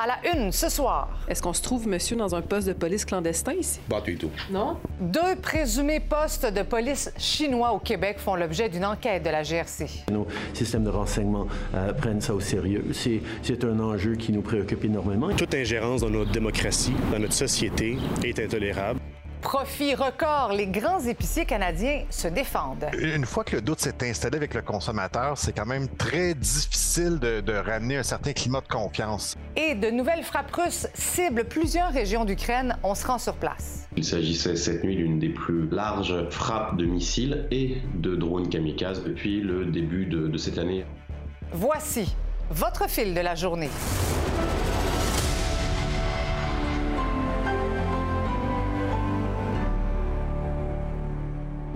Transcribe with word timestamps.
À 0.00 0.06
la 0.06 0.32
une 0.32 0.52
ce 0.52 0.68
soir. 0.68 1.08
Est-ce 1.26 1.42
qu'on 1.42 1.52
se 1.52 1.60
trouve, 1.60 1.88
monsieur, 1.88 2.14
dans 2.14 2.32
un 2.36 2.40
poste 2.40 2.68
de 2.68 2.72
police 2.72 3.04
clandestin 3.04 3.54
ici? 3.54 3.80
Pas 3.88 4.00
du 4.00 4.16
tout. 4.16 4.30
Non? 4.48 4.76
Deux 5.00 5.34
présumés 5.42 5.98
postes 5.98 6.46
de 6.46 6.62
police 6.62 7.10
chinois 7.18 7.72
au 7.72 7.80
Québec 7.80 8.20
font 8.20 8.36
l'objet 8.36 8.68
d'une 8.68 8.84
enquête 8.84 9.24
de 9.24 9.30
la 9.30 9.42
GRC. 9.42 9.86
Nos 10.12 10.28
systèmes 10.54 10.84
de 10.84 10.90
renseignement 10.90 11.48
euh, 11.74 11.92
prennent 11.92 12.20
ça 12.20 12.32
au 12.32 12.38
sérieux. 12.38 12.84
C'est 12.92 13.64
un 13.64 13.80
enjeu 13.80 14.14
qui 14.14 14.30
nous 14.30 14.42
préoccupe 14.42 14.84
énormément. 14.84 15.30
Toute 15.36 15.56
ingérence 15.56 16.02
dans 16.02 16.10
notre 16.10 16.30
démocratie, 16.30 16.94
dans 17.10 17.18
notre 17.18 17.34
société, 17.34 17.98
est 18.22 18.38
intolérable. 18.38 19.00
Profit 19.40 19.94
record, 19.94 20.52
les 20.52 20.66
grands 20.66 21.00
épiciers 21.00 21.46
canadiens 21.46 22.04
se 22.10 22.26
défendent. 22.28 22.86
Une 22.98 23.24
fois 23.24 23.44
que 23.44 23.56
le 23.56 23.62
doute 23.62 23.78
s'est 23.78 23.94
installé 24.02 24.36
avec 24.36 24.52
le 24.52 24.62
consommateur, 24.62 25.38
c'est 25.38 25.52
quand 25.52 25.66
même 25.66 25.88
très 25.88 26.34
difficile 26.34 27.18
de, 27.20 27.40
de, 27.40 27.52
ramener 27.52 27.98
un 27.98 28.02
certain 28.02 28.32
climat 28.32 28.60
de 28.60 28.66
confiance. 28.66 29.36
Et 29.56 29.74
de 29.74 29.90
nouvelles 29.90 30.24
frappes 30.24 30.54
russes 30.54 30.88
ciblent 30.94 31.44
plusieurs 31.44 31.92
régions 31.92 32.24
d'Ukraine. 32.24 32.76
On 32.82 32.94
se 32.94 33.06
rend 33.06 33.18
sur 33.18 33.34
place. 33.34 33.86
Il 33.96 34.04
s'agissait 34.04 34.56
cette 34.56 34.82
nuit 34.82 34.96
d'une 34.96 35.20
des 35.20 35.28
plus 35.30 35.68
larges 35.70 36.28
frappes 36.30 36.76
de 36.76 36.84
missiles 36.84 37.46
et 37.50 37.78
de 37.94 38.16
drones 38.16 38.48
kamikazes 38.48 39.04
depuis 39.04 39.40
le 39.40 39.66
début 39.66 40.06
de, 40.06 40.26
de 40.26 40.38
cette 40.38 40.58
année. 40.58 40.84
Voici 41.52 42.14
votre 42.50 42.88
fil 42.88 43.14
de 43.14 43.20
la 43.20 43.34
journée. 43.34 43.70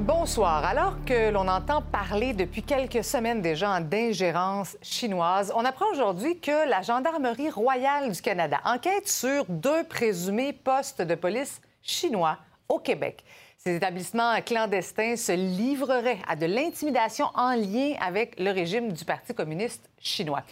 Bonsoir. 0.05 0.65
Alors 0.65 0.97
que 1.07 1.31
l'on 1.31 1.47
entend 1.47 1.81
parler 1.81 2.33
depuis 2.33 2.65
quelques 2.65 3.05
semaines 3.05 3.41
déjà 3.41 3.79
d'ingérence 3.79 4.77
chinoise, 4.83 5.53
on 5.55 5.65
apprend 5.65 5.87
aujourd'hui 5.93 6.41
que 6.41 6.69
la 6.69 6.83
Gendarmerie 6.83 7.51
royale 7.51 8.11
du 8.11 8.21
Canada 8.21 8.59
enquête 8.65 9.09
sur 9.09 9.45
deux 9.49 9.85
présumés 9.85 10.53
postes 10.53 11.03
de 11.03 11.15
police 11.15 11.61
chinois 11.83 12.37
au 12.69 12.81
Québec. 12.81 13.23
Ces 13.59 13.77
établissements 13.77 14.41
clandestins 14.45 15.15
se 15.15 15.31
livreraient 15.31 16.19
à 16.27 16.35
de 16.35 16.47
l'intimidation 16.47 17.27
en 17.37 17.55
lien 17.55 17.95
avec 18.01 18.41
le 18.41 18.51
régime 18.51 18.93
du 18.93 19.05
Parti 19.05 19.33
communiste 19.33 19.89
chinois. 20.01 20.43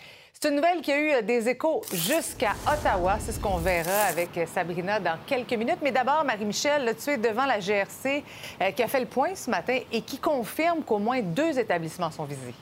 C'est 0.43 0.49
une 0.49 0.57
nouvelle 0.57 0.81
qui 0.81 0.91
a 0.91 1.21
eu 1.21 1.23
des 1.23 1.51
échos 1.51 1.83
jusqu'à 1.93 2.53
Ottawa. 2.67 3.19
C'est 3.21 3.33
ce 3.33 3.39
qu'on 3.39 3.59
verra 3.59 4.05
avec 4.09 4.31
Sabrina 4.47 4.99
dans 4.99 5.19
quelques 5.27 5.53
minutes. 5.53 5.81
Mais 5.83 5.93
d'abord, 5.93 6.25
Marie-Michel, 6.25 6.97
tu 6.97 7.11
es 7.11 7.19
devant 7.19 7.45
la 7.45 7.59
GRC 7.61 8.25
euh, 8.63 8.71
qui 8.71 8.83
a 8.83 8.89
fait 8.89 9.01
le 9.01 9.07
point 9.07 9.35
ce 9.35 9.51
matin 9.51 9.81
et 9.93 10.01
qui 10.01 10.17
confirme 10.17 10.83
qu'au 10.83 10.99
moins 10.99 11.21
deux 11.21 11.59
établissements 11.59 12.11
sont 12.11 12.25
visés. 12.25 12.55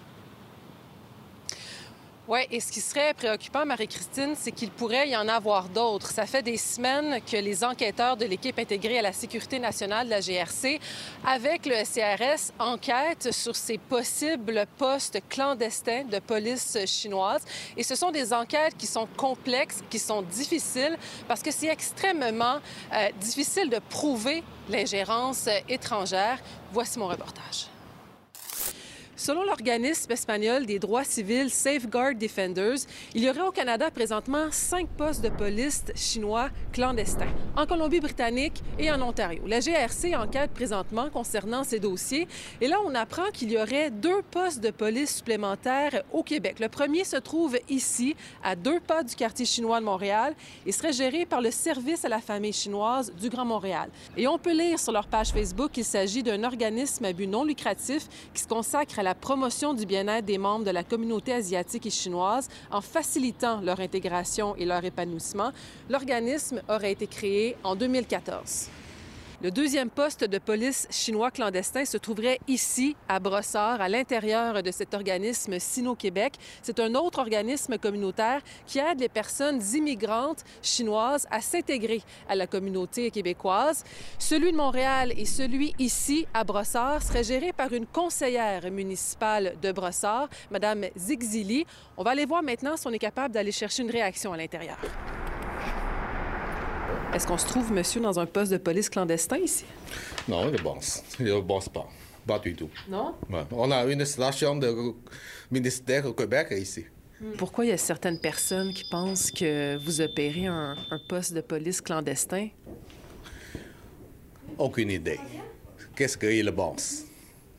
Oui, 2.31 2.41
et 2.51 2.61
ce 2.61 2.71
qui 2.71 2.83
serait 2.83 3.15
préoccupant, 3.15 3.65
Marie-Christine, 3.65 4.34
c'est 4.37 4.53
qu'il 4.53 4.71
pourrait 4.71 5.09
y 5.09 5.17
en 5.17 5.29
avoir 5.29 5.71
d'autres. 5.71 6.11
Ça 6.11 6.27
fait 6.27 6.43
des 6.43 6.59
semaines 6.59 7.23
que 7.23 7.39
les 7.39 7.65
enquêteurs 7.65 8.19
de 8.19 8.27
l'équipe 8.27 8.59
intégrée 8.59 8.98
à 8.98 9.03
la 9.03 9.15
sécurité 9.15 9.59
nationale 9.59 10.05
de 10.05 10.11
la 10.11 10.21
GRC, 10.21 10.79
avec 11.27 11.65
le 11.65 11.83
SCRS, 11.83 12.53
enquêtent 12.59 13.33
sur 13.33 13.56
ces 13.56 13.79
possibles 13.79 14.67
postes 14.77 15.23
clandestins 15.31 16.05
de 16.05 16.19
police 16.19 16.77
chinoise. 16.84 17.47
Et 17.79 17.83
ce 17.83 17.95
sont 17.95 18.11
des 18.11 18.34
enquêtes 18.34 18.77
qui 18.77 18.87
sont 18.87 19.09
complexes, 19.17 19.83
qui 19.89 19.99
sont 19.99 20.21
difficiles, 20.21 20.99
parce 21.29 21.43
que 21.43 21.51
c'est 21.51 21.69
extrêmement 21.69 22.59
euh, 22.93 23.09
difficile 23.23 23.71
de 23.71 23.79
prouver 23.89 24.45
l'ingérence 24.69 25.49
étrangère. 25.67 26.39
Voici 26.75 26.99
mon 26.99 27.06
reportage. 27.06 27.69
Selon 29.19 29.43
l'organisme 29.43 30.13
espagnol 30.13 30.65
des 30.65 30.79
droits 30.79 31.03
civils 31.03 31.51
Safeguard 31.51 32.15
Defenders, 32.15 32.87
il 33.17 33.25
y 33.25 33.29
aurait 33.29 33.41
au 33.41 33.51
Canada 33.51 33.91
présentement 33.91 34.47
cinq 34.53 34.87
postes 34.97 35.25
de 35.25 35.29
police 35.29 35.87
chinois 35.97 36.51
clandestins, 36.73 37.27
en 37.57 37.67
Colombie-Britannique 37.67 38.63
et 38.79 38.93
en 38.93 39.03
Ontario. 39.03 39.43
La 39.49 39.59
GRC 39.59 40.15
enquête 40.15 40.53
présentement 40.53 41.11
concernant 41.11 41.65
ces 41.65 41.81
dossiers 41.81 42.29
et 42.61 42.69
là, 42.69 42.77
on 42.87 42.95
apprend 42.95 43.28
qu'il 43.33 43.51
y 43.51 43.59
aurait 43.59 43.91
deux 43.91 44.23
postes 44.31 44.61
de 44.61 44.71
police 44.71 45.17
supplémentaires 45.17 46.05
au 46.12 46.23
Québec. 46.23 46.61
Le 46.61 46.69
premier 46.69 47.03
se 47.03 47.17
trouve 47.17 47.59
ici, 47.69 48.15
à 48.45 48.55
deux 48.55 48.78
pas 48.78 49.03
du 49.03 49.17
quartier 49.17 49.47
chinois 49.47 49.81
de 49.81 49.84
Montréal 49.84 50.37
et 50.65 50.71
serait 50.71 50.93
géré 50.93 51.27
par 51.27 51.41
le 51.41 51.51
Service 51.51 52.05
à 52.05 52.09
la 52.09 52.21
famille 52.21 52.53
chinoise 52.53 53.12
du 53.21 53.31
Grand 53.31 53.45
Montréal. 53.45 53.91
Et 54.17 54.28
on 54.28 54.39
peut 54.39 54.57
lire 54.57 54.78
sur 54.78 54.93
leur 54.93 55.09
page 55.09 55.31
Facebook 55.31 55.73
qu'il 55.73 55.84
s'agit 55.84 56.23
d'un 56.23 56.45
organisme 56.45 57.05
à 57.05 57.12
but 57.12 57.27
non 57.27 57.43
lucratif 57.43 58.07
qui 58.33 58.43
se 58.43 58.47
consacre 58.47 58.97
à 59.01 59.03
la 59.03 59.08
promotion 59.15 59.75
du 59.75 59.87
bien-être 59.87 60.25
des 60.25 60.39
membres 60.39 60.65
de 60.65 60.71
la 60.71 60.85
communauté 60.85 61.33
asiatique 61.33 61.87
et 61.87 61.91
chinoise 61.91 62.49
en 62.71 62.81
facilitant 62.81 63.61
leur 63.61 63.81
intégration 63.81 64.57
et 64.57 64.65
leur 64.65 64.85
épanouissement. 64.85 65.53
L'organisme 65.89 66.63
aurait 66.69 66.93
été 66.93 67.07
créé 67.07 67.57
en 67.65 67.77
2014. 67.77 68.69
Le 69.41 69.53
deuxième 69.53 69.88
poste 69.88 70.25
de 70.25 70.38
police 70.38 70.88
chinois 70.91 71.31
clandestin 71.31 71.84
se 71.84 71.97
trouverait 71.97 72.41
ici, 72.49 72.97
à 73.09 73.21
Brossard, 73.21 73.81
à 73.81 73.88
l'intérieur 73.88 74.65
de 74.65 74.71
cet 74.72 74.94
organisme 74.94 75.60
Sino-Québec. 75.60 76.34
C'est 76.60 76.81
un 76.81 76.97
autre 76.97 77.21
organisme 77.21 77.78
communautaire 77.78 78.41
qui 78.66 78.81
aide 78.81 78.98
les 78.98 79.09
personnes 79.09 79.62
immigrantes 79.75 80.43
chinoises 80.60 81.28
à 81.31 81.41
s'intégrer 81.41 82.03
à 82.28 82.34
la 82.34 82.48
communauté 82.48 83.12
québécoise. 83.12 83.84
Celui 84.19 84.50
de 84.50 84.56
Montréal 84.56 85.12
et 85.16 85.25
celui 85.25 85.72
ici, 85.78 86.27
à 86.34 86.43
Brossard, 86.43 87.00
serait 87.04 87.22
géré 87.22 87.53
par 87.53 87.72
une 87.72 87.87
conseillère 87.87 88.69
municipale 88.72 89.54
de 89.62 89.71
Brossard, 89.71 90.28
Mme 90.50 90.87
Zigzili. 90.97 91.65
On 91.97 92.03
va 92.03 92.10
aller 92.10 92.27
voir 92.27 92.43
maintenant 92.43 92.77
si 92.77 92.88
on 92.88 92.93
est 92.93 92.98
capable 92.98 93.34
d'aller 93.34 93.53
chercher 93.53 93.84
une 93.84 93.91
réaction 93.93 94.32
à 94.32 94.37
l'intérieur. 94.37 94.78
Est-ce 97.15 97.27
qu'on 97.27 97.39
se 97.39 97.47
trouve, 97.47 97.73
monsieur, 97.73 98.01
dans 98.01 98.19
un 98.19 98.27
poste 98.27 98.53
de 98.53 98.59
police 98.59 98.89
clandestin 98.89 99.39
ici? 99.39 99.65
Non, 100.29 100.53
je 100.53 100.63
pense. 100.63 101.03
Je 101.19 101.25
ne 101.25 101.41
pense 101.41 101.69
pas. 101.69 101.89
Pas 102.27 102.39
du 102.39 102.55
tout. 102.55 102.69
Non? 102.89 103.15
Ouais. 103.31 103.45
On 103.53 103.71
a 103.71 103.85
une 103.87 104.05
station 104.05 104.57
de 104.57 104.95
ministère 105.51 106.05
au 106.07 106.13
Québec 106.13 106.49
ici. 106.51 106.85
Pourquoi 107.39 107.65
il 107.65 107.69
y 107.69 107.73
a 107.73 107.79
certaines 107.79 108.21
personnes 108.21 108.73
qui 108.75 108.85
pensent 108.91 109.31
que 109.31 109.77
vous 109.85 110.01
opérez 110.01 110.47
un, 110.47 110.77
un 110.91 110.99
poste 111.09 111.33
de 111.33 111.41
police 111.41 111.81
clandestin? 111.81 112.49
Aucune 114.59 114.91
idée. 114.91 115.19
Qu'est-ce 115.97 116.17
qu'ils 116.19 116.53
pensent? 116.53 117.07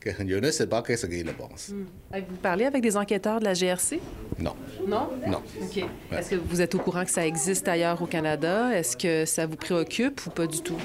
Ne 0.06 0.52
sais 0.52 0.68
pas 0.68 0.82
qu'est-ce 0.82 1.06
qu'ils 1.08 1.34
pensent. 1.34 1.70
Hmm. 1.70 1.86
Vous 2.14 2.38
parlez 2.42 2.66
avec 2.66 2.82
des 2.82 2.96
enquêteurs 2.96 3.40
de 3.40 3.46
la 3.46 3.54
GRC? 3.54 4.00
Non. 4.38 4.56
Non? 4.88 5.10
Non. 5.28 5.42
OK. 5.62 5.76
Ouais. 5.76 6.18
Est-ce 6.18 6.30
que 6.32 6.36
vous 6.36 6.62
êtes 6.62 6.74
au 6.76 6.80
courant 6.80 7.04
que 7.04 7.12
ça 7.12 7.26
existe 7.26 7.68
ailleurs 7.68 8.02
au 8.02 8.06
Canada? 8.06 8.72
Est-ce 8.74 8.96
que 8.96 9.26
ça 9.26 9.46
vous 9.46 9.58
préoccupe 9.58 10.26
ou 10.26 10.30
pas 10.30 10.48
du 10.48 10.62
tout? 10.62 10.78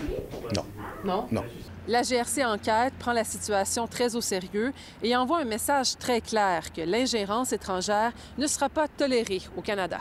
Non. 0.55 0.65
Non? 1.05 1.27
Non. 1.31 1.45
La 1.87 2.03
GRC 2.03 2.45
enquête, 2.45 2.95
prend 2.99 3.13
la 3.13 3.25
situation 3.25 3.87
très 3.87 4.17
au 4.17 4.21
sérieux 4.21 4.73
et 5.03 5.15
envoie 5.15 5.41
un 5.41 5.45
message 5.45 5.97
très 5.99 6.21
clair 6.21 6.73
que 6.73 6.81
l'ingérence 6.81 7.53
étrangère 7.53 8.13
ne 8.39 8.47
sera 8.47 8.71
pas 8.71 8.89
tolérée 8.89 9.43
au 9.57 9.61
Canada. 9.61 9.99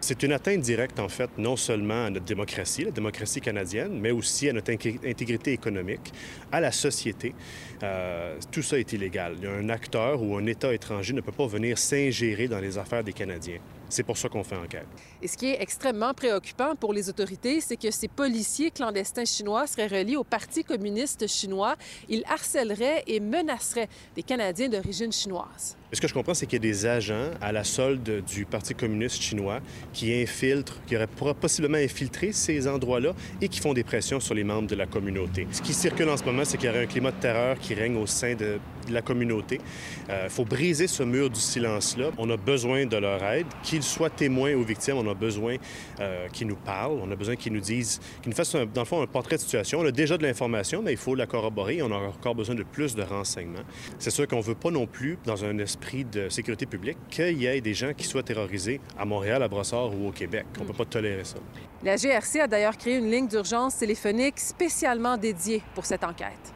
C'est 0.00 0.22
une 0.22 0.32
atteinte 0.32 0.60
directe, 0.60 1.00
en 1.00 1.08
fait, 1.08 1.28
non 1.38 1.56
seulement 1.56 2.06
à 2.06 2.10
notre 2.10 2.24
démocratie, 2.24 2.84
la 2.84 2.92
démocratie 2.92 3.40
canadienne, 3.40 3.98
mais 4.00 4.12
aussi 4.12 4.48
à 4.48 4.52
notre 4.52 4.70
intégrité 4.70 5.52
économique, 5.52 6.12
à 6.52 6.60
la 6.60 6.70
société. 6.70 7.34
Euh, 7.82 8.38
tout 8.50 8.62
ça 8.62 8.78
est 8.78 8.92
illégal. 8.92 9.36
Un 9.44 9.68
acteur 9.68 10.22
ou 10.22 10.36
un 10.36 10.46
État 10.46 10.72
étranger 10.72 11.12
ne 11.12 11.20
peut 11.20 11.32
pas 11.32 11.46
venir 11.46 11.78
s'ingérer 11.78 12.46
dans 12.46 12.60
les 12.60 12.78
affaires 12.78 13.02
des 13.02 13.12
Canadiens. 13.12 13.58
C'est 13.88 14.02
pour 14.02 14.18
ça 14.18 14.28
qu'on 14.28 14.44
fait 14.44 14.56
enquête. 14.56 14.86
Et 15.22 15.28
ce 15.28 15.36
qui 15.36 15.46
est 15.46 15.60
extrêmement 15.62 16.12
préoccupant 16.12 16.76
pour 16.76 16.92
les 16.92 17.08
autorités, 17.08 17.60
c'est 17.60 17.76
que 17.76 17.90
ces 17.90 18.08
policiers 18.08 18.70
clandestins 18.70 19.24
chinois 19.24 19.66
seraient 19.66 19.86
reliés 19.86 20.16
au 20.16 20.24
Parti 20.24 20.62
communiste 20.62 21.26
chinois. 21.26 21.74
Ils 22.08 22.22
harcèleraient 22.28 23.04
et 23.06 23.18
menaceraient 23.18 23.88
des 24.14 24.22
Canadiens 24.22 24.68
d'origine 24.68 25.12
chinoise. 25.12 25.77
Ce 25.90 26.02
que 26.02 26.06
je 26.08 26.12
comprends, 26.12 26.34
c'est 26.34 26.44
qu'il 26.44 26.62
y 26.62 26.68
a 26.68 26.70
des 26.70 26.84
agents 26.84 27.30
à 27.40 27.50
la 27.50 27.64
solde 27.64 28.22
du 28.22 28.44
Parti 28.44 28.74
communiste 28.74 29.22
chinois 29.22 29.60
qui 29.94 30.12
infiltrent, 30.20 30.78
qui 30.86 30.94
auraient 30.94 31.06
possiblement 31.40 31.78
infiltré 31.78 32.32
ces 32.32 32.68
endroits-là 32.68 33.14
et 33.40 33.48
qui 33.48 33.60
font 33.60 33.72
des 33.72 33.84
pressions 33.84 34.20
sur 34.20 34.34
les 34.34 34.44
membres 34.44 34.68
de 34.68 34.74
la 34.74 34.84
communauté. 34.84 35.46
Ce 35.50 35.62
qui 35.62 35.72
circule 35.72 36.10
en 36.10 36.18
ce 36.18 36.24
moment, 36.24 36.44
c'est 36.44 36.58
qu'il 36.58 36.66
y 36.66 36.70
aurait 36.70 36.82
un 36.82 36.86
climat 36.86 37.10
de 37.10 37.16
terreur 37.16 37.58
qui 37.58 37.72
règne 37.72 37.96
au 37.96 38.06
sein 38.06 38.34
de, 38.34 38.58
la 38.90 39.02
communauté. 39.02 39.60
Il 40.08 40.12
euh, 40.12 40.28
faut 40.28 40.44
briser 40.44 40.86
ce 40.86 41.02
mur 41.02 41.28
du 41.30 41.40
silence-là. 41.40 42.10
On 42.16 42.30
a 42.30 42.36
besoin 42.36 42.86
de 42.86 42.96
leur 42.96 43.22
aide, 43.22 43.46
qu'ils 43.62 43.82
soient 43.82 44.10
témoins 44.10 44.54
ou 44.54 44.62
victimes. 44.62 44.96
On 44.96 45.10
a 45.10 45.14
besoin 45.14 45.56
euh, 46.00 46.26
qu'ils 46.28 46.46
nous 46.46 46.56
parlent. 46.56 46.98
On 47.02 47.10
a 47.10 47.16
besoin 47.16 47.36
qu'ils 47.36 47.52
nous 47.52 47.60
disent, 47.60 48.00
qu'ils 48.22 48.30
nous 48.30 48.36
fassent, 48.36 48.54
dans 48.54 48.80
le 48.80 48.86
fond, 48.86 49.02
un 49.02 49.06
portrait 49.06 49.36
de 49.36 49.42
situation. 49.42 49.80
On 49.80 49.86
a 49.86 49.90
déjà 49.90 50.16
de 50.16 50.22
l'information, 50.22 50.82
mais 50.82 50.92
il 50.92 50.96
faut 50.96 51.14
la 51.14 51.26
corroborer. 51.26 51.82
On 51.82 51.92
a 51.92 51.96
encore 51.96 52.34
besoin 52.34 52.54
de 52.54 52.62
plus 52.62 52.94
de 52.94 53.02
renseignements. 53.02 53.64
C'est 53.98 54.10
sûr 54.10 54.26
qu'on 54.26 54.38
ne 54.38 54.42
veut 54.42 54.54
pas 54.54 54.70
non 54.70 54.86
plus, 54.86 55.18
dans 55.26 55.44
un 55.44 55.58
esprit 55.78 56.04
de 56.04 56.28
sécurité 56.28 56.66
publique, 56.66 56.98
qu'il 57.08 57.38
y 57.38 57.46
ait 57.46 57.60
des 57.60 57.74
gens 57.74 57.92
qui 57.94 58.04
soient 58.04 58.22
terrorisés 58.22 58.80
à 58.98 59.04
Montréal, 59.04 59.42
à 59.42 59.48
Brossard 59.48 59.94
ou 59.94 60.08
au 60.08 60.12
Québec. 60.12 60.46
On 60.58 60.62
ne 60.62 60.66
peut 60.66 60.74
pas 60.74 60.84
tolérer 60.84 61.24
ça. 61.24 61.36
La 61.84 61.96
GRC 61.96 62.40
a 62.40 62.46
d'ailleurs 62.46 62.76
créé 62.76 62.96
une 62.96 63.10
ligne 63.10 63.28
d'urgence 63.28 63.78
téléphonique 63.78 64.38
spécialement 64.40 65.16
dédiée 65.16 65.62
pour 65.74 65.86
cette 65.86 66.02
enquête. 66.04 66.52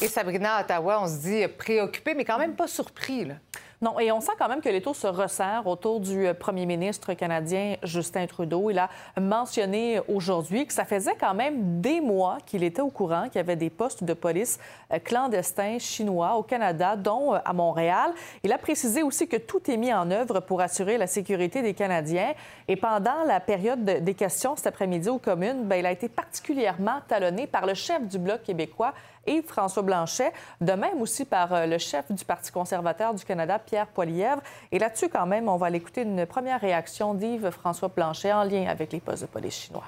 Et 0.00 0.08
Sabrina, 0.08 0.56
à 0.56 0.64
Ottawa, 0.64 1.02
on 1.02 1.08
se 1.08 1.20
dit 1.22 1.48
préoccupé, 1.58 2.14
mais 2.14 2.24
quand 2.24 2.38
même 2.38 2.54
pas 2.54 2.68
surpris. 2.68 3.24
Là. 3.24 3.34
Non, 3.82 3.98
et 3.98 4.12
on 4.12 4.20
sent 4.20 4.30
quand 4.38 4.48
même 4.48 4.60
que 4.60 4.68
les 4.68 4.80
taux 4.80 4.94
se 4.94 5.08
resserrent 5.08 5.66
autour 5.66 5.98
du 5.98 6.28
euh, 6.28 6.34
premier 6.34 6.66
ministre 6.66 7.14
canadien 7.14 7.74
Justin 7.82 8.28
Trudeau. 8.28 8.70
Il 8.70 8.78
a 8.78 8.88
mentionné 9.20 10.00
aujourd'hui 10.06 10.68
que 10.68 10.72
ça 10.72 10.84
faisait 10.84 11.16
quand 11.18 11.34
même 11.34 11.80
des 11.80 12.00
mois 12.00 12.38
qu'il 12.46 12.62
était 12.62 12.80
au 12.80 12.90
courant 12.90 13.24
qu'il 13.24 13.36
y 13.36 13.40
avait 13.40 13.56
des 13.56 13.70
postes 13.70 14.04
de 14.04 14.14
police 14.14 14.60
euh, 14.92 15.00
clandestins 15.00 15.80
chinois 15.80 16.36
au 16.36 16.44
Canada, 16.44 16.94
dont 16.94 17.34
euh, 17.34 17.38
à 17.44 17.52
Montréal. 17.52 18.12
Il 18.44 18.52
a 18.52 18.58
précisé 18.58 19.02
aussi 19.02 19.26
que 19.26 19.36
tout 19.36 19.68
est 19.68 19.76
mis 19.76 19.92
en 19.92 20.12
œuvre 20.12 20.38
pour 20.38 20.60
assurer 20.60 20.96
la 20.96 21.08
sécurité 21.08 21.60
des 21.60 21.74
Canadiens. 21.74 22.34
Et 22.68 22.76
pendant 22.76 23.24
la 23.26 23.40
période 23.40 23.82
des 23.84 24.14
questions 24.14 24.54
cet 24.54 24.68
après-midi 24.68 25.08
aux 25.08 25.18
communes, 25.18 25.64
bien, 25.64 25.78
il 25.78 25.86
a 25.86 25.90
été 25.90 26.08
particulièrement 26.08 27.00
talonné 27.08 27.48
par 27.48 27.66
le 27.66 27.74
chef 27.74 28.06
du 28.06 28.20
Bloc 28.20 28.44
québécois, 28.44 28.94
Yves-François 29.26 29.82
Blanchet, 29.82 30.32
de 30.60 30.72
même 30.72 31.00
aussi 31.00 31.24
par 31.24 31.52
euh, 31.52 31.66
le 31.66 31.78
chef 31.78 32.10
du 32.10 32.24
Parti 32.24 32.50
conservateur 32.50 33.14
du 33.14 33.24
Canada, 33.24 33.58
Pierre 33.58 33.86
Poilièvre. 33.86 34.42
Et 34.70 34.78
là-dessus, 34.78 35.08
quand 35.08 35.26
même, 35.26 35.48
on 35.48 35.56
va 35.56 35.70
l'écouter 35.70 36.02
une 36.02 36.26
première 36.26 36.60
réaction 36.60 37.14
d'Yves-François 37.14 37.88
Blanchet 37.88 38.32
en 38.32 38.44
lien 38.44 38.66
avec 38.66 38.92
les 38.92 39.00
postes 39.00 39.22
de 39.22 39.28
police 39.28 39.54
chinois 39.54 39.84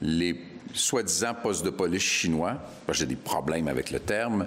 les 0.00 0.36
soi-disant 0.74 1.34
postes 1.42 1.64
de 1.64 1.70
police 1.70 2.02
chinois, 2.02 2.56
j'ai 2.90 3.06
des 3.06 3.16
problèmes 3.16 3.68
avec 3.68 3.90
le 3.90 4.00
terme, 4.00 4.46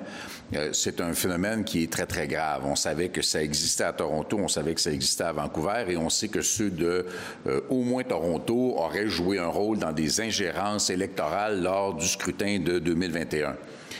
euh, 0.53 0.71
c'est 0.71 1.01
un 1.01 1.13
phénomène 1.13 1.63
qui 1.63 1.83
est 1.83 1.91
très, 1.91 2.05
très 2.05 2.27
grave. 2.27 2.61
On 2.65 2.75
savait 2.75 3.09
que 3.09 3.21
ça 3.21 3.41
existait 3.41 3.83
à 3.83 3.93
Toronto, 3.93 4.37
on 4.39 4.47
savait 4.47 4.75
que 4.75 4.81
ça 4.81 4.91
existait 4.91 5.23
à 5.23 5.31
Vancouver, 5.31 5.85
et 5.89 5.97
on 5.97 6.09
sait 6.09 6.27
que 6.27 6.41
ceux 6.41 6.69
de 6.69 7.05
euh, 7.47 7.61
au 7.69 7.81
moins 7.81 8.03
Toronto 8.03 8.75
auraient 8.77 9.07
joué 9.07 9.39
un 9.39 9.47
rôle 9.47 9.79
dans 9.79 9.91
des 9.91 10.21
ingérences 10.21 10.89
électorales 10.89 11.61
lors 11.61 11.95
du 11.95 12.07
scrutin 12.07 12.59
de 12.59 12.79
2021. 12.79 13.55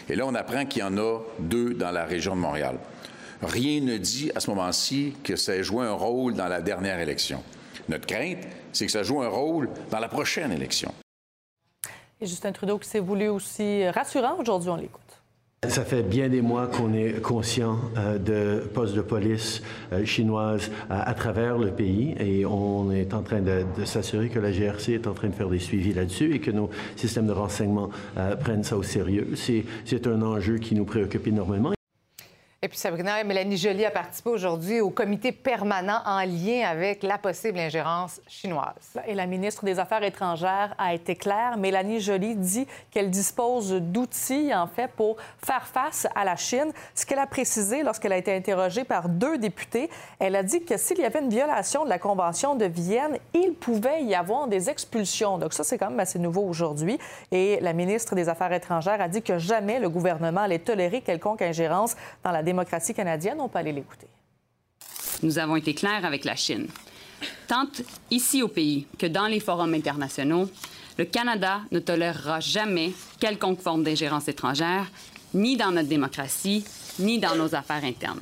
Et 0.10 0.16
là, 0.16 0.26
on 0.26 0.36
apprend 0.36 0.66
qu'il 0.66 0.82
y 0.82 0.84
en 0.84 0.98
a 0.98 1.20
deux 1.40 1.74
dans 1.74 1.92
la 1.92 2.06
région 2.06 2.36
de 2.36 2.42
Montréal. 2.42 2.78
Rien 3.42 3.82
ne 3.82 3.98
dit 3.98 4.32
à 4.36 4.40
ce 4.40 4.50
moment-ci 4.50 5.14
que 5.24 5.36
ça 5.36 5.56
ait 5.56 5.64
joué 5.64 5.86
un 5.86 5.94
rôle 5.94 6.36
dans 6.36 6.48
la 6.48 6.62
dernière 6.62 7.00
élection. 7.00 7.44
Notre 7.90 8.06
crainte, 8.06 8.46
c'est 8.72 8.86
que 8.86 8.92
ça 8.92 9.04
joue 9.04 9.22
un 9.22 9.28
rôle 9.28 9.70
dans 9.90 10.00
la 10.00 10.08
prochaine 10.08 10.52
élection. 10.52 10.94
Et 12.20 12.28
Justin 12.28 12.52
Trudeau 12.52 12.78
qui 12.78 12.88
s'est 12.88 13.00
voulu 13.00 13.28
aussi 13.30 13.88
rassurant 13.90 14.38
aujourd'hui, 14.38 14.70
on 14.70 14.76
l'écoute. 14.76 15.01
Ça 15.70 15.86
fait 15.86 16.02
bien 16.02 16.28
des 16.28 16.42
mois 16.42 16.66
qu'on 16.66 16.92
est 16.96 17.22
conscient 17.22 17.78
euh, 17.96 18.18
de 18.18 18.68
postes 18.68 18.96
de 18.96 19.02
police 19.02 19.62
euh, 19.94 20.04
chinoises 20.06 20.72
à 20.90 21.14
travers 21.14 21.60
le 21.60 21.70
pays 21.70 22.16
et 22.20 22.48
on 22.48 22.92
est 22.92 23.14
en 23.14 23.22
train 23.22 23.42
de, 23.42 23.64
s'assurer 23.86 24.30
que 24.30 24.40
la 24.40 24.52
GRC 24.52 24.94
est 24.94 25.06
en 25.06 25.14
train 25.14 25.28
de 25.28 25.36
faire 25.36 25.50
des 25.50 25.60
suivis 25.60 25.94
là-dessus 25.94 26.34
et 26.34 26.40
que 26.40 26.50
nos 26.50 26.72
systèmes 26.96 27.28
de 27.28 27.32
renseignement 27.32 27.92
euh, 28.18 28.36
prennent 28.36 28.64
ça 28.64 28.76
au 28.76 28.82
sérieux. 28.82 29.28
C'est 29.36 30.08
un 30.08 30.24
enjeu 30.24 30.58
qui 30.58 30.74
nous 30.74 30.86
préoccupe 30.86 31.28
énormément. 31.28 31.74
Et 32.64 32.68
puis 32.68 32.78
Sabrina, 32.78 33.24
Mélanie 33.24 33.58
Joly 33.58 33.86
a 33.86 33.90
participé 33.90 34.30
aujourd'hui 34.30 34.82
au 34.82 34.92
comité 34.92 35.32
permanent 35.32 36.00
en 36.06 36.20
lien 36.20 36.70
avec 36.70 37.02
la 37.02 37.18
possible 37.18 37.58
ingérence 37.58 38.22
chinoise. 38.28 39.00
Et 39.08 39.16
la 39.16 39.26
ministre 39.26 39.66
des 39.66 39.80
Affaires 39.80 40.04
étrangères 40.04 40.76
a 40.78 40.94
été 40.94 41.16
claire. 41.16 41.58
Mélanie 41.58 42.00
Joly 42.00 42.36
dit 42.36 42.68
qu'elle 42.92 43.10
dispose 43.10 43.74
d'outils, 43.74 44.54
en 44.54 44.68
fait, 44.68 44.90
pour 44.90 45.18
faire 45.44 45.66
face 45.66 46.06
à 46.14 46.24
la 46.24 46.36
Chine. 46.36 46.72
Ce 46.94 47.04
qu'elle 47.04 47.18
a 47.18 47.26
précisé 47.26 47.82
lorsqu'elle 47.82 48.14
a 48.14 48.18
été 48.18 48.32
interrogée 48.32 48.84
par 48.84 49.10
deux 49.10 49.40
députés, 49.40 49.90
elle 50.20 50.36
a 50.36 50.44
dit 50.44 50.64
que 50.64 50.78
s'il 50.78 51.00
y 51.00 51.04
avait 51.04 51.22
une 51.22 51.32
violation 51.32 51.84
de 51.84 51.90
la 51.90 51.98
Convention 51.98 52.54
de 52.54 52.66
Vienne, 52.66 53.18
il 53.34 53.56
pouvait 53.56 54.04
y 54.04 54.14
avoir 54.14 54.48
des 54.48 54.70
expulsions. 54.70 55.40
Donc 55.40 55.54
ça, 55.54 55.64
c'est 55.64 55.80
quand 55.80 55.90
même 55.90 56.00
assez 56.00 56.20
nouveau 56.20 56.44
aujourd'hui. 56.44 57.00
Et 57.32 57.60
la 57.60 57.74
ministre 57.74 58.14
des 58.14 58.30
Affaires 58.30 58.54
étrangères 58.54 59.02
a 59.02 59.08
dit 59.08 59.24
que 59.24 59.40
jamais 59.40 59.80
le 59.80 59.90
gouvernement 59.90 60.42
allait 60.42 60.60
tolérer 60.60 61.02
quelconque 61.02 61.42
ingérence 61.42 61.96
dans 62.24 62.30
la 62.30 62.44
démocratie 62.52 62.94
canadienne. 62.94 63.38
On 63.40 63.50
l'écouter. 63.64 64.08
Nous 65.24 65.40
avons 65.40 65.56
été 65.56 65.74
clairs 65.74 66.06
avec 66.06 66.26
la 66.26 66.36
Chine. 66.36 66.68
Tant 67.48 67.70
ici 68.10 68.42
au 68.44 68.48
pays 68.48 68.88
que 68.98 69.06
dans 69.06 69.28
les 69.28 69.40
forums 69.40 69.74
internationaux, 69.74 70.50
le 70.98 71.06
Canada 71.06 71.62
ne 71.72 71.80
tolérera 71.80 72.40
jamais 72.40 72.92
quelconque 73.20 73.62
forme 73.62 73.84
d'ingérence 73.84 74.28
étrangère, 74.28 74.88
ni 75.34 75.56
dans 75.56 75.72
notre 75.72 75.88
démocratie, 75.88 76.66
ni 77.00 77.20
dans 77.20 77.36
nos 77.36 77.56
affaires 77.56 77.84
internes. 77.84 78.22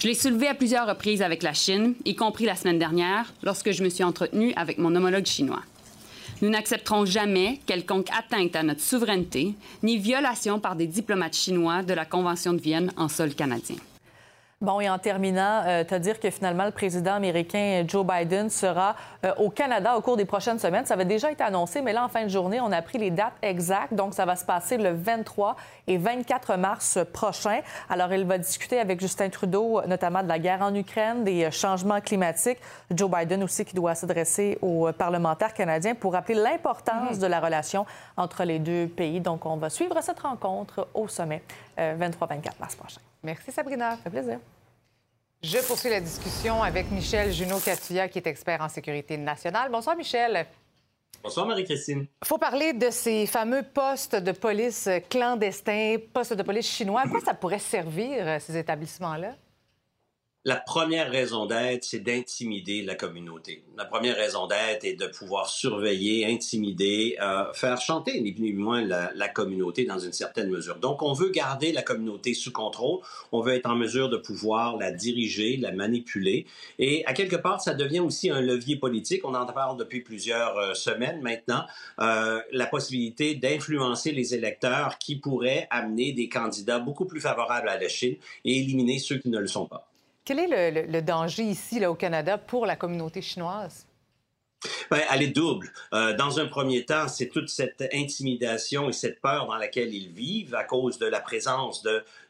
Je 0.00 0.08
l'ai 0.08 0.14
soulevé 0.14 0.48
à 0.48 0.54
plusieurs 0.54 0.88
reprises 0.88 1.22
avec 1.22 1.42
la 1.42 1.52
Chine, 1.52 1.94
y 2.04 2.14
compris 2.16 2.44
la 2.44 2.56
semaine 2.56 2.78
dernière, 2.78 3.32
lorsque 3.42 3.70
je 3.70 3.84
me 3.84 3.88
suis 3.88 4.04
entretenue 4.04 4.52
avec 4.56 4.78
mon 4.78 4.94
homologue 4.94 5.26
chinois. 5.26 5.62
Nous 6.40 6.50
n'accepterons 6.50 7.04
jamais 7.04 7.58
quelconque 7.66 8.10
atteinte 8.16 8.54
à 8.54 8.62
notre 8.62 8.80
souveraineté, 8.80 9.54
ni 9.82 9.98
violation 9.98 10.60
par 10.60 10.76
des 10.76 10.86
diplomates 10.86 11.34
chinois 11.34 11.82
de 11.82 11.94
la 11.94 12.04
Convention 12.04 12.52
de 12.52 12.60
Vienne 12.60 12.92
en 12.96 13.08
sol 13.08 13.34
canadien. 13.34 13.76
Bon, 14.60 14.80
et 14.80 14.90
en 14.90 14.98
terminant, 14.98 15.62
euh, 15.66 15.84
te 15.84 15.94
dire 15.94 16.18
que 16.18 16.30
finalement, 16.30 16.64
le 16.64 16.72
président 16.72 17.14
américain 17.14 17.84
Joe 17.86 18.04
Biden 18.04 18.50
sera 18.50 18.96
euh, 19.24 19.32
au 19.36 19.50
Canada 19.50 19.96
au 19.96 20.00
cours 20.00 20.16
des 20.16 20.24
prochaines 20.24 20.58
semaines. 20.58 20.84
Ça 20.84 20.94
avait 20.94 21.04
déjà 21.04 21.30
été 21.30 21.44
annoncé, 21.44 21.80
mais 21.80 21.92
là, 21.92 22.04
en 22.04 22.08
fin 22.08 22.24
de 22.24 22.28
journée, 22.28 22.60
on 22.60 22.72
a 22.72 22.82
pris 22.82 22.98
les 22.98 23.12
dates 23.12 23.34
exactes. 23.40 23.94
Donc, 23.94 24.14
ça 24.14 24.24
va 24.24 24.34
se 24.34 24.44
passer 24.44 24.76
le 24.76 24.90
23 24.90 25.54
et 25.86 25.96
24 25.96 26.56
mars 26.56 26.98
prochain. 27.12 27.60
Alors, 27.88 28.12
il 28.12 28.24
va 28.24 28.36
discuter 28.36 28.80
avec 28.80 28.98
Justin 28.98 29.28
Trudeau, 29.28 29.80
notamment 29.86 30.24
de 30.24 30.28
la 30.28 30.40
guerre 30.40 30.62
en 30.62 30.74
Ukraine, 30.74 31.22
des 31.22 31.44
euh, 31.44 31.50
changements 31.52 32.00
climatiques. 32.00 32.58
Joe 32.90 33.08
Biden 33.08 33.44
aussi 33.44 33.64
qui 33.64 33.76
doit 33.76 33.94
s'adresser 33.94 34.58
aux 34.60 34.90
parlementaires 34.90 35.54
canadiens 35.54 35.94
pour 35.94 36.14
rappeler 36.14 36.34
l'importance 36.34 37.18
mm-hmm. 37.18 37.20
de 37.20 37.26
la 37.28 37.38
relation 37.38 37.86
entre 38.16 38.42
les 38.42 38.58
deux 38.58 38.88
pays. 38.88 39.20
Donc, 39.20 39.46
on 39.46 39.56
va 39.56 39.70
suivre 39.70 39.96
cette 40.02 40.18
rencontre 40.18 40.88
au 40.94 41.06
sommet 41.06 41.44
23-24 41.78 42.58
mars 42.58 42.74
prochain. 42.74 43.00
Merci, 43.22 43.52
Sabrina. 43.52 43.96
Ça 43.96 44.02
fait 44.04 44.10
plaisir. 44.10 44.38
Je 45.42 45.58
poursuis 45.58 45.90
la 45.90 46.00
discussion 46.00 46.62
avec 46.62 46.90
Michel 46.90 47.32
Junot-Catuya, 47.32 48.08
qui 48.08 48.18
est 48.18 48.26
expert 48.26 48.60
en 48.60 48.68
sécurité 48.68 49.16
nationale. 49.16 49.70
Bonsoir, 49.70 49.96
Michel. 49.96 50.46
Bonsoir, 51.22 51.46
Marie-Christine. 51.46 52.06
Il 52.22 52.26
faut 52.26 52.38
parler 52.38 52.72
de 52.72 52.90
ces 52.90 53.26
fameux 53.26 53.62
postes 53.62 54.16
de 54.16 54.32
police 54.32 54.88
clandestins, 55.10 55.96
postes 56.12 56.34
de 56.34 56.42
police 56.42 56.68
chinois. 56.68 57.02
À 57.02 57.08
quoi 57.08 57.20
ça 57.20 57.34
pourrait 57.34 57.58
servir, 57.58 58.40
ces 58.40 58.56
établissements-là? 58.56 59.34
La 60.48 60.56
première 60.56 61.10
raison 61.10 61.44
d'être, 61.44 61.84
c'est 61.84 61.98
d'intimider 61.98 62.80
la 62.80 62.94
communauté. 62.94 63.64
La 63.76 63.84
première 63.84 64.16
raison 64.16 64.46
d'être 64.46 64.82
est 64.82 64.94
de 64.94 65.06
pouvoir 65.06 65.46
surveiller, 65.46 66.24
intimider, 66.24 67.18
euh, 67.20 67.52
faire 67.52 67.78
chanter 67.78 68.18
ni 68.22 68.32
plus 68.32 68.44
ni 68.44 68.52
moins 68.54 68.80
la, 68.80 69.12
la, 69.14 69.28
communauté 69.28 69.84
dans 69.84 69.98
une 69.98 70.14
certaine 70.14 70.48
mesure. 70.48 70.76
Donc, 70.76 71.02
on 71.02 71.12
veut 71.12 71.28
garder 71.28 71.70
la 71.70 71.82
communauté 71.82 72.32
sous 72.32 72.50
contrôle. 72.50 73.00
On 73.30 73.42
veut 73.42 73.52
être 73.52 73.68
en 73.68 73.76
mesure 73.76 74.08
de 74.08 74.16
pouvoir 74.16 74.78
la 74.78 74.90
diriger, 74.90 75.58
la 75.58 75.70
manipuler. 75.70 76.46
Et 76.78 77.04
à 77.04 77.12
quelque 77.12 77.36
part, 77.36 77.60
ça 77.60 77.74
devient 77.74 78.00
aussi 78.00 78.30
un 78.30 78.40
levier 78.40 78.76
politique. 78.76 79.26
On 79.26 79.34
en 79.34 79.44
parle 79.44 79.76
depuis 79.76 80.00
plusieurs 80.00 80.56
euh, 80.56 80.72
semaines 80.72 81.20
maintenant. 81.20 81.66
Euh, 82.00 82.40
la 82.52 82.66
possibilité 82.66 83.34
d'influencer 83.34 84.12
les 84.12 84.34
électeurs 84.34 84.96
qui 84.96 85.16
pourraient 85.16 85.66
amener 85.68 86.12
des 86.12 86.30
candidats 86.30 86.78
beaucoup 86.78 87.04
plus 87.04 87.20
favorables 87.20 87.68
à 87.68 87.78
la 87.78 87.88
Chine 87.90 88.16
et 88.46 88.60
éliminer 88.60 88.98
ceux 88.98 89.18
qui 89.18 89.28
ne 89.28 89.38
le 89.38 89.46
sont 89.46 89.66
pas. 89.66 89.84
Quel 90.28 90.40
est 90.40 90.86
le, 90.86 91.00
danger 91.00 91.42
ici, 91.42 91.80
là, 91.80 91.90
au 91.90 91.94
Canada, 91.94 92.36
pour 92.36 92.66
la 92.66 92.76
communauté 92.76 93.22
chinoise? 93.22 93.86
Ben, 94.90 95.00
elle 95.10 95.22
est 95.22 95.28
double. 95.28 95.72
Euh, 95.94 96.14
dans 96.16 96.38
un 96.38 96.46
premier 96.46 96.84
temps, 96.84 97.08
c'est 97.08 97.28
toute 97.28 97.48
cette 97.48 97.82
intimidation 97.94 98.90
et 98.90 98.92
cette 98.92 99.22
peur 99.22 99.46
dans 99.46 99.56
laquelle 99.56 99.94
ils 99.94 100.12
vivent 100.12 100.54
à 100.54 100.64
cause 100.64 100.98
de 100.98 101.06
la 101.06 101.20
présence 101.20 101.82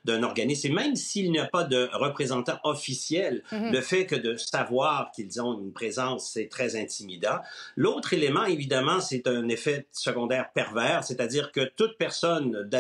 d'un 0.05 0.23
organisme. 0.23 0.69
Et 0.69 0.73
même 0.73 0.95
s'il 0.95 1.33
n'y 1.33 1.41
a 1.41 1.47
pas 1.47 1.65
de 1.65 1.89
représentant 1.93 2.61
officiel, 2.63 3.43
mm-hmm. 3.51 3.73
le 3.73 3.81
fait 3.81 4.07
que 4.07 4.15
de 4.15 4.37
savoir 4.37 5.11
qu'ils 5.11 5.43
ont 5.43 5.59
une 5.59 5.73
présence, 5.73 6.31
c'est 6.33 6.49
très 6.49 6.77
intimidant. 6.77 7.41
L'autre 7.75 8.13
élément, 8.13 8.45
évidemment, 8.45 9.01
c'est 9.01 9.27
un 9.27 9.49
effet 9.49 9.89
secondaire 9.91 10.53
pervers, 10.53 11.03
c'est-à-dire 11.03 11.51
que 11.51 11.65
toute 11.65 11.99
personne 11.99 12.71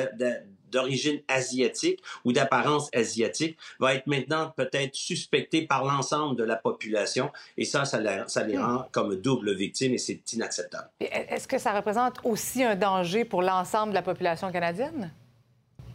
d'origine 0.70 1.20
asiatique 1.28 2.00
ou 2.25 2.32
d'apparence 2.32 2.88
asiatique 2.94 3.58
va 3.78 3.94
être 3.94 4.06
maintenant 4.06 4.52
peut-être 4.56 4.94
suspecté 4.94 5.62
par 5.62 5.84
l'ensemble 5.84 6.37
de 6.37 6.44
la 6.44 6.56
population 6.56 7.30
et 7.56 7.64
ça, 7.64 7.84
ça, 7.84 8.00
ça 8.26 8.44
les 8.44 8.56
hmm. 8.56 8.62
rend 8.62 8.88
comme 8.92 9.16
double 9.16 9.54
victime 9.54 9.94
et 9.94 9.98
c'est 9.98 10.32
inacceptable. 10.32 10.88
Est-ce 11.00 11.48
que 11.48 11.58
ça 11.58 11.72
représente 11.72 12.20
aussi 12.25 12.62
un 12.62 12.76
danger 12.76 13.25
pour 13.25 13.42
l'ensemble 13.42 13.90
de 13.90 13.94
la 13.94 14.02
population 14.02 14.50
canadienne? 14.50 15.12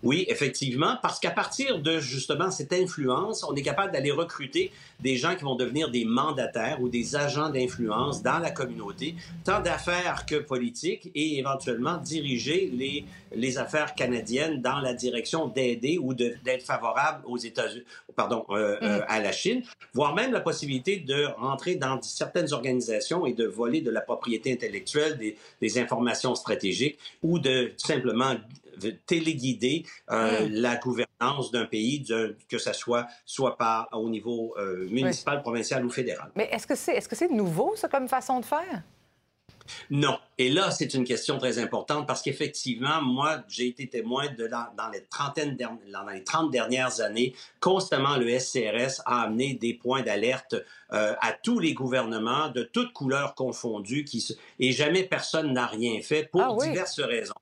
Oui, 0.04 0.26
effectivement, 0.28 0.98
parce 1.02 1.18
qu'à 1.20 1.32
partir 1.32 1.80
de 1.80 2.00
justement 2.00 2.52
cette 2.52 2.74
influence, 2.74 3.46
on 3.46 3.56
est 3.56 3.62
capable 3.62 3.94
d'aller 3.94 4.12
recruter 4.12 4.72
des 5.00 5.16
gens 5.16 5.36
qui 5.36 5.46
vont 5.46 5.56
devenir 5.56 5.90
des 5.90 6.04
mandataires 6.04 6.82
ou 6.82 6.90
des 6.90 7.16
agents 7.16 7.50
d'influence 7.50 8.22
dans 8.22 8.40
la 8.40 8.52
communauté, 8.52 9.16
tant 9.46 9.62
d'affaires 9.62 10.26
que 10.26 10.36
politiques, 10.36 11.10
et 11.16 11.40
éventuellement 11.40 11.98
diriger 11.98 12.70
les, 12.74 13.06
les 13.34 13.58
affaires 13.58 13.96
canadiennes 13.96 14.62
dans 14.62 14.80
la 14.80 14.94
direction 14.94 15.48
d'aider 15.48 15.98
ou 15.98 16.14
d'être 16.14 16.64
favorable 16.64 17.24
aux 17.26 17.38
États-Unis, 17.38 17.86
pardon, 18.14 18.46
euh, 18.50 18.76
euh, 18.82 19.00
mm. 19.00 19.06
à 19.08 19.22
la 19.22 19.32
Chine, 19.32 19.64
voire 19.94 20.14
même 20.14 20.34
la 20.34 20.42
possibilité 20.42 20.98
de 20.98 21.28
rentrer 21.38 21.76
dans 21.76 22.02
certaines 22.02 22.52
organisations 22.52 23.26
et 23.26 23.34
de 23.34 23.46
voler 23.46 23.80
de 23.80 23.90
la 23.90 24.02
propriété 24.02 24.52
intellectuelle, 24.52 25.18
des, 25.18 25.38
des 25.62 25.80
informations 25.80 26.36
stratégiques 26.36 27.00
ou 27.22 27.40
de 27.40 27.72
simplement 27.78 28.36
téléguider 29.06 29.86
euh, 30.12 30.48
la 30.50 30.76
gouvernance 30.78 31.52
d'un 31.52 31.66
pays, 31.66 32.04
que 32.50 32.58
ce 32.58 32.74
soit 32.74 33.08
soit 33.26 33.58
par 33.58 33.90
au 33.94 34.10
niveau 34.10 34.56
euh, 34.58 34.88
municipal, 34.90 35.42
provincial 35.42 35.86
ou 35.86 35.90
fédéral. 35.90 36.32
Mais 36.36 36.50
est-ce 36.52 36.68
que 36.68 36.76
c'est 36.76 36.96
est-ce 36.96 37.08
que 37.08 37.16
c'est 37.16 37.30
nouveau 37.30 37.74
ça 37.76 37.88
comme 37.88 38.08
façon 38.08 38.40
de 38.40 38.46
faire? 38.46 38.84
Non. 39.90 40.18
Et 40.38 40.50
là, 40.50 40.72
c'est 40.72 40.94
une 40.94 41.04
question 41.04 41.38
très 41.38 41.60
importante 41.60 42.08
parce 42.08 42.22
qu'effectivement, 42.22 43.02
moi, 43.02 43.44
j'ai 43.48 43.68
été 43.68 43.88
témoin 43.88 44.28
de 44.30 44.48
dans, 44.48 44.90
les 44.92 45.04
trentaines 45.06 45.56
dans 45.56 46.10
les 46.10 46.24
30 46.24 46.52
dernières 46.52 47.02
années, 47.02 47.34
constamment 47.60 48.18
le 48.18 48.38
SCRS 48.40 49.02
a 49.06 49.24
amené 49.24 49.54
des 49.54 49.74
points 49.74 50.02
d'alerte 50.02 50.56
euh, 50.92 51.16
à 51.22 51.32
tous 51.34 51.60
les 51.60 51.74
gouvernements 51.74 52.50
de 52.50 52.64
toutes 52.64 52.94
couleurs 52.94 53.36
confondues 53.36 54.04
qui, 54.04 54.26
et 54.60 54.72
jamais 54.72 55.04
personne 55.04 55.54
n'a 55.54 55.68
rien 55.68 56.02
fait 56.02 56.30
pour 56.32 56.42
ah 56.42 56.66
diverses 56.66 57.00
raisons 57.00 57.34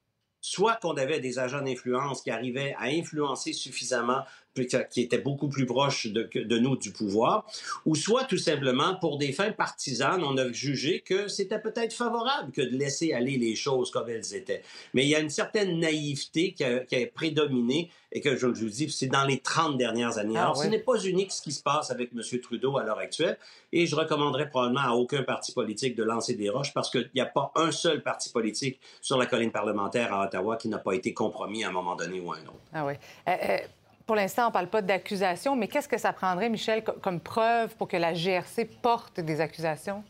soit 0.42 0.76
qu'on 0.78 0.98
avait 0.98 1.20
des 1.20 1.40
agents 1.40 1.62
d'influence 1.62 2.22
qui 2.22 2.32
arrivaient 2.32 2.76
à 2.80 2.86
influencer 2.86 3.54
suffisamment 3.54 4.24
qui 4.54 5.02
était 5.02 5.18
beaucoup 5.18 5.48
plus 5.48 5.66
proche 5.66 6.08
de, 6.08 6.30
de, 6.34 6.58
nous 6.58 6.76
du 6.76 6.92
pouvoir, 6.92 7.46
ou 7.86 7.96
soit 7.96 8.26
tout 8.26 8.38
simplement 8.38 8.96
pour 8.96 9.18
des 9.18 9.32
fins 9.32 9.52
partisanes, 9.52 10.24
on 10.24 10.38
a 10.38 10.52
jugé 10.52 11.02
que 11.02 11.28
c'était 11.28 11.60
peut-être 11.60 11.94
favorable 11.94 12.52
que 12.52 12.62
de 12.62 12.76
laisser 12.76 13.14
aller 13.14 13.38
les 13.38 13.56
choses 13.56 13.92
comme 13.92 14.10
elles 14.10 14.36
étaient. 14.36 14.62
Mais 14.94 15.04
il 15.04 15.10
y 15.10 15.16
a 15.16 15.20
une 15.20 15.30
certaine 15.30 15.80
naïveté 15.80 16.54
qui 16.54 16.64
a, 16.64 16.80
qui 16.80 16.96
a 16.96 17.08
prédominé 17.08 17.90
et 18.12 18.20
que 18.20 18.36
je 18.36 18.46
vous 18.46 18.70
dis, 18.70 18.90
c'est 18.90 19.08
dans 19.08 19.24
les 19.24 19.40
30 19.40 19.78
dernières 19.78 20.18
années. 20.18 20.36
Ah 20.36 20.44
Alors, 20.44 20.58
ce 20.58 20.68
n'est 20.68 20.80
pas 20.80 21.02
unique 21.02 21.32
ce 21.32 21.42
qui 21.42 21.54
se 21.54 21.64
passe 21.64 21.92
avec 21.92 22.12
M. 22.14 22.22
Trudeau 22.42 22.78
à 22.78 22.84
l'heure 22.84 23.00
actuelle, 23.00 23.38
et 23.72 23.86
je 23.86 23.96
recommanderais 23.96 24.50
probablement 24.50 24.82
à 24.82 24.92
aucun 24.92 25.24
parti 25.24 25.54
politique 25.54 25.96
de 25.96 26.04
lancer 26.04 26.34
des 26.34 26.50
roches 26.50 26.74
parce 26.74 26.90
qu'il 26.90 27.10
n'y 27.16 27.22
a 27.22 27.26
pas 27.26 27.52
un 27.56 27.72
seul 27.72 28.04
parti 28.04 28.30
politique 28.30 28.82
sur 29.02 29.18
la 29.18 29.26
colline 29.26 29.52
parlementaire 29.52 30.14
à 30.14 30.26
Ottawa 30.26 30.58
qui 30.58 30.68
n'a 30.68 30.78
pas 30.78 30.94
été 30.94 31.14
compromis 31.14 31.64
à 31.64 31.70
un 31.70 31.72
moment 31.72 31.96
donné 31.96 32.20
ou 32.20 32.34
à 32.34 32.36
un 32.36 32.42
autre. 32.42 32.60
Ah 32.74 32.86
oui. 32.86 32.94
Euh, 33.28 33.32
euh, 33.32 33.58
pour 34.06 34.16
l'instant, 34.16 34.44
on 34.44 34.48
ne 34.48 34.54
parle 34.54 34.68
pas 34.68 34.82
d'accusation, 34.82 35.56
mais 35.56 35.68
qu'est-ce 35.68 35.88
que 35.88 35.98
ça 35.98 36.14
prendrait, 36.14 36.50
Michel, 36.50 36.84
comme 36.84 37.20
preuve 37.20 37.76
pour 37.76 37.88
que 37.88 37.98
la 37.98 38.14
GRC 38.14 38.66
porte 38.82 39.20
des 39.20 39.42
accusations? 39.42 40.04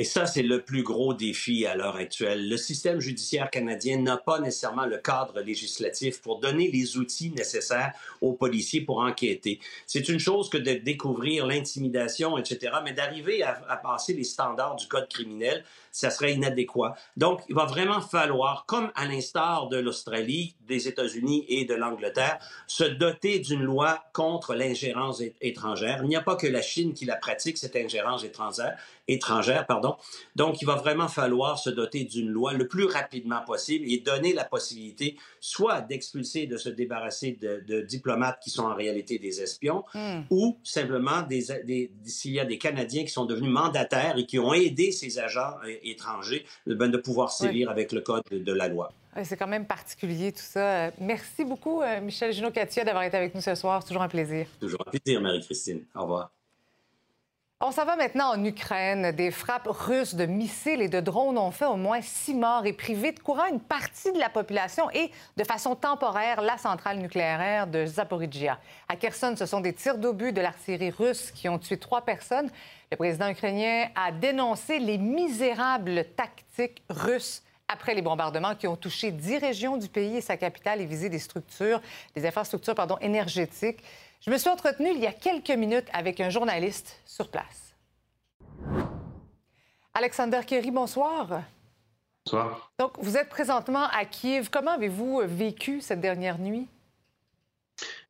Et 0.00 0.04
ça, 0.04 0.24
c'est 0.24 0.40
le 0.40 0.62
plus 0.62 0.82
gros 0.82 1.12
défi 1.12 1.66
à 1.66 1.74
l'heure 1.74 1.96
actuelle. 1.96 2.48
Le 2.48 2.56
système 2.56 3.00
judiciaire 3.00 3.50
canadien 3.50 3.98
n'a 3.98 4.16
pas 4.16 4.40
nécessairement 4.40 4.86
le 4.86 4.96
cadre 4.96 5.42
législatif 5.42 6.22
pour 6.22 6.40
donner 6.40 6.70
les 6.70 6.96
outils 6.96 7.30
nécessaires 7.32 7.92
aux 8.22 8.32
policiers 8.32 8.80
pour 8.80 9.00
enquêter. 9.00 9.60
C'est 9.86 10.08
une 10.08 10.18
chose 10.18 10.48
que 10.48 10.56
de 10.56 10.72
découvrir 10.72 11.44
l'intimidation, 11.44 12.38
etc., 12.38 12.76
mais 12.82 12.94
d'arriver 12.94 13.42
à, 13.42 13.52
passer 13.76 14.14
les 14.14 14.24
standards 14.24 14.76
du 14.76 14.88
code 14.88 15.06
criminel, 15.06 15.64
ça 15.92 16.08
serait 16.08 16.32
inadéquat. 16.32 16.94
Donc, 17.18 17.42
il 17.50 17.54
va 17.54 17.66
vraiment 17.66 18.00
falloir, 18.00 18.64
comme 18.64 18.90
à 18.94 19.04
l'instar 19.04 19.68
de 19.68 19.76
l'Australie, 19.76 20.54
des 20.66 20.88
États-Unis 20.88 21.44
et 21.48 21.66
de 21.66 21.74
l'Angleterre, 21.74 22.38
se 22.66 22.84
doter 22.84 23.40
d'une 23.40 23.64
loi 23.64 24.02
contre 24.14 24.54
l'ingérence 24.54 25.22
étrangère. 25.42 26.00
Il 26.04 26.08
n'y 26.08 26.16
a 26.16 26.22
pas 26.22 26.36
que 26.36 26.46
la 26.46 26.62
Chine 26.62 26.94
qui 26.94 27.04
la 27.04 27.16
pratique, 27.16 27.58
cette 27.58 27.76
ingérence 27.76 28.24
étrangère, 28.24 28.78
étrangère 29.08 29.66
pardon. 29.66 29.89
Donc, 30.36 30.62
il 30.62 30.66
va 30.66 30.74
vraiment 30.74 31.08
falloir 31.08 31.58
se 31.58 31.70
doter 31.70 32.04
d'une 32.04 32.28
loi 32.28 32.52
le 32.52 32.68
plus 32.68 32.84
rapidement 32.84 33.42
possible 33.46 33.86
et 33.88 33.98
donner 33.98 34.32
la 34.32 34.44
possibilité 34.44 35.16
soit 35.40 35.80
d'expulser, 35.80 36.46
de 36.46 36.56
se 36.56 36.68
débarrasser 36.68 37.38
de, 37.40 37.80
diplomates 37.82 38.40
qui 38.42 38.50
sont 38.50 38.64
en 38.64 38.74
réalité 38.74 39.18
des 39.18 39.40
espions, 39.40 39.84
hmm. 39.94 40.20
ou 40.30 40.58
simplement 40.62 41.22
des, 41.22 41.90
s'il 42.04 42.32
y 42.32 42.40
a 42.40 42.44
des 42.44 42.58
Canadiens 42.58 43.04
qui 43.04 43.10
sont 43.10 43.24
devenus 43.24 43.50
mandataires 43.50 44.16
et 44.18 44.26
qui 44.26 44.38
ont 44.38 44.52
aidé 44.52 44.92
ces 44.92 45.18
agents 45.18 45.54
euh, 45.64 45.74
étrangers, 45.82 46.44
ben, 46.66 46.90
de 46.90 46.96
pouvoir 46.96 47.32
sévir 47.32 47.70
avec 47.70 47.92
le 47.92 48.00
code 48.00 48.22
de, 48.30 48.52
la 48.52 48.68
loi. 48.68 48.92
C'est 49.24 49.36
quand 49.36 49.46
même 49.46 49.66
particulier 49.66 50.32
tout 50.32 50.38
ça. 50.42 50.86
Euh, 50.86 50.90
merci 51.00 51.44
beaucoup, 51.44 51.82
euh, 51.82 52.00
Michel 52.00 52.32
Junot-Catia, 52.32 52.84
d'avoir 52.84 53.04
été 53.04 53.16
avec 53.16 53.34
nous 53.34 53.40
ce 53.40 53.54
soir. 53.54 53.82
C'est 53.82 53.88
toujours 53.88 54.02
un 54.02 54.08
plaisir. 54.08 54.46
Toujours 54.60 54.82
un 54.86 54.90
plaisir, 54.90 55.20
Marie-Christine. 55.20 55.84
Au 55.94 56.02
revoir. 56.02 56.30
On 57.62 57.72
s'en 57.72 57.84
va 57.84 57.94
maintenant 57.94 58.30
en 58.30 58.42
Ukraine. 58.42 59.12
Des 59.12 59.30
frappes 59.30 59.68
russes 59.68 60.14
de 60.14 60.24
missiles 60.24 60.80
et 60.80 60.88
de 60.88 60.98
drones 60.98 61.36
ont 61.36 61.50
fait 61.50 61.66
au 61.66 61.76
moins 61.76 62.00
six 62.00 62.32
morts 62.32 62.64
et 62.64 62.72
privé 62.72 63.12
de 63.12 63.20
courant 63.20 63.44
une 63.52 63.60
partie 63.60 64.10
de 64.12 64.18
la 64.18 64.30
population 64.30 64.90
et, 64.92 65.10
de 65.36 65.44
façon 65.44 65.76
temporaire, 65.76 66.40
la 66.40 66.56
centrale 66.56 66.96
nucléaire 66.96 67.66
de 67.66 67.84
Zaporizhia. 67.84 68.58
À 68.88 68.96
Kherson, 68.96 69.34
ce 69.36 69.44
sont 69.44 69.60
des 69.60 69.74
tirs 69.74 69.98
d'obus 69.98 70.32
de 70.32 70.40
l'artillerie 70.40 70.88
russe 70.88 71.32
qui 71.32 71.50
ont 71.50 71.58
tué 71.58 71.76
trois 71.76 72.00
personnes. 72.00 72.50
Le 72.90 72.96
président 72.96 73.28
ukrainien 73.28 73.88
a 73.94 74.10
dénoncé 74.10 74.78
les 74.78 74.96
misérables 74.96 76.06
tactiques 76.16 76.82
russes 76.88 77.42
après 77.68 77.94
les 77.94 78.00
bombardements 78.00 78.54
qui 78.54 78.68
ont 78.68 78.76
touché 78.76 79.10
dix 79.10 79.36
régions 79.36 79.76
du 79.76 79.88
pays 79.88 80.16
et 80.16 80.22
sa 80.22 80.38
capitale 80.38 80.80
et 80.80 80.86
visé 80.86 81.10
des 81.10 81.18
structures, 81.18 81.82
des 82.16 82.26
infrastructures 82.26 82.74
pardon, 82.74 82.96
énergétiques. 83.02 83.84
Je 84.20 84.30
me 84.30 84.36
suis 84.36 84.50
entretenue 84.50 84.90
il 84.94 85.00
y 85.00 85.06
a 85.06 85.12
quelques 85.12 85.50
minutes 85.50 85.86
avec 85.94 86.20
un 86.20 86.28
journaliste 86.28 87.00
sur 87.06 87.28
place. 87.28 87.74
Alexander 89.94 90.40
Kerry, 90.46 90.70
bonsoir. 90.70 91.42
Bonsoir. 92.26 92.70
Donc, 92.78 92.92
vous 93.00 93.16
êtes 93.16 93.30
présentement 93.30 93.84
à 93.90 94.04
Kiev. 94.04 94.50
Comment 94.50 94.72
avez-vous 94.72 95.22
vécu 95.24 95.80
cette 95.80 96.02
dernière 96.02 96.38
nuit? 96.38 96.68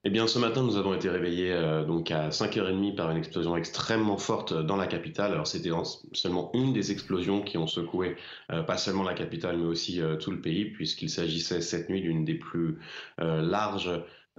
Eh 0.03 0.11
bien, 0.11 0.27
ce 0.27 0.39
matin, 0.39 0.63
nous 0.63 0.77
avons 0.77 0.95
été 0.95 1.09
réveillés 1.11 1.53
euh, 1.53 1.85
donc 1.85 2.11
à 2.11 2.31
5h30 2.31 2.97
par 2.97 3.11
une 3.11 3.19
explosion 3.19 3.57
extrêmement 3.57 4.17
forte 4.17 4.53
dans 4.53 4.77
la 4.77 4.87
capitale. 4.87 5.33
Alors, 5.33 5.47
c'était 5.47 5.71
seulement 6.13 6.51
une 6.55 6.73
des 6.73 6.91
explosions 6.91 7.43
qui 7.43 7.57
ont 7.57 7.67
secoué 7.67 8.17
euh, 8.51 8.63
pas 8.63 8.79
seulement 8.79 9.05
la 9.05 9.15
capitale, 9.15 9.59
mais 9.59 9.67
aussi 9.67 10.01
euh, 10.01 10.17
tout 10.17 10.31
le 10.31 10.41
pays, 10.41 10.65
puisqu'il 10.65 11.11
s'agissait 11.11 11.61
cette 11.61 11.89
nuit 11.89 12.01
d'une 12.01 12.25
des 12.25 12.35
plus 12.35 12.79
larges 13.19 13.91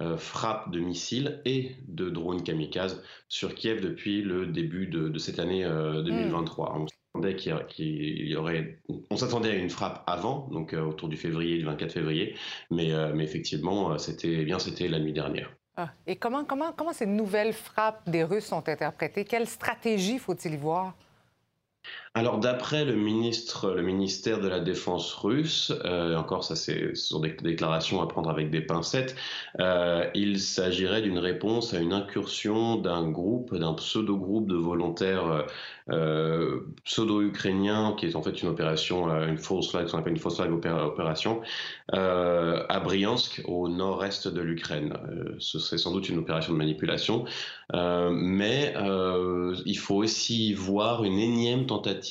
euh, 0.02 0.16
frappe 0.16 0.70
de 0.70 0.80
missiles 0.80 1.40
et 1.44 1.76
de 1.86 2.10
drones 2.10 2.42
kamikazes 2.42 3.02
sur 3.28 3.54
Kiev 3.54 3.80
depuis 3.80 4.22
le 4.22 4.46
début 4.46 4.86
de, 4.86 5.16
cette 5.18 5.38
année 5.38 5.62
2023. 5.64 6.66
Euh, 6.66 6.78
hmm. 6.78 6.82
On 6.82 6.86
s'attendait 6.88 7.36
qu'il 7.36 8.28
y 8.28 8.36
aurait, 8.36 8.78
on 9.10 9.16
s'attendait 9.16 9.50
à 9.50 9.54
une 9.54 9.70
frappe 9.70 10.02
avant, 10.06 10.48
donc 10.50 10.74
euh, 10.74 10.82
autour 10.82 11.08
du 11.08 11.16
février, 11.16 11.58
du 11.58 11.64
24 11.64 11.92
février, 11.92 12.34
mais, 12.70 12.90
mais 13.14 13.24
effectivement, 13.24 13.96
c'était 13.98 14.40
eh 14.40 14.44
bien, 14.44 14.58
c'était 14.58 14.88
la 14.88 14.98
nuit 14.98 15.12
dernière. 15.12 15.50
Ah. 15.76 15.90
Et 16.06 16.16
comment, 16.16 16.44
comment, 16.44 16.72
comment 16.72 16.92
ces 16.92 17.06
nouvelles 17.06 17.52
frappes 17.52 18.08
des 18.08 18.24
Russes 18.24 18.46
sont 18.46 18.68
interprétées? 18.68 19.24
Quelle 19.24 19.46
stratégie 19.46 20.18
faut-il 20.18 20.54
y 20.54 20.56
voir? 20.56 20.94
Alors 22.14 22.38
d'après 22.38 22.84
le 22.84 22.94
ministre, 22.94 23.70
le 23.70 23.80
ministère 23.80 24.38
de 24.38 24.46
la 24.46 24.60
Défense 24.60 25.14
russe, 25.14 25.72
euh, 25.86 26.14
encore 26.16 26.44
ça 26.44 26.56
c'est 26.56 26.94
ce 26.94 27.06
sont 27.08 27.20
des 27.20 27.30
déclarations 27.30 28.02
à 28.02 28.06
prendre 28.06 28.28
avec 28.28 28.50
des 28.50 28.60
pincettes, 28.60 29.16
euh, 29.60 30.04
il 30.14 30.38
s'agirait 30.38 31.00
d'une 31.00 31.18
réponse 31.18 31.72
à 31.72 31.78
une 31.78 31.94
incursion 31.94 32.76
d'un 32.76 33.08
groupe, 33.08 33.56
d'un 33.56 33.72
pseudo-groupe 33.72 34.46
de 34.46 34.56
volontaires 34.56 35.46
euh, 35.88 36.60
pseudo-ukrainiens, 36.84 37.94
qui 37.98 38.04
est 38.04 38.14
en 38.14 38.22
fait 38.22 38.42
une 38.42 38.50
opération, 38.50 39.08
une 39.08 39.38
fausse 39.38 39.70
flag, 39.70 39.88
qu'on 39.88 39.98
appelle 39.98 40.12
une 40.12 40.18
fausse 40.18 40.36
flag 40.36 40.52
opération, 40.52 41.40
à 41.92 42.80
Bryansk, 42.80 43.40
au 43.46 43.68
nord-est 43.68 44.28
de 44.28 44.40
l'Ukraine. 44.42 44.94
ce 45.38 45.58
serait 45.58 45.78
sans 45.78 45.92
doute 45.92 46.08
une 46.10 46.18
opération 46.18 46.52
de 46.52 46.58
manipulation, 46.58 47.24
mais 47.72 48.74
il 49.64 49.78
faut 49.78 49.96
aussi 49.96 50.52
voir 50.52 51.04
une 51.04 51.18
énième 51.18 51.66
tentative 51.66 52.01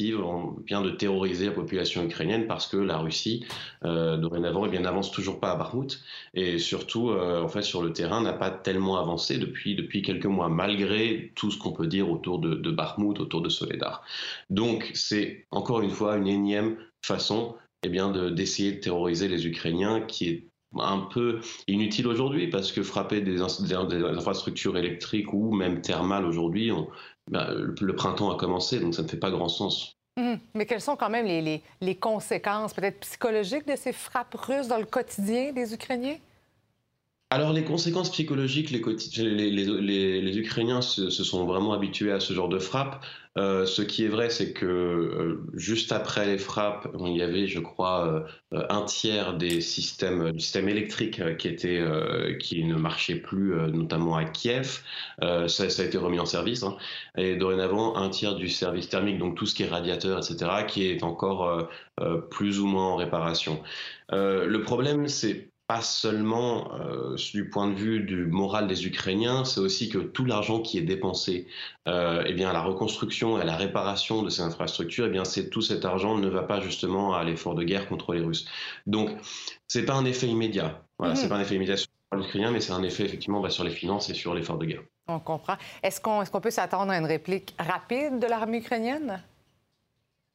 bien 0.66 0.82
de 0.82 0.90
terroriser 0.92 1.48
la 1.48 1.52
population 1.52 2.04
ukrainienne 2.04 2.48
parce 2.48 2.68
que 2.68 2.78
la 2.78 2.98
Russie, 2.98 3.46
euh, 3.86 4.18
dorénavant, 4.18 4.66
eh 4.72 4.80
n'avance 4.80 5.12
toujours 5.12 5.40
pas 5.40 5.52
à 5.52 5.56
Bakhmut 5.56 6.02
et 6.34 6.58
surtout, 6.58 7.10
euh, 7.10 7.42
en 7.42 7.48
fait, 7.48 7.62
sur 7.62 7.82
le 7.82 7.94
terrain, 7.94 8.22
n'a 8.22 8.34
pas 8.34 8.50
tellement 8.50 8.98
avancé 8.98 9.38
depuis, 9.38 9.76
depuis 9.76 10.02
quelques 10.02 10.26
mois, 10.26 10.50
malgré 10.50 11.32
tout 11.36 11.52
ce 11.52 11.58
qu'on 11.58 11.72
peut 11.72 11.88
dire 11.88 12.10
autour 12.10 12.40
de, 12.40 12.56
de 12.56 12.72
Bakhmut, 12.72 13.20
autour 13.20 13.42
de 13.42 13.50
Soledar. 13.50 14.04
Donc, 14.50 14.92
c'est 14.94 15.46
encore 15.52 15.82
une 15.82 15.92
fois 15.92 16.18
une 16.18 16.28
énième 16.28 16.78
façon 17.02 17.56
eh 17.84 17.90
bien, 17.90 18.12
d'essayer 18.32 18.74
de, 18.74 18.80
terroriser 18.80 19.28
les 19.28 19.48
Ukrainiens 19.48 20.02
qui 20.02 20.30
est 20.30 20.48
un 20.80 21.00
peu 21.00 21.40
inutile 21.68 22.08
aujourd'hui 22.08 22.48
parce 22.48 22.72
que 22.72 22.84
frapper 22.84 23.22
des, 23.22 23.36
des, 23.36 23.42
infrastructures 23.42 24.78
électriques 24.78 25.34
ou 25.34 25.52
même 25.54 25.82
thermales 25.82 26.26
aujourd'hui, 26.26 26.72
bah, 27.32 27.50
le 27.54 27.96
printemps 27.96 28.30
a 28.32 28.38
commencé, 28.38 28.80
donc 28.80 28.94
ça 28.94 29.04
ne 29.04 29.08
fait 29.08 29.18
pas 29.18 29.32
grand 29.32 29.50
sens. 29.50 29.98
Hum, 30.18 30.40
mais 30.54 30.66
quelles 30.66 30.82
sont 30.82 30.98
quand 30.98 31.10
même 31.10 31.26
les, 31.26 31.64
les 31.80 31.96
conséquences 31.96 32.74
peut-être 32.74 33.00
psychologiques 33.00 33.66
de 33.66 33.76
ces 33.78 33.94
frappes 33.94 34.36
russes 34.36 34.68
dans 34.68 34.78
le 34.78 34.86
quotidien 34.86 35.54
des 35.54 35.74
Ukrainiens? 35.74 36.18
Alors 37.34 37.54
les 37.54 37.64
conséquences 37.64 38.12
psychologiques, 38.12 38.72
les, 38.72 38.82
les, 38.82 40.38
Ukrainiens 40.38 40.82
se, 40.82 41.10
sont 41.10 41.46
vraiment 41.46 41.72
habitués 41.72 42.12
à 42.12 42.20
ce 42.20 42.34
genre 42.34 42.50
de 42.50 42.60
frappe. 42.60 43.06
Euh, 43.38 43.66
ce 43.66 43.82
qui 43.82 44.04
est 44.04 44.10
vrai, 44.10 44.30
c'est 44.30 44.52
que 44.52 44.66
euh, 44.66 45.42
juste 45.54 45.94
après 45.94 46.26
les 46.26 46.38
frappes, 46.38 46.90
il 47.00 47.16
y 47.16 47.22
avait, 47.22 47.48
je 47.48 47.62
crois, 47.62 48.26
euh, 48.52 48.66
un 48.70 48.82
tiers 48.82 49.38
des 49.38 49.62
systèmes, 49.62 50.34
du 50.34 50.42
système 50.42 50.68
électrique 50.68 51.38
qui, 51.38 51.48
était, 51.48 51.82
qui 52.38 52.66
ne 52.66 52.76
marchait 52.76 53.16
plus, 53.16 53.56
notamment 53.72 54.18
à 54.18 54.26
Kiev. 54.26 54.82
Ça, 55.22 55.64
a 55.64 55.84
été 55.86 55.98
remis 55.98 56.20
en 56.20 56.26
service. 56.26 56.64
Hein. 56.64 56.76
Et 57.16 57.38
dorénavant, 57.38 57.96
un 57.96 58.10
tiers 58.10 58.36
du 58.36 58.50
service 58.50 58.90
thermique, 58.90 59.20
donc 59.20 59.38
tout 59.38 59.46
ce 59.46 59.56
qui 59.56 59.64
est 59.64 59.70
radiateur, 59.70 60.18
etc., 60.18 60.66
qui 60.68 60.86
est 60.88 61.02
encore 61.02 61.70
plus 62.30 62.60
ou 62.60 62.66
moins 62.66 62.88
en 62.88 62.96
réparation. 62.98 63.64
le 64.12 64.58
problème, 64.58 65.08
c'est 65.08 65.51
pas 65.72 65.82
seulement 65.82 66.70
euh, 66.74 67.16
du 67.32 67.50
point 67.50 67.70
de 67.70 67.76
vue 67.76 68.02
du 68.02 68.26
moral 68.26 68.68
des 68.68 68.86
Ukrainiens, 68.86 69.46
c'est 69.46 69.62
aussi 69.62 69.88
que 69.88 70.00
tout 70.00 70.26
l'argent 70.26 70.60
qui 70.60 70.78
est 70.78 70.82
dépensé 70.82 71.48
euh, 71.88 72.26
eh 72.28 72.34
bien, 72.34 72.50
à 72.50 72.54
la 72.54 72.62
reconstruction 72.62 73.38
et 73.38 73.42
à 73.42 73.46
la 73.46 73.56
réparation 73.56 74.22
de 74.22 74.30
ces 74.30 74.42
infrastructures, 74.42 75.06
eh 75.06 75.10
bien, 75.10 75.24
c'est, 75.24 75.50
tout 75.50 75.62
cet 75.62 75.86
argent 75.86 76.18
ne 76.18 76.28
va 76.28 76.44
pas 76.44 76.60
justement 76.60 77.16
à 77.16 77.24
l'effort 77.24 77.56
de 77.56 77.64
guerre 77.64 77.88
contre 77.88 78.12
les 78.12 78.20
Russes. 78.20 78.50
Donc, 78.86 79.12
c'est 79.70 79.86
pas 79.86 79.94
un 79.94 80.04
effet 80.04 80.28
immédiat. 80.28 80.84
Voilà, 81.00 81.16
c'est 81.16 81.24
mhm. 81.24 81.30
pas 81.30 81.36
un 81.38 81.42
effet 81.42 81.56
immédiat 81.56 81.78
sur 81.78 81.88
l'Ukrainien, 82.12 82.52
mais 82.52 82.60
c'est 82.60 82.74
un 82.74 82.84
effet 82.84 83.06
effectivement 83.06 83.40
bah, 83.40 83.50
sur 83.50 83.64
les 83.64 83.72
finances 83.72 84.10
et 84.10 84.14
sur 84.14 84.34
l'effort 84.34 84.58
de 84.58 84.66
guerre. 84.66 84.84
On 85.08 85.22
comprend. 85.22 85.56
Est-ce 85.84 86.02
qu'on, 86.02 86.22
est-ce 86.22 86.32
qu'on 86.32 86.42
peut 86.42 86.52
s'attendre 86.52 86.92
à 86.92 86.98
une 86.98 87.06
réplique 87.06 87.56
rapide 87.58 88.20
de 88.20 88.28
l'armée 88.28 88.58
ukrainienne? 88.58 89.24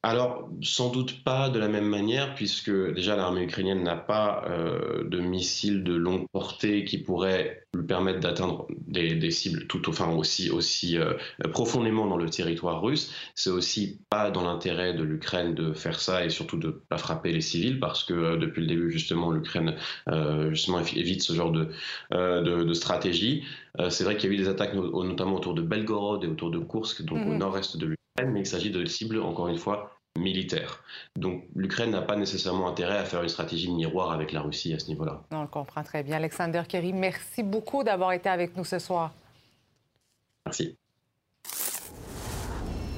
Alors, 0.07 0.47
sans 0.61 0.89
doute 0.89 1.21
pas 1.25 1.49
de 1.49 1.59
la 1.59 1.67
même 1.67 1.85
manière, 1.85 2.33
puisque 2.33 2.71
déjà 2.93 3.17
l'armée 3.17 3.43
ukrainienne 3.43 3.83
n'a 3.83 3.97
pas 3.97 4.45
euh, 4.47 5.03
de 5.03 5.19
missiles 5.19 5.83
de 5.83 5.93
longue 5.95 6.29
portée 6.31 6.85
qui 6.85 6.97
pourraient 6.97 7.67
lui 7.73 7.85
permettre 7.85 8.21
d'atteindre 8.21 8.67
des, 8.87 9.31
cibles 9.31 9.67
tout 9.67 9.89
enfin 9.89 10.09
aussi 10.15 10.49
aussi 10.49 10.97
euh, 10.97 11.15
profondément 11.51 12.07
dans 12.07 12.15
le 12.15 12.29
territoire 12.29 12.81
russe. 12.81 13.11
C'est 13.35 13.49
aussi 13.49 13.99
pas 14.09 14.31
dans 14.31 14.43
l'intérêt 14.43 14.93
de 14.93 15.03
l'Ukraine 15.03 15.53
de 15.53 15.73
faire 15.73 15.99
ça 15.99 16.23
et 16.23 16.29
surtout 16.29 16.55
de 16.57 16.69
pas 16.69 16.97
frapper 16.97 17.33
les 17.33 17.41
civils, 17.41 17.77
parce 17.77 18.05
que 18.05 18.13
euh, 18.13 18.37
depuis 18.37 18.61
le 18.61 18.67
début 18.67 18.89
justement 18.89 19.29
l'Ukraine 19.29 19.75
justement 20.51 20.79
évite 20.79 21.21
ce 21.21 21.33
genre 21.33 21.51
de, 21.51 21.67
de, 22.11 22.73
stratégie. 22.73 23.43
C'est 23.89 24.05
vrai 24.05 24.15
qu'il 24.15 24.29
y 24.29 24.31
a 24.31 24.35
eu 24.35 24.39
des 24.39 24.47
attaques 24.47 24.73
notamment 24.73 25.35
autour 25.35 25.53
de 25.53 25.61
Belgorod 25.61 26.23
et 26.23 26.27
autour 26.27 26.49
de 26.49 26.59
Kursk, 26.59 27.03
donc 27.03 27.17
au 27.27 27.31
mhm. 27.31 27.39
nord-est 27.39 27.75
de 27.75 27.87
l'Ukraine 27.87 27.97
mais 28.25 28.41
il 28.41 28.45
s'agit 28.45 28.71
de 28.71 28.83
cibles, 28.85 29.19
encore 29.21 29.47
une 29.47 29.57
fois, 29.57 29.96
militaires. 30.17 30.83
Donc 31.15 31.43
l'Ukraine 31.55 31.91
n'a 31.91 32.01
pas 32.01 32.15
nécessairement 32.15 32.67
intérêt 32.67 32.97
à 32.97 33.05
faire 33.05 33.23
une 33.23 33.29
stratégie 33.29 33.67
de 33.67 33.73
miroir 33.73 34.11
avec 34.11 34.31
la 34.31 34.41
Russie 34.41 34.73
à 34.73 34.79
ce 34.79 34.87
niveau-là. 34.87 35.21
On 35.31 35.41
le 35.41 35.47
comprend 35.47 35.83
très 35.83 36.03
bien. 36.03 36.17
Alexander 36.17 36.63
Kerry, 36.67 36.93
merci 36.93 37.43
beaucoup 37.43 37.83
d'avoir 37.83 38.11
été 38.11 38.29
avec 38.29 38.55
nous 38.55 38.65
ce 38.65 38.79
soir. 38.79 39.13
Merci. 40.45 40.77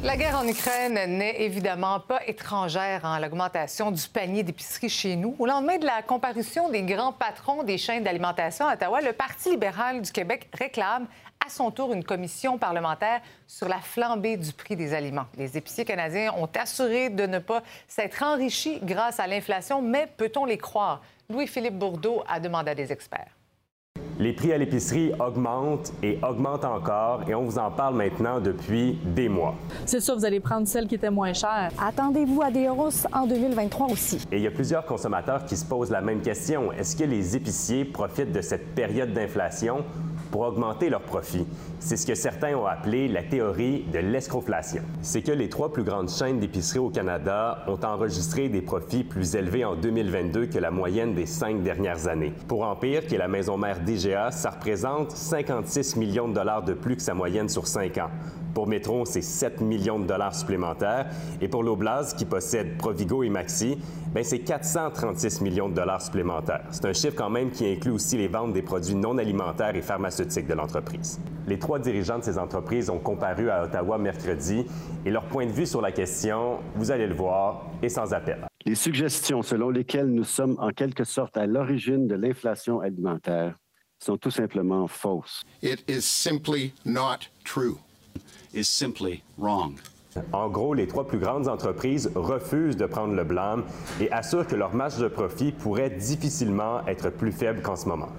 La 0.02 0.16
guerre 0.16 0.38
en 0.38 0.48
Ukraine 0.48 1.18
n'est 1.18 1.42
évidemment 1.42 2.00
pas 2.00 2.26
étrangère 2.26 3.06
à 3.06 3.20
l'augmentation 3.20 3.92
du 3.92 4.08
panier 4.08 4.44
d'épicerie 4.44 4.88
chez 4.88 5.18
nous. 5.18 5.36
Au 5.38 5.46
lendemain 5.46 5.78
de 5.78 5.86
la 5.86 6.02
comparution 6.02 6.70
des 6.70 6.84
grands 6.84 7.12
patrons 7.12 7.64
des 7.64 7.78
chaînes 7.78 8.06
d'alimentation 8.06 8.66
à 8.66 8.76
Ottawa, 8.76 9.02
le 9.02 9.12
Parti 9.12 9.50
libéral 9.50 10.02
du 10.02 10.10
Québec 10.10 10.48
réclame 10.58 11.06
à 11.50 11.52
son 11.52 11.72
tour 11.72 11.94
une 11.94 12.04
commission 12.04 12.60
parlementaire 12.60 13.22
sur 13.48 13.68
la 13.68 13.80
flambée 13.80 14.38
du 14.38 14.54
prix 14.54 14.76
des 14.76 14.94
aliments. 14.94 15.26
Les 15.36 15.58
épiciers 15.58 15.84
canadiens 15.84 16.32
ont 16.38 16.50
assuré 16.60 17.10
de 17.10 17.26
ne 17.26 17.40
pas 17.40 17.64
s'être 17.88 18.22
enrichis 18.22 18.80
grâce 18.84 19.20
à 19.20 19.26
l'inflation, 19.26 19.82
mais 19.82 20.08
peut-on 20.16 20.46
les 20.46 20.60
croire? 20.60 21.02
Louis-Philippe 21.28 21.80
Bourdeau 21.80 22.22
a 22.28 22.40
demandé 22.40 22.70
à 22.72 22.76
des 22.76 22.92
experts. 22.92 23.32
Les 24.20 24.34
prix 24.34 24.52
à 24.52 24.58
l'épicerie 24.58 25.14
augmentent 25.18 25.94
et 26.04 26.20
augmentent 26.22 26.66
encore 26.66 27.22
et 27.30 27.34
on 27.34 27.44
vous 27.44 27.58
en 27.58 27.72
parle 27.72 27.96
maintenant 27.96 28.42
depuis 28.42 29.00
des 29.06 29.30
mois. 29.30 29.56
C'est 29.86 30.02
ça, 30.02 30.14
vous 30.14 30.26
allez 30.26 30.42
prendre 30.42 30.68
celle 30.68 30.88
qui 30.88 30.96
était 30.96 31.10
moins 31.10 31.32
chère. 31.32 31.72
Attendez-vous 31.80 32.42
à 32.42 32.52
des 32.52 32.68
hausses 32.68 33.08
en 33.14 33.26
2023 33.26 33.88
aussi. 33.88 34.18
Et 34.32 34.36
il 34.36 34.44
y 34.44 34.48
a 34.48 34.52
plusieurs 34.52 34.86
consommateurs 34.86 35.46
qui 35.46 35.56
se 35.56 35.64
posent 35.64 35.90
la 35.90 36.02
même 36.02 36.22
question. 36.22 36.74
Est-ce 36.74 36.98
que 36.98 37.06
les 37.06 37.38
épiciers 37.38 37.86
profitent 37.86 38.34
de 38.34 38.42
cette 38.42 38.76
période 38.76 39.14
d'inflation 39.14 39.86
pour 40.32 40.42
augmenter 40.42 40.90
leurs 40.90 41.02
profits. 41.02 41.46
C'est 41.80 41.98
ce 41.98 42.06
que 42.06 42.16
certains 42.16 42.56
ont 42.56 42.66
appelé 42.66 43.08
la 43.08 43.24
théorie 43.24 43.86
de 43.92 44.00
l'escroflation. 44.00 44.84
C'est 45.02 45.22
que 45.22 45.32
les 45.32 45.50
trois 45.50 45.72
plus 45.72 45.84
grandes 45.84 46.10
chaînes 46.10 46.40
d'épicerie 46.40 46.80
au 46.80 46.90
Canada 46.90 47.64
ont 47.68 47.80
enregistré 47.84 48.50
des 48.50 48.62
profits 48.62 49.04
plus 49.04 49.36
élevés 49.36 49.66
en 49.66 49.76
2022 49.76 50.48
que 50.48 50.60
la 50.60 50.72
moyenne 50.72 51.14
des 51.14 51.26
cinq 51.26 51.64
dernières 51.64 52.08
années. 52.08 52.34
Pour 52.48 52.64
Empire, 52.64 53.06
qui 53.06 53.16
est 53.16 53.20
la 53.20 53.28
maison 53.28 53.58
mère 53.58 53.80
d'IGA, 53.80 54.32
ça 54.32 54.52
représente 54.52 55.12
56 55.12 55.96
millions 55.96 56.28
de 56.28 56.34
dollars 56.34 56.64
de 56.64 56.74
plus 56.74 56.96
que 56.96 57.02
sa 57.02 57.14
moyenne 57.14 57.50
sur 57.50 57.68
cinq 57.68 57.98
ans. 57.98 58.10
Pour 58.54 58.68
Metro, 58.68 59.06
c'est 59.06 59.22
7 59.22 59.62
millions 59.62 60.00
de 60.00 60.06
dollars 60.06 60.36
supplémentaires. 60.36 61.08
Et 61.42 61.48
pour 61.48 61.64
l'Oblast, 61.64 62.18
qui 62.18 62.26
possède 62.26 62.78
Provigo 62.78 63.24
et 63.24 63.30
Maxi, 63.30 63.78
ben 64.14 64.24
c'est 64.24 64.40
436 64.40 65.42
millions 65.42 65.70
de 65.70 65.76
dollars 65.76 66.02
supplémentaires. 66.02 66.66
C'est 66.72 66.86
un 66.86 66.94
chiffre 66.94 67.16
quand 67.16 67.30
même 67.30 67.52
qui 67.52 67.66
inclut 67.66 67.92
aussi 67.92 68.18
les 68.18 68.28
ventes 68.28 68.54
des 68.54 68.62
produits 68.62 68.96
non 68.96 69.18
alimentaires 69.18 69.76
et 69.76 69.82
pharmaceutiques 69.82 70.48
de 70.48 70.54
l'entreprise. 70.54 71.20
Les 71.48 71.60
trois 71.60 71.80
dirigeants 71.80 72.20
de 72.20 72.24
ces 72.24 72.38
entreprises 72.38 72.90
ont 72.90 73.00
comparu 73.00 73.50
à 73.50 73.64
Ottawa 73.64 73.98
mercredi 73.98 74.66
et 75.06 75.10
leur 75.12 75.26
point 75.26 75.46
de 75.46 75.52
vue 75.52 75.66
sur 75.66 75.82
la 75.82 75.92
question, 75.92 76.60
vous 76.76 76.92
allez 76.92 77.08
le 77.08 77.16
voir, 77.16 77.66
est 77.82 77.90
sans 77.90 78.14
appel. 78.14 78.46
Les 78.66 78.76
suggestions 78.76 79.42
selon 79.42 79.70
lesquelles 79.70 80.10
nous 80.10 80.24
sommes 80.24 80.56
en 80.60 80.70
quelque 80.70 81.04
sorte 81.04 81.38
à 81.38 81.46
l'origine 81.46 82.08
de 82.08 82.16
l'inflation 82.16 82.82
alimentaire 82.82 83.56
sont 84.00 84.18
tout 84.18 84.32
simplement 84.32 84.88
fausses. 84.88 85.44
It 85.62 85.84
is 85.90 86.02
simply 86.02 86.74
not 86.86 87.30
true. 87.44 87.78
Is 88.54 88.64
simply 88.68 89.22
wrong. 89.38 89.80
En 90.34 90.50
gros, 90.50 90.74
les 90.74 90.88
trois 90.88 91.08
plus 91.08 91.20
grandes 91.20 91.48
entreprises 91.48 92.10
refusent 92.16 92.76
de 92.76 92.88
prendre 92.88 93.14
le 93.14 93.24
blâme 93.24 93.64
et 94.02 94.12
assurent 94.12 94.48
que 94.48 94.56
leur 94.56 94.74
marge 94.74 94.98
de 94.98 95.08
profit 95.08 95.52
pourrait 95.52 95.92
difficilement 95.92 96.86
être 96.88 97.12
plus 97.12 97.32
faible 97.32 97.62
qu'en 97.62 97.76
ce 97.76 97.88
moment. 97.88 98.10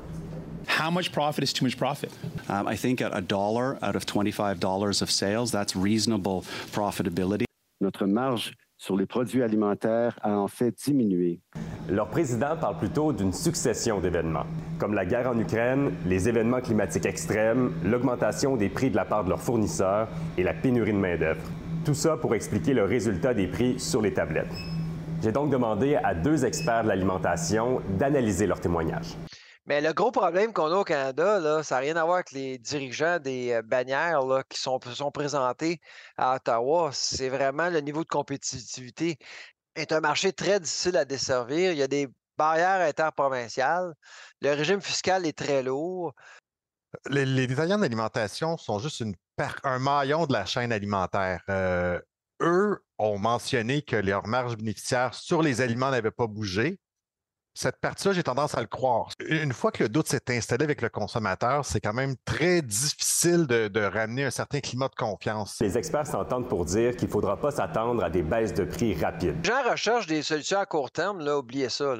How 0.69 0.90
much 0.90 1.11
profit 1.11 1.43
is 1.43 1.53
too 1.53 1.64
much 1.64 1.77
profit? 1.77 2.11
Um, 2.49 2.69
I 2.69 2.77
think 2.77 3.01
at 3.01 3.11
a 3.12 3.21
dollar 3.21 3.77
out 3.83 3.97
of 3.97 4.07
$25 4.07 5.03
of 5.03 5.11
sales, 5.11 5.51
that's 5.51 5.75
reasonable 5.75 6.45
profitability. 6.71 7.45
Notre 7.81 8.07
marge 8.07 8.53
sur 8.81 8.97
les 8.97 9.05
produits 9.05 9.43
alimentaires 9.43 10.19
a 10.23 10.38
en 10.38 10.49
fait 10.49 10.75
diminué. 10.87 11.38
Leur 11.90 12.09
président 12.09 12.57
parle 12.59 12.79
plutôt 12.79 13.12
d'une 13.12 13.35
succession 13.35 14.01
d'événements, 14.01 14.47
comme 14.79 14.95
la 14.95 15.05
guerre 15.05 15.29
en 15.29 15.38
Ukraine, 15.38 15.93
les 16.07 16.31
événements 16.31 16.62
climatiques 16.62 17.05
extrêmes, 17.05 17.75
l'augmentation 17.85 18.57
des 18.57 18.71
prix 18.71 18.90
de 18.90 18.97
la 18.97 19.05
part 19.05 19.25
de 19.25 19.29
leurs 19.29 19.43
fournisseurs 19.43 20.09
et 20.38 20.43
la 20.43 20.55
pénurie 20.55 20.95
de 20.95 20.99
main-d'œuvre. 20.99 21.43
Tout 21.85 21.93
ça 21.93 22.16
pour 22.16 22.35
expliquer 22.35 22.73
le 22.73 22.85
résultat 22.85 23.35
des 23.35 23.49
prix 23.49 23.79
sur 23.79 24.01
les 24.01 24.14
tablettes. 24.14 24.55
J'ai 25.23 25.33
donc 25.33 25.51
demandé 25.51 25.97
à 25.97 26.14
deux 26.14 26.47
experts 26.47 26.85
de 26.85 26.88
l'alimentation 26.88 27.83
d'analyser 27.99 28.47
leurs 28.47 28.61
témoignages. 28.61 29.14
Mais 29.66 29.81
le 29.81 29.92
gros 29.92 30.11
problème 30.11 30.53
qu'on 30.53 30.73
a 30.73 30.77
au 30.77 30.85
Canada, 30.85 31.62
ça 31.62 31.77
n'a 31.77 31.81
rien 31.81 31.96
à 31.96 32.05
voir 32.05 32.16
avec 32.16 32.33
les 32.33 32.59
dirigeants 32.59 33.18
des 33.18 33.53
euh, 33.53 33.62
bannières 33.62 34.20
qui 34.49 34.59
sont, 34.59 34.81
sont 34.94 35.11
présentés 35.11 35.81
à 36.16 36.37
Ottawa. 36.37 36.90
C'est 36.92 37.29
vraiment 37.29 37.68
le 37.68 37.81
niveau 37.81 38.03
de 38.03 38.09
compétitivité. 38.09 39.18
C'est 39.77 39.92
un 39.92 40.01
marché 40.01 40.33
très 40.33 40.61
difficile 40.61 40.96
à 40.96 41.05
desservir. 41.05 41.73
Il 41.73 41.79
y 41.79 41.83
a 41.83 41.88
des 41.88 42.09
barrières 42.37 42.81
interprovinciales. 42.81 43.94
Le 44.40 44.51
régime 44.55 44.81
fiscal 44.81 45.27
est 45.27 45.37
très 45.37 45.62
lourd. 45.62 46.14
Les, 47.09 47.46
détaillants 47.46 47.79
d'alimentation 47.79 48.57
sont 48.57 48.79
juste 48.79 49.05
un 49.62 49.79
maillon 49.79 50.27
de 50.27 50.33
la 50.33 50.44
chaîne 50.44 50.73
alimentaire. 50.73 51.42
Euh, 51.49 52.01
eux 52.40 52.83
ont 52.99 53.18
mentionné 53.18 53.83
que 53.83 53.96
leur 53.96 54.27
marge 54.27 54.57
bénéficiaire 54.57 55.14
sur 55.14 55.42
les 55.42 55.61
aliments 55.61 55.90
n'avait 55.90 56.11
pas 56.11 56.27
bougé, 56.27 56.81
cette 57.55 57.79
partie-là, 57.81 58.15
j'ai 58.15 58.23
tendance 58.23 58.57
à 58.57 58.61
le 58.61 58.67
croire. 58.67 59.09
Une 59.27 59.53
fois 59.53 59.73
que 59.73 59.83
le 59.83 59.89
doute 59.89 60.09
s'est 60.09 60.23
installé 60.29 60.65
avec 60.65 60.83
le 60.83 60.89
consommateur, 60.89 61.65
c'est 61.65 61.81
quand 61.81 61.93
même 61.93 62.15
très 62.25 62.63
difficile 62.63 63.47
de, 63.47 63.81
ramener 63.81 64.25
un 64.25 64.31
certain 64.31 64.61
climat 64.61 64.89
de 64.89 64.95
confiance. 64.95 65.57
Les 65.61 65.77
experts 65.77 66.07
s'entendent 66.07 66.49
pour 66.49 66.65
dire 66.65 66.95
qu'il 66.95 67.09
ne 67.09 67.13
faudra 67.13 67.37
pas 67.37 67.51
s'attendre 67.51 68.05
à 68.05 68.11
des 68.11 68.23
baisses 68.23 68.55
de 68.55 68.65
prix 68.65 68.95
rapides. 68.95 69.37
Les 69.45 69.51
gens 69.51 69.69
recherchent 69.69 70.07
des 70.07 70.23
solutions 70.23 70.59
à 70.59 70.67
court 70.67 70.91
terme, 70.91 71.21
là, 71.21 71.39
oubliez 71.39 71.69
ça. 71.69 71.95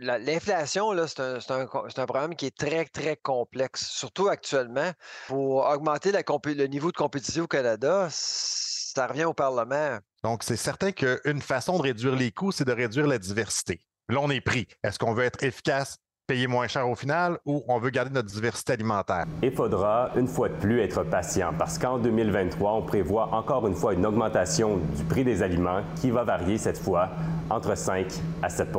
L'inflation, 0.00 0.92
c'est 1.06 1.20
un, 1.20 1.38
un, 1.60 2.06
problème 2.06 2.34
qui 2.34 2.46
est 2.46 2.56
très, 2.56 2.84
très 2.86 3.16
complexe, 3.16 3.86
surtout 3.90 4.28
actuellement. 4.28 4.90
Pour 5.28 5.66
augmenter 5.66 6.10
la, 6.10 6.22
le 6.44 6.66
niveau 6.66 6.90
de 6.90 6.96
compétition 6.96 7.44
au 7.44 7.48
Canada, 7.48 8.08
ça 8.10 9.06
revient 9.06 9.24
au 9.24 9.34
Parlement. 9.34 9.98
Donc, 10.22 10.42
c'est 10.42 10.56
certain 10.56 10.92
qu'une 10.92 11.40
façon 11.40 11.78
de 11.78 11.82
réduire 11.82 12.16
les 12.16 12.32
coûts, 12.32 12.52
c'est 12.52 12.64
de 12.64 12.72
réduire 12.72 13.06
la 13.06 13.18
diversité. 13.18 13.80
Là, 14.10 14.20
est 14.32 14.40
pris. 14.40 14.66
Est-ce 14.82 14.98
qu'on 14.98 15.14
veut 15.14 15.22
être 15.22 15.40
efficace, 15.44 15.96
payer 16.26 16.48
moins 16.48 16.66
cher 16.66 16.88
au 16.88 16.96
final 16.96 17.38
ou 17.46 17.62
on 17.68 17.78
veut 17.78 17.90
garder 17.90 18.10
notre 18.10 18.28
diversité 18.28 18.72
alimentaire? 18.72 19.26
Il 19.40 19.52
faudra, 19.52 20.10
une 20.16 20.26
fois 20.26 20.48
de 20.48 20.54
plus, 20.54 20.80
être 20.80 21.04
patient 21.04 21.52
parce 21.56 21.78
qu'en 21.78 21.96
2023, 21.98 22.72
on 22.72 22.82
prévoit 22.82 23.32
encore 23.32 23.68
une 23.68 23.76
fois 23.76 23.94
une 23.94 24.04
augmentation 24.04 24.78
du 24.96 25.04
prix 25.04 25.22
des 25.22 25.44
aliments 25.44 25.82
qui 25.94 26.10
va 26.10 26.24
varier 26.24 26.58
cette 26.58 26.78
fois 26.78 27.10
entre 27.50 27.76
5 27.76 28.06
à 28.42 28.48
7 28.48 28.72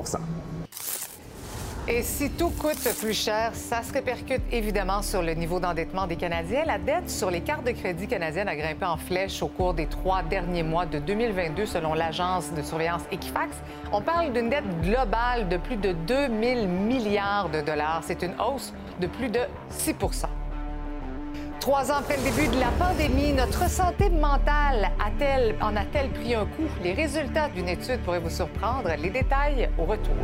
et 1.87 2.03
si 2.03 2.29
tout 2.29 2.49
coûte 2.49 2.87
plus 2.99 3.13
cher, 3.13 3.51
ça 3.53 3.81
se 3.83 3.91
répercute 3.91 4.41
évidemment 4.51 5.01
sur 5.01 5.21
le 5.21 5.33
niveau 5.33 5.59
d'endettement 5.59 6.07
des 6.07 6.15
Canadiens. 6.15 6.63
La 6.65 6.77
dette 6.77 7.09
sur 7.09 7.31
les 7.31 7.41
cartes 7.41 7.65
de 7.65 7.71
crédit 7.71 8.07
canadiennes 8.07 8.47
a 8.47 8.55
grimpé 8.55 8.85
en 8.85 8.97
flèche 8.97 9.41
au 9.41 9.47
cours 9.47 9.73
des 9.73 9.87
trois 9.87 10.23
derniers 10.23 10.63
mois 10.63 10.85
de 10.85 10.99
2022, 10.99 11.65
selon 11.65 11.93
l'agence 11.93 12.53
de 12.53 12.61
surveillance 12.61 13.01
Equifax. 13.11 13.55
On 13.91 14.01
parle 14.01 14.31
d'une 14.31 14.49
dette 14.49 14.81
globale 14.81 15.49
de 15.49 15.57
plus 15.57 15.77
de 15.77 15.93
2 15.93 16.27
000 16.41 16.67
milliards 16.67 17.49
de 17.49 17.61
dollars. 17.61 18.01
C'est 18.05 18.21
une 18.21 18.33
hausse 18.39 18.73
de 18.99 19.07
plus 19.07 19.29
de 19.29 19.39
6% 19.71 20.25
Trois 21.59 21.91
ans 21.91 21.97
après 21.99 22.17
le 22.17 22.23
début 22.23 22.47
de 22.47 22.59
la 22.59 22.71
pandémie, 22.79 23.33
notre 23.33 23.69
santé 23.69 24.09
mentale 24.09 24.89
en 25.61 25.75
a-t-elle 25.75 26.09
pris 26.09 26.33
un 26.33 26.45
coup? 26.45 26.67
Les 26.83 26.93
résultats 26.93 27.49
d'une 27.49 27.69
étude 27.69 27.99
pourraient 28.03 28.19
vous 28.19 28.31
surprendre. 28.31 28.89
Les 28.97 29.11
détails 29.11 29.69
au 29.77 29.85
retour. 29.85 30.15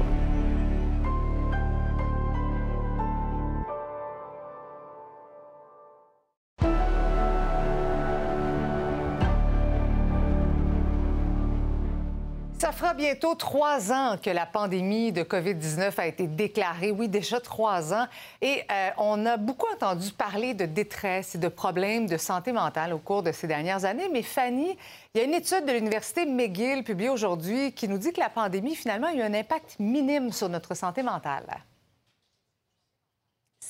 Fera 12.77 12.93
bientôt 12.93 13.33
trois 13.33 13.91
ans 13.91 14.17
que 14.21 14.29
la 14.29 14.45
pandémie 14.45 15.11
de 15.11 15.23
COVID-19 15.23 15.93
a 15.97 16.05
été 16.05 16.27
déclarée. 16.27 16.91
Oui, 16.91 17.07
déjà 17.07 17.39
trois 17.39 17.91
ans. 17.91 18.05
Et 18.39 18.61
euh, 18.71 18.89
on 18.97 19.25
a 19.25 19.35
beaucoup 19.37 19.65
entendu 19.73 20.11
parler 20.11 20.53
de 20.53 20.65
détresse 20.65 21.33
et 21.33 21.39
de 21.39 21.47
problèmes 21.47 22.05
de 22.05 22.17
santé 22.17 22.51
mentale 22.51 22.93
au 22.93 22.99
cours 22.99 23.23
de 23.23 23.31
ces 23.31 23.47
dernières 23.47 23.83
années. 23.83 24.09
Mais 24.13 24.21
Fanny, 24.21 24.77
il 25.15 25.17
y 25.17 25.21
a 25.21 25.23
une 25.23 25.33
étude 25.33 25.65
de 25.65 25.71
l'Université 25.71 26.27
McGill 26.27 26.83
publiée 26.83 27.09
aujourd'hui 27.09 27.71
qui 27.71 27.87
nous 27.87 27.97
dit 27.97 28.13
que 28.13 28.19
la 28.19 28.29
pandémie, 28.29 28.75
finalement, 28.75 29.07
a 29.07 29.13
eu 29.13 29.21
un 29.21 29.33
impact 29.33 29.77
minime 29.79 30.31
sur 30.31 30.47
notre 30.47 30.75
santé 30.75 31.01
mentale. 31.01 31.47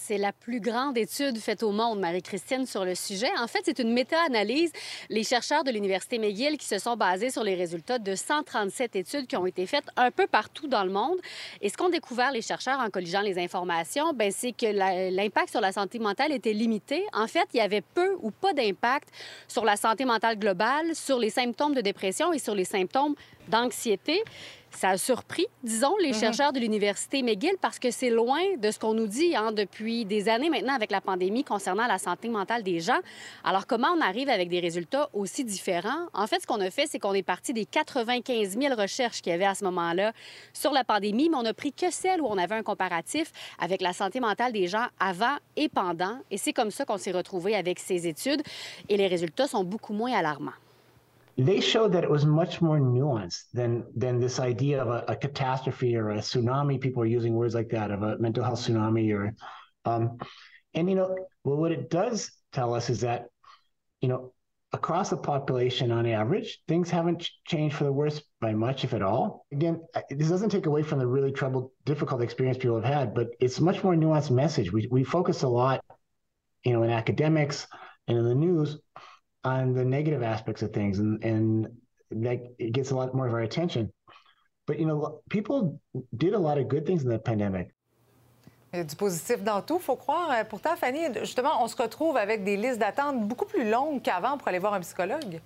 C'est 0.08 0.18
la 0.18 0.32
plus 0.32 0.62
grande 0.62 0.98
étude 0.98 1.38
faite 1.38 1.64
au 1.64 1.74
monde, 1.74 2.00
Marie-Christine, 2.00 2.66
sur 2.66 2.86
le 2.86 2.96
sujet. 2.96 3.28
En 3.42 3.48
fait, 3.48 3.60
c'est 3.66 3.78
une 3.80 3.92
méta-analyse. 3.92 4.72
Les 5.10 5.26
chercheurs 5.26 5.66
de 5.66 5.70
l'Université 5.70 6.18
McGill 6.18 6.58
qui 6.58 6.66
se 6.66 6.80
sont 6.80 6.96
basés 6.96 7.30
sur 7.30 7.44
les 7.44 7.56
résultats 7.56 8.00
de 8.00 8.16
137 8.16 8.96
études 8.96 9.28
qui 9.28 9.36
ont 9.36 9.46
été 9.46 9.66
faites 9.66 9.84
un 9.98 10.10
peu 10.10 10.26
partout 10.26 10.68
dans 10.68 10.86
le 10.86 10.92
monde. 10.92 11.18
Et 11.60 11.68
ce 11.68 11.76
qu'ont 11.76 11.90
découvert 11.90 12.32
les 12.32 12.42
chercheurs 12.42 12.80
en 12.80 12.90
colligeant 12.90 13.20
les 13.20 13.38
informations, 13.38 14.14
ben, 14.14 14.32
c'est 14.32 14.54
que 14.54 14.68
l'impact 15.14 15.50
sur 15.50 15.60
la 15.60 15.74
santé 15.74 16.00
mentale 16.00 16.32
était 16.32 16.54
limité. 16.54 17.04
En 17.12 17.28
fait, 17.28 17.50
il 17.54 17.58
y 17.58 17.62
avait 17.62 17.82
peu 17.82 18.16
ou 18.22 18.32
pas 18.32 18.54
d'impact 18.54 19.10
sur 19.50 19.66
la 19.66 19.76
santé 19.76 20.06
mentale 20.06 20.40
globale, 20.40 20.96
sur 20.96 21.20
les 21.20 21.32
symptômes 21.32 21.74
de 21.74 21.82
dépression 21.82 22.32
et 22.32 22.40
sur 22.40 22.56
les 22.56 22.64
symptômes 22.64 23.16
d'anxiété. 23.50 24.24
Ça 24.78 24.90
a 24.90 24.98
surpris, 25.00 25.48
disons, 25.64 25.96
les 26.04 26.10
mhm. 26.10 26.20
chercheurs 26.20 26.54
de 26.54 26.60
l'Université 26.60 27.24
McGill 27.24 27.56
parce 27.60 27.80
que 27.80 27.90
c'est 27.90 28.12
loin 28.12 28.42
de 28.60 28.70
ce 28.70 28.78
qu'on 28.78 28.94
nous 28.94 29.08
dit 29.08 29.36
hein, 29.36 29.52
depuis 29.52 30.06
des 30.06 30.30
années 30.30 30.52
maintenant 30.52 30.76
avec 30.76 30.92
la 30.92 31.02
pandémie 31.02 31.44
concernant 31.44 31.88
la 31.88 31.98
santé 31.98 32.30
mentale 32.30 32.62
des 32.62 32.80
gens. 32.80 33.00
Alors, 33.44 33.66
comment 33.66 33.88
on 33.98 34.02
arrive 34.02 34.30
avec 34.30 34.50
des 34.50 34.60
résultats 34.60 35.10
aussi 35.14 35.44
différents? 35.44 36.06
En 36.14 36.28
fait, 36.28 36.44
ce 36.44 36.46
qu'on 36.46 36.62
a 36.62 36.70
fait, 36.70 36.86
c'est 36.86 37.00
qu'on 37.00 37.16
est 37.16 37.24
parti 37.24 37.54
des 37.54 37.66
95 37.66 38.56
000 38.56 38.76
recherches 38.80 39.24
qu'il 39.24 39.32
y 39.32 39.34
avait 39.34 39.46
à 39.46 39.56
ce 39.56 39.64
moment-là 39.64 40.14
sur 40.54 40.72
la 40.74 40.84
pandémie, 40.84 41.30
mais 41.30 41.38
on 41.38 41.44
n'a 41.44 41.56
pris 41.56 41.74
que 41.74 41.90
celles 41.90 42.22
où 42.22 42.28
on 42.28 42.38
avait 42.38 42.54
un 42.54 42.62
comparatif 42.62 43.32
avec 43.58 43.82
la 43.82 43.94
santé 43.94 44.20
mentale 44.20 44.52
des 44.52 44.68
gens 44.68 44.86
avant 45.00 45.38
et 45.56 45.70
pendant. 45.70 46.20
Et 46.30 46.38
c'est 46.38 46.54
comme 46.54 46.70
ça 46.70 46.86
qu'on 46.86 47.00
s'est 47.00 47.14
retrouvé 47.14 47.56
avec 47.56 47.80
ces 47.80 48.08
études. 48.08 48.44
Et 48.90 48.98
les 48.98 49.08
résultats 49.08 49.48
sont 49.48 49.64
beaucoup 49.64 49.94
moins 49.94 50.14
alarmants. 50.14 50.52
They 51.38 51.60
showed 51.60 51.94
that 51.94 52.04
it 52.04 52.10
was 52.10 52.26
much 52.26 52.62
more 52.62 52.80
nuanced 52.80 53.44
than 53.54 53.86
than 53.96 54.20
this 54.20 54.40
idea 54.40 54.82
of 54.82 54.88
a, 54.88 55.14
a, 55.14 55.16
catastrophe 55.16 55.96
or 55.96 56.10
a 56.10 56.18
tsunami. 56.18 56.82
People 56.82 57.04
are 57.04 57.08
using 57.08 57.36
words 57.36 57.54
like 57.54 57.70
that 57.70 57.92
of 57.92 58.02
a 58.02 58.18
mental 58.18 58.44
health 58.44 58.60
tsunami 58.60 59.14
or, 59.14 59.36
um, 59.86 60.18
and 60.74 60.90
you 60.90 60.96
know, 60.96 61.16
well, 61.44 61.58
what 61.58 61.72
it 61.72 61.90
does 61.92 62.32
tell 62.54 62.74
us 62.74 62.90
is 62.90 63.02
that, 63.02 63.28
you 64.02 64.10
know, 64.10 64.34
across 64.74 65.12
the 65.12 65.18
population 65.18 65.92
on 65.92 66.08
average, 66.08 66.60
things 66.68 66.90
haven't 66.90 67.30
changed 67.46 67.76
for 67.76 67.84
the 67.84 67.92
worse 67.92 68.22
by 68.42 68.54
much, 68.54 68.84
if 68.84 68.94
at 68.94 69.04
all. 69.04 69.46
Again, 69.52 69.82
this 70.10 70.30
doesn't 70.30 70.50
take 70.50 70.66
away 70.66 70.82
from 70.82 70.98
the 70.98 71.08
really 71.08 71.32
troubled, 71.32 71.72
difficult 71.86 72.22
experience 72.24 72.58
people 72.58 72.82
have 72.82 72.94
had, 72.94 73.14
but 73.14 73.30
it's 73.40 73.60
much 73.60 73.84
more 73.84 73.94
nuanced 73.94 74.32
message. 74.32 74.74
We 74.74 74.88
we 74.90 75.04
focus 75.04 75.44
a 75.44 75.48
lot, 75.48 75.86
you 76.64 76.74
know, 76.74 76.82
in 76.82 76.90
academics 76.90 77.68
and 78.08 78.18
in 78.18 78.26
the 78.26 78.36
news 78.36 78.80
on 79.44 79.74
the 79.74 79.86
negative 79.86 80.24
aspects 80.24 80.62
of 80.62 80.72
things, 80.72 81.00
and 81.00 81.24
and 81.24 81.68
that 82.12 82.40
it 82.58 82.72
gets 82.74 82.92
a 82.92 82.96
lot 82.96 83.14
more 83.14 83.28
of 83.28 83.34
our 83.34 83.42
attention. 83.42 83.92
But 84.66 84.80
you 84.80 84.86
know, 84.86 85.22
people 85.30 85.80
did 86.16 86.34
a 86.34 86.40
lot 86.40 86.58
of 86.58 86.68
good 86.68 86.86
things 86.86 87.04
in 87.04 87.10
the 87.10 87.20
pandemic. 87.20 87.72
Du 88.74 88.96
positif 88.96 89.44
dans 89.44 89.62
tout, 89.62 89.80
faut 89.80 89.96
croire. 89.96 90.30
Euh, 90.30 90.44
pourtant, 90.44 90.76
Fanny, 90.76 91.00
justement, 91.22 91.64
on 91.64 91.68
se 91.68 91.76
retrouve 91.82 92.18
avec 92.18 92.44
des 92.44 92.58
listes 92.58 92.80
d'attente 92.80 93.26
beaucoup 93.28 93.46
plus 93.46 93.68
longues 93.70 94.02
qu'avant 94.02 94.38
pour 94.38 94.50
aller 94.50 94.60
voir 94.60 94.74
un 94.74 94.82
psychologue. 94.82 95.40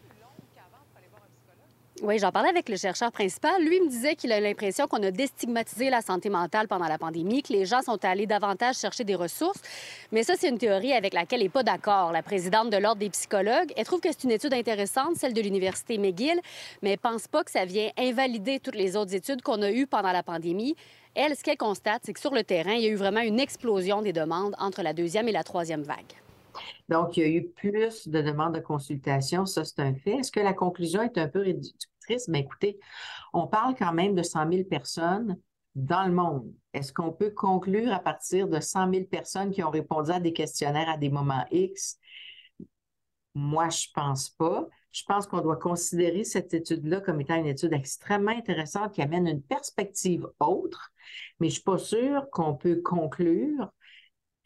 Oui, 2.04 2.18
j'en 2.18 2.32
parlais 2.32 2.50
avec 2.50 2.68
le 2.68 2.78
chercheur 2.78 3.12
principal. 3.12 3.64
Lui 3.64 3.80
me 3.80 3.88
disait 3.88 4.16
qu'il 4.16 4.32
a 4.32 4.40
l'impression 4.40 4.88
qu'on 4.88 5.04
a 5.04 5.12
déstigmatisé 5.12 5.92
la 5.92 6.02
santé 6.02 6.30
mentale 6.30 6.68
pendant 6.68 6.88
la 6.88 6.98
pandémie, 6.98 7.44
que 7.44 7.54
les 7.54 7.68
gens 7.68 7.84
sont 7.84 8.04
allés 8.04 8.26
davantage 8.26 8.78
chercher 8.80 9.04
des 9.04 9.14
ressources. 9.14 9.62
Mais 10.12 10.24
ça, 10.24 10.34
c'est 10.36 10.50
une 10.50 10.58
théorie 10.58 10.94
avec 10.94 11.14
laquelle 11.14 11.42
elle 11.42 11.46
n'est 11.46 11.50
pas 11.50 11.62
d'accord. 11.62 12.12
La 12.12 12.24
présidente 12.24 12.72
de 12.72 12.78
l'Ordre 12.78 13.02
des 13.02 13.12
psychologues, 13.12 13.72
elle 13.78 13.86
trouve 13.86 14.00
que 14.00 14.10
c'est 14.10 14.24
une 14.24 14.32
étude 14.32 14.56
intéressante, 14.56 15.16
celle 15.16 15.34
de 15.34 15.42
l'Université 15.42 16.00
McGill, 16.00 16.42
mais 16.82 16.94
elle 16.94 16.98
pense 16.98 17.28
pas 17.28 17.44
que 17.44 17.52
ça 17.52 17.66
vient 17.66 17.92
invalider 18.00 18.60
toutes 18.60 18.78
les 18.78 18.98
autres 18.98 19.14
études 19.14 19.44
qu'on 19.44 19.62
a 19.62 19.70
eues 19.70 19.86
pendant 19.86 20.12
la 20.12 20.24
pandémie. 20.24 20.76
Elle, 21.14 21.36
ce 21.36 21.44
qu'elle 21.44 21.58
constate, 21.58 22.02
c'est 22.04 22.14
que 22.14 22.20
sur 22.20 22.34
le 22.34 22.44
terrain, 22.44 22.74
il 22.74 22.82
y 22.82 22.88
a 22.88 22.90
eu 22.90 22.96
vraiment 22.96 23.22
une 23.22 23.40
explosion 23.40 24.02
des 24.02 24.12
demandes 24.12 24.56
entre 24.58 24.82
la 24.82 24.94
deuxième 24.94 25.28
et 25.28 25.32
la 25.32 25.44
troisième 25.44 25.84
vague. 25.84 26.16
Donc, 26.90 27.18
il 27.18 27.24
y 27.24 27.26
a 27.26 27.30
eu 27.30 27.48
plus 27.48 28.08
de 28.08 28.22
demandes 28.22 28.56
de 28.56 28.60
consultation, 28.60 29.46
ça 29.46 29.64
c'est 29.66 29.80
un 29.80 29.94
fait. 29.94 30.18
Est-ce 30.18 30.32
que 30.32 30.40
la 30.40 30.54
conclusion 30.54 31.02
est 31.02 31.18
un 31.18 31.28
peu 31.28 31.40
réductrice? 31.40 32.28
Mais 32.28 32.42
écoutez, 32.42 32.80
on 33.34 33.48
parle 33.48 33.76
quand 33.76 33.94
même 33.94 34.16
de 34.16 34.24
100 34.24 34.52
000 34.52 34.64
personnes 34.66 35.38
dans 35.76 36.06
le 36.06 36.14
monde. 36.14 36.52
Est-ce 36.74 36.92
qu'on 36.92 37.12
peut 37.12 37.32
conclure 37.32 37.94
à 37.94 38.00
partir 38.00 38.48
de 38.48 38.60
100 38.60 38.92
000 38.92 39.06
personnes 39.06 39.52
qui 39.52 39.64
ont 39.64 39.70
répondu 39.70 40.12
à 40.12 40.20
des 40.20 40.34
questionnaires 40.34 40.90
à 40.90 40.98
des 40.98 41.10
moments 41.10 41.46
X? 41.52 41.98
Moi, 43.34 43.70
je 43.70 43.88
pense 43.94 44.30
pas. 44.30 44.68
Je 44.92 45.04
pense 45.08 45.26
qu'on 45.26 45.40
doit 45.40 45.56
considérer 45.56 46.26
cette 46.26 46.54
étude-là 46.54 47.00
comme 47.00 47.22
étant 47.22 47.36
une 47.36 47.46
étude 47.46 47.72
extrêmement 47.72 48.32
intéressante 48.32 48.94
qui 48.94 49.02
amène 49.02 49.26
une 49.26 49.42
perspective 49.42 50.28
autre, 50.42 50.92
mais 51.40 51.48
je 51.48 51.54
suis 51.54 51.64
pas 51.64 51.78
sûre 51.78 52.30
qu'on 52.30 52.56
peut 52.56 52.82
conclure 52.82 53.72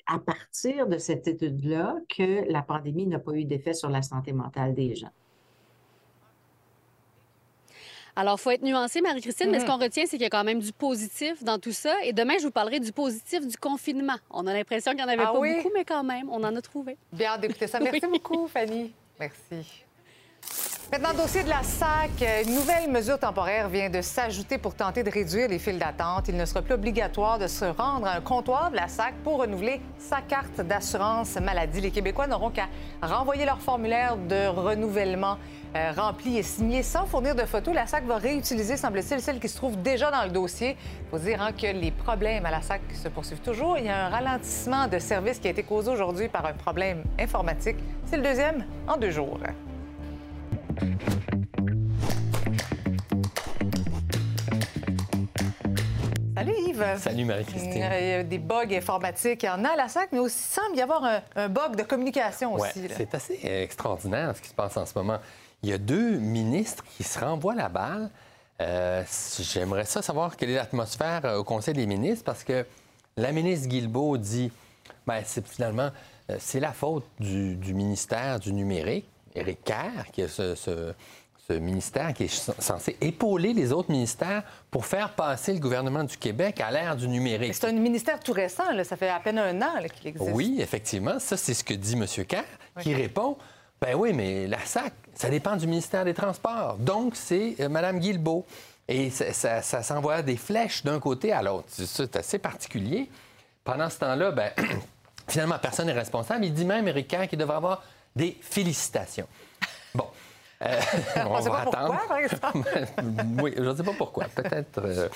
à 0.08 0.20
partir 0.20 0.88
de 0.88 0.98
cette 0.98 1.28
étude-là 1.28 1.98
que 2.10 2.52
la 2.52 2.62
pandémie 2.62 3.08
n'a 3.08 3.20
pas 3.20 3.34
eu 3.34 3.46
d'effet 3.46 3.74
sur 3.74 3.90
la 3.90 4.02
santé 4.02 4.34
mentale 4.34 4.74
des 4.74 4.96
gens. 4.96 5.12
Alors, 8.18 8.36
il 8.40 8.42
faut 8.42 8.52
être 8.52 8.64
nuancé, 8.64 9.02
Marie-Christine, 9.02 9.52
mais 9.52 9.60
ce 9.60 9.66
mm-hmm. 9.66 9.68
qu'on 9.68 9.78
retient, 9.78 10.04
c'est 10.06 10.12
qu'il 10.12 10.22
y 10.22 10.26
a 10.26 10.30
quand 10.30 10.46
même 10.46 10.60
du 10.60 10.72
positif 10.72 11.44
dans 11.44 11.60
tout 11.60 11.74
ça. 11.74 11.94
Et 12.04 12.14
demain, 12.14 12.36
je 12.40 12.46
vous 12.46 12.52
parlerai 12.52 12.80
du 12.80 12.94
positif 12.94 13.46
du 13.46 13.58
confinement. 13.58 14.16
On 14.30 14.48
a 14.48 14.54
l'impression 14.54 14.92
qu'il 14.92 15.00
n'y 15.00 15.04
en 15.04 15.14
avait 15.14 15.24
ah 15.24 15.34
pas 15.34 15.40
beaucoup, 15.40 15.72
mais 15.74 15.84
quand 15.84 16.04
même, 16.04 16.30
on 16.30 16.42
en 16.44 16.56
a 16.56 16.62
trouvé. 16.62 16.98
Bien 17.12 17.38
d'écouter 17.38 17.68
ça. 17.68 17.80
Merci 17.82 18.08
beaucoup, 18.08 18.48
Fanny. 18.48 18.94
Merci. 19.20 19.85
Maintenant, 20.92 21.14
dossier 21.16 21.44
de 21.44 21.50
la 21.50 21.64
SAC, 21.64 22.24
une 22.46 22.54
nouvelle 22.54 22.90
mesure 22.92 23.18
temporaire 23.18 23.70
vient 23.70 23.90
de 23.90 24.02
s'ajouter 24.02 24.60
pour 24.60 24.76
tenter 24.76 25.02
de 25.02 25.10
réduire 25.10 25.50
les 25.50 25.58
files 25.58 25.80
d'attente. 25.80 26.28
Il 26.28 26.38
ne 26.38 26.46
sera 26.46 26.62
plus 26.62 26.76
obligatoire 26.76 27.40
de 27.40 27.48
se 27.48 27.66
rendre 27.66 28.06
à 28.06 28.12
un 28.12 28.22
comptoir 28.22 28.70
de 28.70 28.76
la 28.76 28.88
SAC 28.88 29.16
pour 29.24 29.40
renouveler 29.40 29.82
sa 29.98 30.22
carte 30.22 30.62
d'assurance 30.62 31.38
maladie. 31.38 31.82
Les 31.82 31.90
Québécois 31.90 32.28
n'auront 32.28 32.52
qu'à 32.52 32.68
renvoyer 33.02 33.46
leur 33.46 33.60
formulaire 33.60 34.16
de 34.16 34.48
renouvellement 34.48 35.38
euh, 35.76 35.92
rempli 35.98 36.38
et 36.38 36.44
signé 36.44 36.84
sans 36.84 37.08
fournir 37.08 37.34
de 37.34 37.46
photos. 37.46 37.74
La 37.74 37.88
SAC 37.88 38.06
va 38.06 38.18
réutiliser, 38.18 38.78
semble-t-il, 38.78 39.22
celle 39.22 39.40
qui 39.40 39.50
se 39.50 39.58
trouve 39.58 39.82
déjà 39.82 40.12
dans 40.12 40.24
le 40.24 40.30
dossier. 40.30 40.78
Il 41.02 41.10
faut 41.10 41.20
dire 41.20 41.42
hein, 41.42 41.52
que 41.52 41.68
les 41.68 41.92
problèmes 41.92 42.46
à 42.46 42.52
la 42.52 42.62
SAC 42.62 42.82
se 42.94 43.10
poursuivent 43.10 43.42
toujours. 43.42 43.80
Il 43.80 43.86
y 43.86 43.90
a 43.90 44.06
un 44.06 44.10
ralentissement 44.10 44.88
de 44.88 45.00
service 45.00 45.40
qui 45.40 45.48
a 45.48 45.52
été 45.52 45.64
causé 45.64 45.90
aujourd'hui 45.90 46.30
par 46.30 46.46
un 46.46 46.54
problème 46.54 47.04
informatique. 47.20 47.78
C'est 48.06 48.18
le 48.18 48.24
deuxième 48.24 48.64
en 48.88 48.98
deux 48.98 49.12
jours. 49.12 49.40
Salut 56.36 56.54
Yves. 56.68 56.98
Salut 56.98 57.26
Marie-Christine. 57.26 57.72
Il 57.74 58.08
y 58.08 58.14
a 58.14 58.24
des 58.24 58.38
bugs 58.38 58.68
informatiques. 58.72 59.44
Il 59.44 59.46
y 59.46 59.50
en 59.50 59.64
a 59.64 59.70
à 59.70 59.76
la 59.76 59.88
SAC, 59.88 60.10
mais 60.12 60.20
aussi 60.20 60.38
il 60.38 60.54
semble 60.54 60.78
y 60.78 60.82
avoir 60.82 61.22
un, 61.36 61.50
bug 61.50 61.76
de 61.76 61.84
communication 61.84 62.54
aussi. 62.54 62.88
C'est 62.96 63.16
assez 63.16 63.40
extraordinaire 63.44 64.36
ce 64.36 64.42
qui 64.42 64.50
se 64.50 64.54
passe 64.54 64.76
en 64.78 64.86
ce 64.86 64.98
moment. 64.98 65.20
Il 65.64 65.70
y 65.70 65.74
a 65.74 65.78
deux 65.78 66.18
ministres 66.18 66.84
qui 66.98 67.04
se 67.04 67.20
renvoient 67.20 67.56
la 67.56 67.70
balle. 67.70 68.10
Euh, 68.62 69.04
j'aimerais 69.40 69.86
ça 69.86 70.02
savoir 70.02 70.38
quelle 70.38 70.50
est 70.50 70.56
l'atmosphère 70.56 71.26
euh, 71.26 71.38
au 71.38 71.44
Conseil 71.44 71.74
des 71.74 71.86
ministres 71.86 72.24
parce 72.24 72.44
que 72.44 72.66
la 73.18 73.34
ministre 73.34 73.68
Guilbeault 73.68 74.18
dit 74.18 74.50
ben, 75.06 75.22
c'est 75.26 75.46
finalement 75.46 75.90
euh, 76.30 76.38
c'est 76.40 76.62
la 76.62 76.72
faute 76.72 77.06
du, 77.20 77.58
du 77.58 77.74
ministère 77.74 78.40
du 78.40 78.54
numérique 78.54 79.10
Éric 79.36 79.64
Kerr, 79.64 80.12
qui 80.12 80.22
est 80.22 80.28
ce, 80.28 80.94
ministère 81.50 82.12
qui 82.16 82.24
est 82.24 82.52
censé 82.60 82.98
épauler 83.02 83.54
les 83.54 83.72
autres 83.72 83.92
ministères 83.92 84.42
pour 84.72 84.88
faire 84.88 85.12
passer 85.14 85.54
le 85.54 85.60
gouvernement 85.60 86.04
du 86.04 86.18
Québec 86.18 86.60
à 86.60 86.72
l'ère 86.72 86.96
du 86.96 87.08
numérique. 87.08 87.54
C'est 87.54 87.68
un 87.68 87.72
ministère 87.72 88.20
tout 88.20 88.34
récent, 88.34 88.64
ça 88.84 88.98
fait 88.98 89.10
à 89.10 89.20
peine 89.20 89.38
un 89.38 89.62
an 89.62 89.74
qu'il 89.94 90.08
existe. 90.08 90.32
Oui, 90.34 90.58
effectivement, 90.60 91.20
ça 91.20 91.38
c'est 91.38 91.54
ce 91.54 91.64
que 91.64 91.76
dit 91.76 91.94
M. 91.94 92.06
Kerr, 92.26 92.44
qui 92.82 92.96
répond, 92.96 93.38
ben 93.80 93.96
oui, 93.96 94.12
mais 94.14 94.48
la 94.48 94.60
SAC, 94.60 94.92
ça 95.14 95.30
dépend 95.30 95.56
du 95.56 95.68
ministère 95.68 96.04
des 96.04 96.16
Transports, 96.16 96.78
donc 96.80 97.16
c'est 97.16 97.56
euh, 97.60 97.70
Mme 97.70 98.00
Guilbeault. 98.00 98.46
Et 98.88 99.10
ça, 99.10 99.62
s'envoie 99.62 100.22
des 100.22 100.38
flèches 100.38 100.84
d'un 100.84 101.00
côté 101.00 101.32
à 101.32 101.42
l'autre. 101.42 101.68
C'est 101.70 102.16
assez 102.16 102.38
particulier. 102.38 103.10
Pendant 103.64 103.90
ce 103.90 103.98
temps-là, 103.98 104.32
ben, 104.32 104.52
finalement, 105.28 105.58
personne 105.60 105.88
n'est 105.88 105.94
responsable. 105.94 106.46
Il 106.46 106.54
dit 106.54 106.66
même, 106.66 106.88
Éric 106.88 107.08
Kerr, 107.08 107.28
qu'il 107.28 107.40
devrait 107.40 107.56
avoir 107.56 107.84
des 108.16 108.38
félicitations. 108.42 109.28
Bon. 109.96 110.08
Euh, 110.62 110.80
on, 111.26 111.40
va 111.40 111.60
attendre. 111.60 111.88
Pourquoi, 111.88 112.08
par 112.08 112.18
exemple? 112.18 112.70
oui, 113.42 113.54
je 113.56 113.62
ne 113.62 113.76
sais 113.76 113.84
pas 113.84 113.94
pourquoi. 113.98 114.26
Peut-être. 114.26 114.80
Euh, 114.84 115.10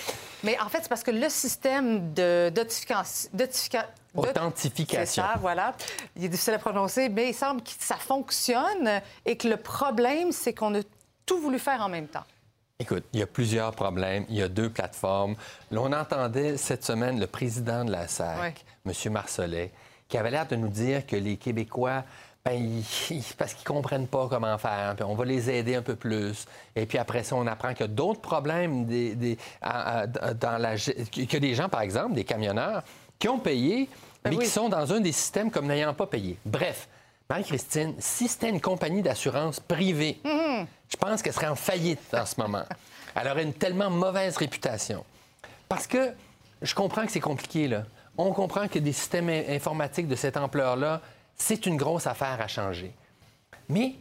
Mais 0.44 0.58
en 0.60 0.70
fait, 0.70 0.80
c'est 0.84 0.90
parce 0.90 1.04
que 1.04 1.12
le 1.12 1.28
système 1.30 2.14
de 2.14 2.50
d'authentification. 2.50 3.82
Authentification. 4.16 5.24
C'est 5.24 5.34
ça, 5.34 5.36
voilà. 5.40 5.76
Il 6.16 6.26
est 6.26 6.30
difficile 6.30 6.54
à 6.54 6.60
prononcer, 6.60 7.10
mais 7.10 7.30
il 7.30 7.34
semble 7.34 7.62
que 7.62 7.72
ça 7.78 7.96
fonctionne 7.96 9.02
et 9.26 9.38
que 9.38 9.48
le 9.48 9.58
problème, 9.58 10.32
c'est 10.32 10.54
qu'on 10.54 10.76
a 10.76 10.82
tout 11.26 11.40
voulu 11.40 11.60
faire 11.60 11.82
en 11.82 11.90
même 11.90 12.08
temps. 12.08 12.24
Écoute, 12.82 13.04
il 13.12 13.20
y 13.20 13.24
a 13.24 13.28
plusieurs 13.28 13.74
problèmes. 13.74 14.26
Il 14.30 14.36
y 14.36 14.42
a 14.42 14.48
deux 14.48 14.70
plateformes. 14.70 15.36
Là, 15.70 15.82
on 15.82 15.92
entendait 15.92 16.56
cette 16.56 16.86
semaine 16.86 17.20
le 17.20 17.28
président 17.28 17.84
de 17.84 17.92
la 17.92 18.08
SAC, 18.08 18.66
M. 18.86 19.12
Marcelet, 19.12 19.72
qui 20.08 20.18
avait 20.18 20.32
l'air 20.32 20.48
de 20.48 20.56
nous 20.56 20.70
dire 20.70 21.06
que 21.06 21.18
les 21.18 21.36
Québécois, 21.36 22.04
ben, 22.46 22.54
ils- 22.54 23.24
parce 23.38 23.54
qu'ils 23.54 23.66
comprennent 23.68 24.08
pas 24.08 24.28
comment 24.30 24.58
faire, 24.58 24.94
puis 24.96 25.04
on 25.04 25.14
va 25.16 25.26
les 25.26 25.50
aider 25.50 25.76
un 25.76 25.82
peu 25.82 25.96
plus. 25.96 26.46
Et 26.76 26.86
puis 26.86 26.98
après 26.98 27.24
ça, 27.24 27.36
on 27.36 27.46
apprend 27.48 27.70
qu'il 27.74 27.82
y 27.82 27.84
a 27.84 27.88
d'autres 27.88 28.22
problèmes 28.22 28.86
des, 28.86 29.14
des- 29.16 29.38
à- 29.62 30.00
à- 30.02 30.08
dans 30.08 30.58
la, 30.58 30.76
que 30.76 31.38
des 31.38 31.54
gens, 31.56 31.70
par 31.70 31.82
exemple, 31.82 32.14
des 32.14 32.24
camionneurs, 32.24 32.84
qui 33.20 33.28
ont 33.28 33.40
payé, 33.40 33.90
mais 34.26 34.38
qui 34.38 34.48
sont 34.48 34.70
dans 34.70 34.94
un 34.94 35.00
des 35.02 35.12
systèmes 35.12 35.52
comme 35.52 35.68
n'ayant 35.68 35.94
pas 35.94 36.08
payé. 36.08 36.38
Bref, 36.46 36.88
Marie-Christine, 37.30 37.96
si 38.00 38.28
c'était 38.28 38.50
une 38.50 38.62
compagnie 38.62 39.02
d'assurance 39.02 39.60
privée, 39.60 40.20
je 40.26 40.96
pense 40.98 41.22
qu'elle 41.22 41.34
serait 41.34 41.48
en 41.48 41.56
faillite 41.56 42.14
en 42.14 42.26
ce 42.26 42.40
moment. 42.40 42.64
Elle 43.16 43.28
aurait 43.28 43.44
une 43.44 43.54
tellement 43.54 43.90
mauvaise 43.90 44.38
réputation. 44.38 45.04
Parce 45.68 45.86
que 45.86 46.14
je 46.62 46.74
comprends 46.74 47.06
que 47.06 47.12
c'est 47.12 47.20
compliqué, 47.20 47.68
là. 47.68 47.84
On 48.18 48.32
comprend 48.34 48.68
que 48.68 48.80
des 48.80 48.94
systèmes 48.94 49.30
in- 49.30 49.44
informatiques 49.50 50.08
de 50.08 50.16
cette 50.16 50.38
ampleur-là, 50.38 51.02
c'est 51.40 51.66
une 51.66 51.78
grosse 51.78 52.06
affaire 52.06 52.38
à 52.40 52.48
changer. 52.48 52.94
Mais 53.70 53.96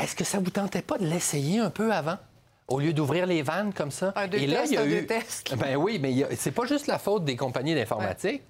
est-ce 0.00 0.16
que 0.16 0.24
ça 0.24 0.38
vous 0.38 0.50
tentait 0.50 0.80
pas 0.82 0.96
de 0.96 1.04
l'essayer 1.06 1.58
un 1.58 1.68
peu 1.70 1.92
avant? 1.92 2.16
Au 2.68 2.78
lieu 2.78 2.92
d'ouvrir 2.92 3.26
les 3.26 3.42
vannes 3.42 3.72
comme 3.74 3.90
ça? 3.90 4.12
Un 4.16 4.28
deux 4.28 4.38
Et 4.38 4.46
là, 4.46 4.60
tests, 4.60 4.72
il 4.72 4.74
y 4.76 4.78
a 4.78 4.82
un 4.82 4.86
eu. 4.86 5.00
deux 5.00 5.06
tests. 5.06 5.54
Ben 5.58 5.76
oui, 5.76 5.98
mais 6.00 6.22
a- 6.24 6.28
c'est 6.36 6.52
pas 6.52 6.64
juste 6.66 6.86
la 6.86 6.98
faute 6.98 7.24
des 7.24 7.36
compagnies 7.36 7.74
d'informatique. 7.74 8.42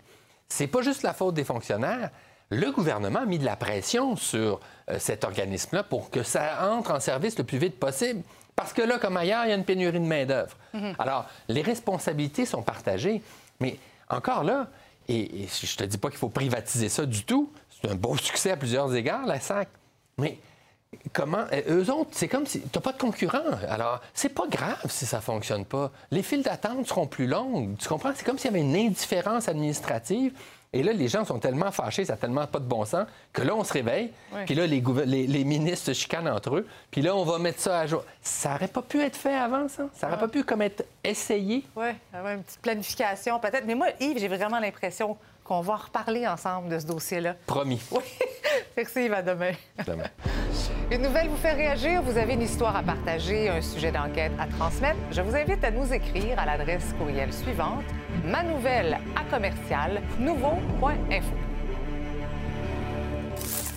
C'est 0.49 0.67
pas 0.67 0.83
juste 0.83 1.03
la 1.03 1.15
faute 1.15 1.35
des 1.35 1.45
fonctionnaires. 1.45 2.11
Le 2.51 2.71
gouvernement 2.73 3.21
a 3.21 3.27
mis 3.27 3.39
de 3.39 3.45
la 3.45 3.57
pression 3.57 4.17
sur 4.17 4.61
euh, 4.91 4.99
cet 4.99 5.25
organisme-là 5.25 5.85
pour 5.85 6.11
que 6.11 6.23
ça 6.23 6.69
entre 6.73 6.91
en 6.91 7.01
service 7.01 7.39
le 7.39 7.45
plus 7.45 7.59
vite 7.59 7.79
possible. 7.79 8.23
Parce 8.57 8.73
que 8.73 8.83
là, 8.83 8.99
comme 8.99 9.17
ailleurs, 9.17 9.45
il 9.47 9.51
y 9.51 9.53
a 9.53 9.55
une 9.55 9.65
pénurie 9.65 10.01
de 10.01 10.05
main-d'œuvre. 10.05 10.57
Mhm. 10.75 10.95
Alors, 10.99 11.27
les 11.49 11.63
responsabilités 11.63 12.45
sont 12.45 12.63
partagées. 12.63 13.23
Mais 13.61 13.79
encore 14.11 14.43
là, 14.45 14.67
et, 15.09 15.45
et 15.45 15.49
je 15.49 15.77
te 15.77 15.85
dis 15.85 15.97
pas 15.97 16.11
qu'il 16.11 16.19
faut 16.19 16.29
privatiser 16.29 16.89
ça 16.89 17.07
du 17.07 17.25
tout. 17.25 17.51
C'est 17.83 17.91
un 17.91 17.95
beau 17.95 18.17
succès 18.17 18.51
à 18.51 18.57
plusieurs 18.57 18.95
égards, 18.95 19.27
la 19.27 19.41
SAC. 19.41 19.69
Mais 20.19 20.39
comment. 21.13 21.45
euh, 21.53 21.63
Eux 21.85 21.91
autres, 21.91 22.11
c'est 22.13 22.29
comme 22.29 22.47
si. 22.47 22.61
Tu 22.61 22.69
n'as 22.75 22.81
pas 22.83 22.93
de 22.93 22.99
concurrent. 22.99 23.39
Alors, 23.69 24.01
c'est 24.15 24.29
pas 24.35 24.47
grave 24.49 24.87
si 24.89 25.07
ça 25.07 25.21
fonctionne 25.21 25.65
pas. 25.65 25.91
Les 26.11 26.23
files 26.23 26.43
d'attente 26.43 26.87
seront 26.87 27.07
plus 27.07 27.27
longues. 27.27 27.77
Tu 27.79 27.89
comprends? 27.89 28.13
C'est 28.15 28.25
comme 28.25 28.39
s'il 28.39 28.51
y 28.51 28.55
avait 28.55 28.61
une 28.63 28.77
indifférence 28.77 29.49
administrative. 29.49 30.33
Et 30.73 30.85
là, 30.85 30.93
les 30.93 31.09
gens 31.09 31.25
sont 31.25 31.41
tellement 31.41 31.73
fâchés, 31.73 32.05
ça 32.05 32.13
n'a 32.13 32.17
tellement 32.17 32.47
pas 32.47 32.61
de 32.61 32.65
bon 32.65 32.85
sens, 32.85 33.05
que 33.33 33.43
là, 33.43 33.57
on 33.57 33.65
se 33.65 33.73
réveille. 33.73 34.13
Puis 34.47 34.55
là, 34.55 34.67
les, 34.69 34.81
gouver- 34.81 35.05
les- 35.05 35.27
les 35.27 35.43
ministres 35.45 35.87
se 35.87 35.93
chicanent 35.95 36.29
entre 36.29 36.55
eux. 36.59 36.67
Puis 36.93 37.03
là, 37.03 37.17
on 37.17 37.25
va 37.25 37.39
mettre 37.41 37.59
ça 37.61 37.81
à 37.81 37.87
jour. 37.89 38.05
Ça 38.23 38.51
n'aurait 38.53 38.69
pas 38.69 38.83
pu 38.83 39.01
être 39.03 39.17
fait 39.17 39.35
avant, 39.35 39.67
ça? 39.69 39.89
Ça 39.95 40.07
n'aurait 40.07 40.21
pas 40.21 40.29
pu 40.29 40.45
comme 40.45 40.63
être 40.63 40.85
essayé? 41.03 41.65
Oui, 41.75 41.89
une 42.15 42.43
petite 42.45 42.61
planification 42.61 43.41
peut-être. 43.41 43.65
Mais 43.67 43.75
moi, 43.75 43.89
Yves, 43.99 44.19
j'ai 44.19 44.29
vraiment 44.29 44.61
l'impression 44.61 45.17
qu'on 45.43 45.61
va 45.61 45.75
reparler 45.75 46.29
ensemble 46.29 46.69
de 46.69 46.79
ce 46.79 46.87
dossier-là. 46.87 47.35
Promis. 47.47 47.81
Oui. 47.91 48.03
Merci, 48.77 49.07
Yves. 49.07 49.15
À 49.15 49.23
demain. 49.23 49.53
Demain. 49.85 50.05
Une 50.93 51.03
nouvelle 51.03 51.29
vous 51.29 51.37
fait 51.37 51.53
réagir, 51.53 52.03
vous 52.03 52.19
avez 52.19 52.35
une 52.35 52.43
histoire 52.43 52.75
à 52.75 52.83
partager, 52.83 53.49
un 53.49 53.61
sujet 53.61 53.93
d'enquête 53.93 54.33
à 54.41 54.49
transmettre. 54.49 54.99
Je 55.13 55.21
vous 55.21 55.37
invite 55.37 55.63
à 55.63 55.71
nous 55.71 55.93
écrire 55.93 56.37
à 56.37 56.47
l'adresse 56.47 56.93
courriel 56.99 57.33
suivante 57.33 57.85
manouvelle 58.25 58.99
à 59.15 59.23
commercial 59.33 60.03
nouveau.info. 60.19 61.50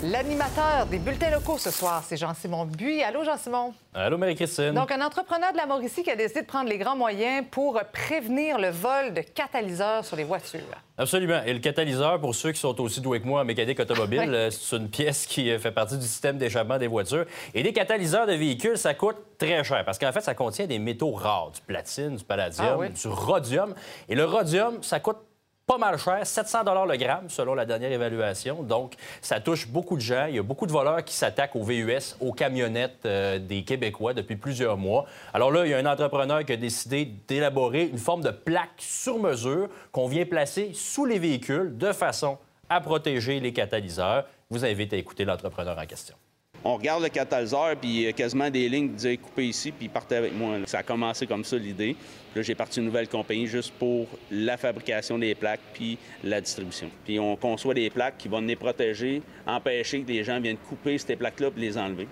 L'animateur 0.04 0.86
des 0.88 1.00
bulletins 1.00 1.30
locaux 1.30 1.58
ce 1.58 1.72
soir, 1.72 2.04
c'est 2.06 2.18
Jean-Simon 2.18 2.66
Buis. 2.66 3.02
Allô, 3.04 3.24
Jean-Simon? 3.24 3.74
Allô, 3.94 4.18
Marie-Christine. 4.18 4.74
Donc, 4.74 4.92
un 4.92 5.00
entrepreneur 5.00 5.54
de 5.54 5.58
la 5.58 5.66
Mauricie 5.66 6.04
qui 6.04 6.12
a 6.12 6.18
décidé 6.18 6.42
de 6.42 6.46
prendre 6.46 6.68
les 6.70 6.78
grands 6.78 6.98
moyens 6.98 7.46
pour 7.50 7.80
prévenir 7.94 8.60
le 8.60 8.68
vol 8.70 9.14
de 9.14 9.22
catalyseurs 9.22 10.04
sur 10.04 10.18
les 10.18 10.26
voitures. 10.26 10.60
Absolument. 10.98 11.42
Et 11.46 11.54
le 11.54 11.60
catalyseur, 11.60 12.20
pour 12.20 12.36
ceux 12.36 12.52
qui 12.52 12.60
sont 12.60 12.82
aussi 12.82 13.00
doués 13.00 13.22
que 13.22 13.26
moi 13.26 13.42
en 13.42 13.46
mécanique 13.46 13.80
automobile, 13.80 14.30
euh, 14.34 14.50
c'est 14.52 14.76
une 14.76 14.90
pièce 14.90 15.26
qui 15.26 15.50
euh, 15.50 15.58
fait 15.58 15.72
partie 15.72 15.98
du 15.98 16.06
système 16.06 16.38
d'échappement 16.38 16.78
des 16.78 16.88
voitures. 16.88 17.26
Et 17.54 17.64
des 17.64 17.72
catalyseurs 17.72 18.28
de 18.28 18.34
véhicules, 18.34 18.78
ça 18.78 18.94
coûte 18.94 19.16
très 19.38 19.64
cher 19.64 19.86
parce 19.86 19.98
qu'en 20.00 20.12
fait, 20.12 20.20
ça 20.22 20.34
contient 20.36 20.68
des 20.68 20.80
métaux 20.80 21.12
rares, 21.12 21.52
du 21.52 21.62
platine, 21.62 22.18
du 22.18 22.26
palladium, 22.26 22.68
Ah 22.70 22.78
oui. 22.78 22.90
du 22.90 23.08
rhodium. 23.08 23.74
Et 24.10 24.16
le 24.16 24.26
rhodium, 24.26 24.84
ça 24.84 25.00
coûte 25.00 25.20
pas 25.66 25.78
mal 25.78 25.98
cher, 25.98 26.26
700 26.26 26.64
le 26.86 26.98
gramme 26.98 27.30
selon 27.30 27.54
la 27.54 27.66
dernière 27.66 27.92
évaluation. 27.92 28.64
Donc, 28.64 28.96
ça 29.22 29.40
touche 29.40 29.68
beaucoup 29.68 29.96
de 29.96 30.02
gens. 30.02 30.26
Il 30.28 30.36
y 30.36 30.40
a 30.40 30.44
beaucoup 30.44 30.66
de 30.66 30.72
voleurs 30.72 31.04
qui 31.04 31.16
s'attaquent 31.16 31.56
aux 31.56 31.64
VUS, 31.64 32.16
aux 32.20 32.34
camionnettes 32.34 33.06
euh, 33.06 33.40
des 33.40 33.64
Québécois 33.64 34.14
depuis 34.14 34.36
plusieurs 34.36 34.78
mois. 34.78 35.06
Alors 35.34 35.52
là, 35.52 35.66
il 35.66 35.72
y 35.72 35.74
a 35.74 35.78
un 35.78 35.86
entrepreneur 35.86 36.44
qui 36.44 36.54
a 36.54 36.58
décidé 36.58 37.06
d'élaborer 37.28 37.84
une 37.84 37.98
forme 37.98 38.22
de 38.22 38.32
plaque 38.32 38.70
sur 38.78 39.20
mesure 39.20 39.70
qu'on 39.92 40.08
vient 40.08 40.26
placer 40.26 40.72
sous 40.74 41.06
les 41.06 41.20
véhicules 41.20 41.78
de 41.78 41.92
façon 41.94 42.38
à 42.70 42.82
protéger 42.82 43.40
les 43.40 43.54
catalyseurs. 43.54 44.26
Je 44.52 44.58
vous 44.58 44.66
invite 44.66 44.94
à 44.94 44.98
écouter 44.98 45.26
l'entrepreneur 45.26 45.78
en 45.78 45.86
question. 45.86 46.16
On 46.66 46.76
regarde 46.78 47.04
le 47.04 47.10
catalyseur, 47.10 47.76
puis 47.76 47.90
il 47.90 48.02
y 48.02 48.08
a 48.08 48.14
quasiment 48.14 48.50
des 48.50 48.70
lignes 48.70 48.90
qui 48.90 48.96
disaient 48.96 49.18
couper 49.18 49.48
ici, 49.48 49.72
puis 49.72 49.88
ils 49.88 49.90
partaient 49.90 50.16
avec 50.16 50.34
moi. 50.34 50.58
là. 50.58 50.66
Ça 50.66 50.80
a 50.80 50.84
commencé 50.84 51.28
comme 51.28 51.44
ça, 51.44 51.58
l'idée. 51.58 51.96
Puis 52.32 52.40
Là, 52.40 52.42
j'ai 52.42 52.56
parti 52.56 52.80
une 52.80 52.86
nouvelle 52.86 53.10
compagnie 53.10 53.48
juste 53.48 53.74
pour 53.74 54.08
la 54.32 54.56
fabrication 54.56 55.18
des 55.20 55.36
plaques, 55.36 55.60
puis 55.74 55.98
la 56.24 56.40
distribution. 56.40 56.90
Puis 57.04 57.20
on 57.20 57.36
conçoit 57.36 57.74
des 57.74 57.90
plaques 57.90 58.18
qui 58.18 58.30
vont 58.30 58.40
les 58.40 58.56
protéger, 58.56 59.22
empêcher 59.46 60.02
que 60.04 60.08
les 60.08 60.24
gens 60.24 60.40
viennent 60.40 60.58
couper 60.58 60.98
ces 60.98 61.16
plaques-là 61.16 61.52
puis 61.52 61.62
les 61.62 61.78
enlever. 61.78 62.08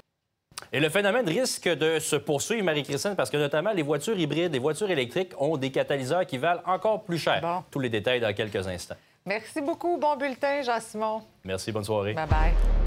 Et 0.74 0.80
le 0.80 0.90
phénomène 0.90 1.28
risque 1.28 1.68
de 1.68 2.00
se 2.00 2.16
poursuivre, 2.16 2.64
Marie-Christine, 2.64 3.16
parce 3.16 3.30
que 3.30 3.38
notamment 3.38 3.72
les 3.72 3.82
voitures 3.82 4.18
hybrides, 4.18 4.54
les 4.54 4.60
voitures 4.60 4.90
électriques 4.90 5.32
ont 5.40 5.58
des 5.58 5.70
catalyseurs 5.70 6.26
qui 6.26 6.38
valent 6.38 6.62
encore 6.66 7.04
plus 7.04 7.18
cher. 7.18 7.64
Tous 7.72 7.80
les 7.80 7.90
détails 7.90 8.20
dans 8.20 8.34
quelques 8.34 8.68
instants. 8.68 8.96
Merci 9.26 9.62
beaucoup. 9.62 9.98
Bon 9.98 10.16
bulletin, 10.16 10.62
Jean-Simon. 10.62 11.22
Merci, 11.44 11.72
bonne 11.72 11.84
soirée. 11.84 12.14
Bye-bye. 12.14 12.81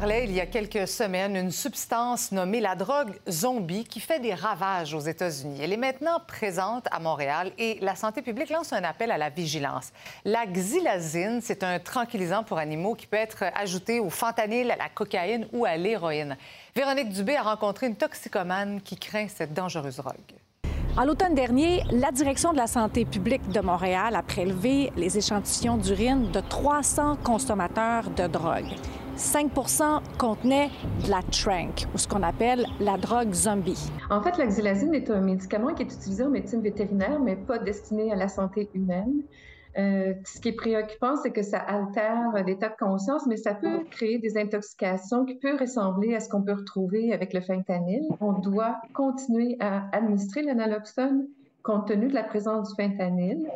Parlait 0.00 0.24
il 0.24 0.32
y 0.32 0.40
a 0.40 0.46
quelques 0.46 0.88
semaines, 0.88 1.36
une 1.36 1.50
substance 1.50 2.32
nommée 2.32 2.60
la 2.60 2.74
drogue 2.74 3.12
zombie 3.28 3.84
qui 3.84 4.00
fait 4.00 4.18
des 4.18 4.32
ravages 4.32 4.94
aux 4.94 5.00
États-Unis. 5.00 5.58
Elle 5.60 5.74
est 5.74 5.76
maintenant 5.76 6.20
présente 6.26 6.86
à 6.90 6.98
Montréal 7.00 7.52
et 7.58 7.76
la 7.82 7.94
santé 7.94 8.22
publique 8.22 8.48
lance 8.48 8.72
un 8.72 8.82
appel 8.82 9.10
à 9.10 9.18
la 9.18 9.28
vigilance. 9.28 9.92
La 10.24 10.46
xylazine, 10.46 11.40
c'est 11.42 11.62
un 11.62 11.78
tranquillisant 11.78 12.44
pour 12.44 12.56
animaux 12.56 12.94
qui 12.94 13.06
peut 13.06 13.18
être 13.18 13.44
ajouté 13.54 14.00
au 14.00 14.08
fentanyl, 14.08 14.70
à 14.70 14.76
la 14.76 14.88
cocaïne 14.88 15.46
ou 15.52 15.66
à 15.66 15.76
l'héroïne. 15.76 16.38
Véronique 16.74 17.10
Dubé 17.10 17.36
a 17.36 17.42
rencontré 17.42 17.86
une 17.86 17.96
toxicomane 17.96 18.80
qui 18.80 18.96
craint 18.96 19.28
cette 19.28 19.52
dangereuse 19.52 19.96
drogue. 19.96 20.14
En 20.96 21.04
l'automne 21.04 21.34
dernier, 21.34 21.82
la 21.90 22.10
direction 22.10 22.52
de 22.52 22.56
la 22.56 22.68
santé 22.68 23.04
publique 23.04 23.46
de 23.50 23.60
Montréal 23.60 24.16
a 24.16 24.22
prélevé 24.22 24.92
les 24.96 25.18
échantillons 25.18 25.76
d'urine 25.76 26.30
de 26.30 26.40
300 26.40 27.16
consommateurs 27.22 28.08
de 28.08 28.26
drogue. 28.26 28.74
5% 29.20 30.00
contenaient 30.18 30.70
de 31.04 31.10
la 31.10 31.22
trank, 31.22 31.86
ou 31.94 31.98
ce 31.98 32.08
qu'on 32.08 32.22
appelle 32.22 32.66
la 32.80 32.96
drogue 32.96 33.32
zombie. 33.32 33.90
En 34.08 34.22
fait, 34.22 34.38
la 34.38 34.46
xylazine 34.46 34.94
est 34.94 35.10
un 35.10 35.20
médicament 35.20 35.74
qui 35.74 35.82
est 35.82 35.92
utilisé 35.94 36.24
en 36.24 36.30
médecine 36.30 36.62
vétérinaire, 36.62 37.20
mais 37.20 37.36
pas 37.36 37.58
destiné 37.58 38.10
à 38.12 38.16
la 38.16 38.28
santé 38.28 38.70
humaine. 38.74 39.22
Euh, 39.78 40.14
ce 40.24 40.40
qui 40.40 40.48
est 40.48 40.56
préoccupant, 40.56 41.16
c'est 41.16 41.30
que 41.30 41.42
ça 41.42 41.58
altère 41.58 42.32
l'état 42.46 42.70
de 42.70 42.76
conscience, 42.76 43.26
mais 43.26 43.36
ça 43.36 43.54
peut 43.54 43.84
créer 43.90 44.18
des 44.18 44.36
intoxications 44.36 45.24
qui 45.24 45.34
peuvent 45.34 45.60
ressembler 45.60 46.14
à 46.14 46.20
ce 46.20 46.28
qu'on 46.28 46.42
peut 46.42 46.54
retrouver 46.54 47.12
avec 47.12 47.32
le 47.34 47.40
fentanyl. 47.40 48.02
On 48.20 48.32
doit 48.32 48.80
continuer 48.94 49.56
à 49.60 49.84
administrer 49.92 50.42
l'analoxone 50.42 51.28
compte 51.62 51.88
tenu 51.88 52.08
de 52.08 52.14
la 52.14 52.24
présence 52.24 52.68
du 52.68 52.82
fentanyl. 52.82 53.46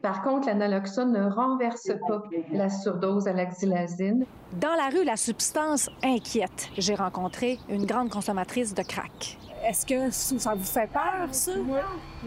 Par 0.00 0.22
contre, 0.22 0.46
l'analoxone 0.46 1.12
ne 1.12 1.28
renverse 1.28 1.90
pas 2.06 2.22
la 2.52 2.68
surdose 2.68 3.26
à 3.26 3.32
la 3.32 3.46
xylazine. 3.46 4.24
Dans 4.60 4.74
la 4.76 4.88
rue, 4.96 5.04
la 5.04 5.16
substance 5.16 5.90
inquiète. 6.04 6.70
J'ai 6.78 6.94
rencontré 6.94 7.58
une 7.68 7.84
grande 7.84 8.08
consommatrice 8.08 8.74
de 8.74 8.82
crack. 8.82 9.38
Est-ce 9.66 9.84
que 9.84 10.10
ça 10.10 10.54
vous 10.54 10.64
fait 10.64 10.88
peur, 10.92 11.26
ça? 11.32 11.50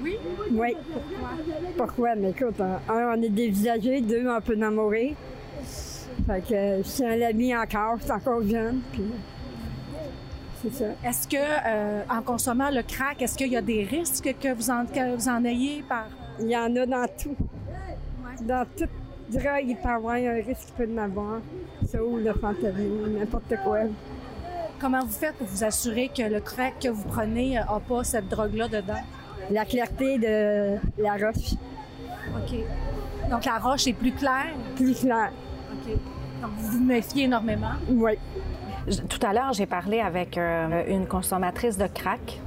Oui. 0.03 0.17
Oui. 0.51 0.75
Pourquoi? 1.77 2.15
Mais 2.15 2.31
écoute, 2.31 2.59
un, 2.59 2.79
on 2.89 3.21
est 3.21 3.29
dévisagé, 3.29 4.01
deux, 4.01 4.29
on 4.29 4.41
peut 4.41 4.59
en 4.61 4.71
mourir. 4.71 5.15
Fait 6.27 6.41
que 6.41 6.83
si 6.83 7.03
on 7.03 7.15
l'a 7.15 7.31
mis 7.31 7.55
encore, 7.55 7.95
c'est 8.01 8.11
encore 8.11 8.43
jeune, 8.43 8.81
puis 8.91 9.05
c'est 10.61 10.73
ça. 10.73 10.85
Est-ce 11.03 11.27
que, 11.27 11.37
euh, 11.37 12.03
en 12.09 12.21
consommant 12.21 12.69
le 12.69 12.83
crack, 12.83 13.21
est-ce 13.21 13.37
qu'il 13.37 13.51
y 13.51 13.57
a 13.57 13.61
des 13.61 13.83
risques 13.83 14.35
que 14.39 14.53
vous 14.53 14.69
en, 14.69 14.85
que 14.85 15.15
vous 15.15 15.27
en 15.29 15.43
ayez 15.45 15.83
par... 15.87 16.05
Il 16.39 16.49
y 16.49 16.57
en 16.57 16.75
a 16.75 16.85
dans 16.85 17.07
tout. 17.21 17.35
Dans 18.41 18.65
toute 18.77 18.89
drogue, 19.29 19.65
il 19.67 19.75
peut 19.75 19.87
y 19.87 19.91
avoir 19.91 20.15
un 20.15 20.33
risque 20.35 20.65
qu'il 20.65 20.85
peut 20.85 20.89
en 20.93 21.03
avoir. 21.03 21.39
Ça 21.87 22.03
ou 22.03 22.17
le 22.17 22.33
fentanyl, 22.33 23.17
n'importe 23.19 23.55
quoi. 23.63 23.79
Comment 24.79 25.01
vous 25.01 25.11
faites 25.11 25.35
pour 25.35 25.47
vous 25.47 25.63
assurer 25.63 26.09
que 26.15 26.23
le 26.23 26.39
crack 26.39 26.79
que 26.79 26.87
vous 26.87 27.03
prenez 27.03 27.53
n'a 27.55 27.79
pas 27.87 28.03
cette 28.03 28.29
drogue-là 28.29 28.67
dedans? 28.67 29.01
La 29.51 29.65
clarté 29.65 30.17
de 30.17 30.77
la 30.97 31.13
roche. 31.13 31.53
OK. 32.35 33.29
Donc 33.29 33.45
la 33.45 33.59
roche 33.59 33.87
est 33.87 33.93
plus 33.93 34.13
claire? 34.13 34.55
Plus 34.75 34.95
claire. 34.95 35.31
OK. 35.73 35.91
Donc 36.41 36.51
vous 36.57 36.77
vous 36.77 36.83
méfiez 36.83 37.25
énormément? 37.25 37.73
Oui. 37.89 38.13
Tout 38.87 39.19
à 39.25 39.33
l'heure, 39.33 39.53
j'ai 39.53 39.67
parlé 39.67 39.99
avec 39.99 40.37
euh, 40.37 40.83
une 40.87 41.05
consommatrice 41.05 41.77
de 41.77 41.85
crack 41.87 42.41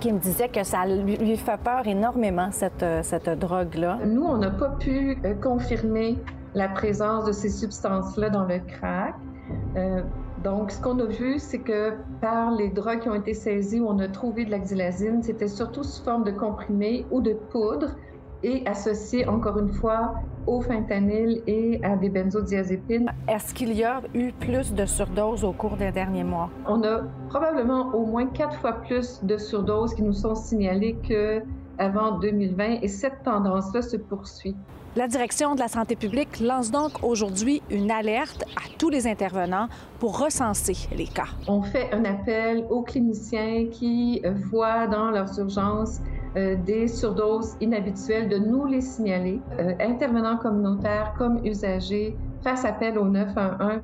qui 0.00 0.12
me 0.12 0.18
disait 0.18 0.48
que 0.48 0.64
ça 0.64 0.86
lui 0.86 1.36
fait 1.36 1.58
peur 1.62 1.86
énormément, 1.86 2.50
cette, 2.50 2.82
euh, 2.82 3.02
cette 3.02 3.28
drogue-là. 3.28 3.98
Nous, 4.06 4.24
on 4.24 4.38
n'a 4.38 4.50
pas 4.50 4.70
pu 4.70 5.18
euh, 5.24 5.34
confirmer 5.34 6.16
la 6.54 6.68
présence 6.68 7.24
de 7.24 7.32
ces 7.32 7.50
substances-là 7.50 8.30
dans 8.30 8.44
le 8.44 8.58
crack. 8.60 9.14
Donc, 10.44 10.72
ce 10.72 10.80
qu'on 10.80 10.98
a 10.98 11.04
vu, 11.04 11.38
c'est 11.38 11.58
que 11.58 11.92
par 12.20 12.50
les 12.52 12.68
drogues 12.68 13.00
qui 13.00 13.08
ont 13.08 13.14
été 13.14 13.32
saisies 13.32 13.80
où 13.80 13.88
on 13.88 13.98
a 14.00 14.08
trouvé 14.08 14.44
de 14.44 14.50
la 14.50 14.58
xylazine, 14.58 15.22
c'était 15.22 15.46
surtout 15.46 15.84
sous 15.84 16.02
forme 16.02 16.24
de 16.24 16.32
comprimés 16.32 17.06
ou 17.12 17.20
de 17.20 17.32
poudre 17.32 17.90
et 18.42 18.66
associé, 18.66 19.26
encore 19.26 19.58
une 19.58 19.72
fois, 19.72 20.14
au 20.46 20.60
fentanyl 20.60 21.42
et 21.46 21.80
à 21.84 21.96
des 21.96 22.08
benzodiazépines. 22.08 23.10
Est-ce 23.28 23.54
qu'il 23.54 23.72
y 23.72 23.84
a 23.84 24.02
eu 24.14 24.32
plus 24.32 24.72
de 24.72 24.84
surdoses 24.86 25.44
au 25.44 25.52
cours 25.52 25.76
des 25.76 25.92
derniers 25.92 26.24
mois? 26.24 26.50
On 26.66 26.82
a 26.82 27.02
probablement 27.28 27.94
au 27.94 28.04
moins 28.06 28.26
quatre 28.26 28.58
fois 28.60 28.72
plus 28.72 29.20
de 29.22 29.36
surdoses 29.36 29.94
qui 29.94 30.02
nous 30.02 30.12
sont 30.12 30.34
signalées 30.34 30.96
qu'avant 31.06 32.18
2020 32.18 32.80
et 32.82 32.88
cette 32.88 33.22
tendance-là 33.22 33.82
se 33.82 33.96
poursuit. 33.96 34.56
La 34.94 35.08
direction 35.08 35.54
de 35.54 35.60
la 35.60 35.68
santé 35.68 35.96
publique 35.96 36.38
lance 36.38 36.70
donc 36.70 37.02
aujourd'hui 37.02 37.62
une 37.70 37.90
alerte 37.90 38.44
à 38.56 38.68
tous 38.76 38.90
les 38.90 39.06
intervenants 39.06 39.68
pour 39.98 40.18
recenser 40.18 40.76
les 40.94 41.06
cas. 41.06 41.28
On 41.48 41.62
fait 41.62 41.90
un 41.94 42.04
appel 42.04 42.66
aux 42.68 42.82
cliniciens 42.82 43.68
qui 43.70 44.22
voient 44.50 44.86
dans 44.86 45.10
leurs 45.10 45.38
urgences 45.38 46.00
euh, 46.36 46.56
des 46.56 46.88
surdoses 46.88 47.56
inhabituelles, 47.60 48.28
de 48.28 48.38
nous 48.38 48.64
les 48.66 48.80
signaler. 48.80 49.40
Euh, 49.58 49.74
intervenants 49.80 50.38
communautaires 50.38 51.14
comme 51.18 51.44
usagers 51.44 52.16
fassent 52.42 52.64
appel 52.64 52.98
au 52.98 53.04
911 53.04 53.82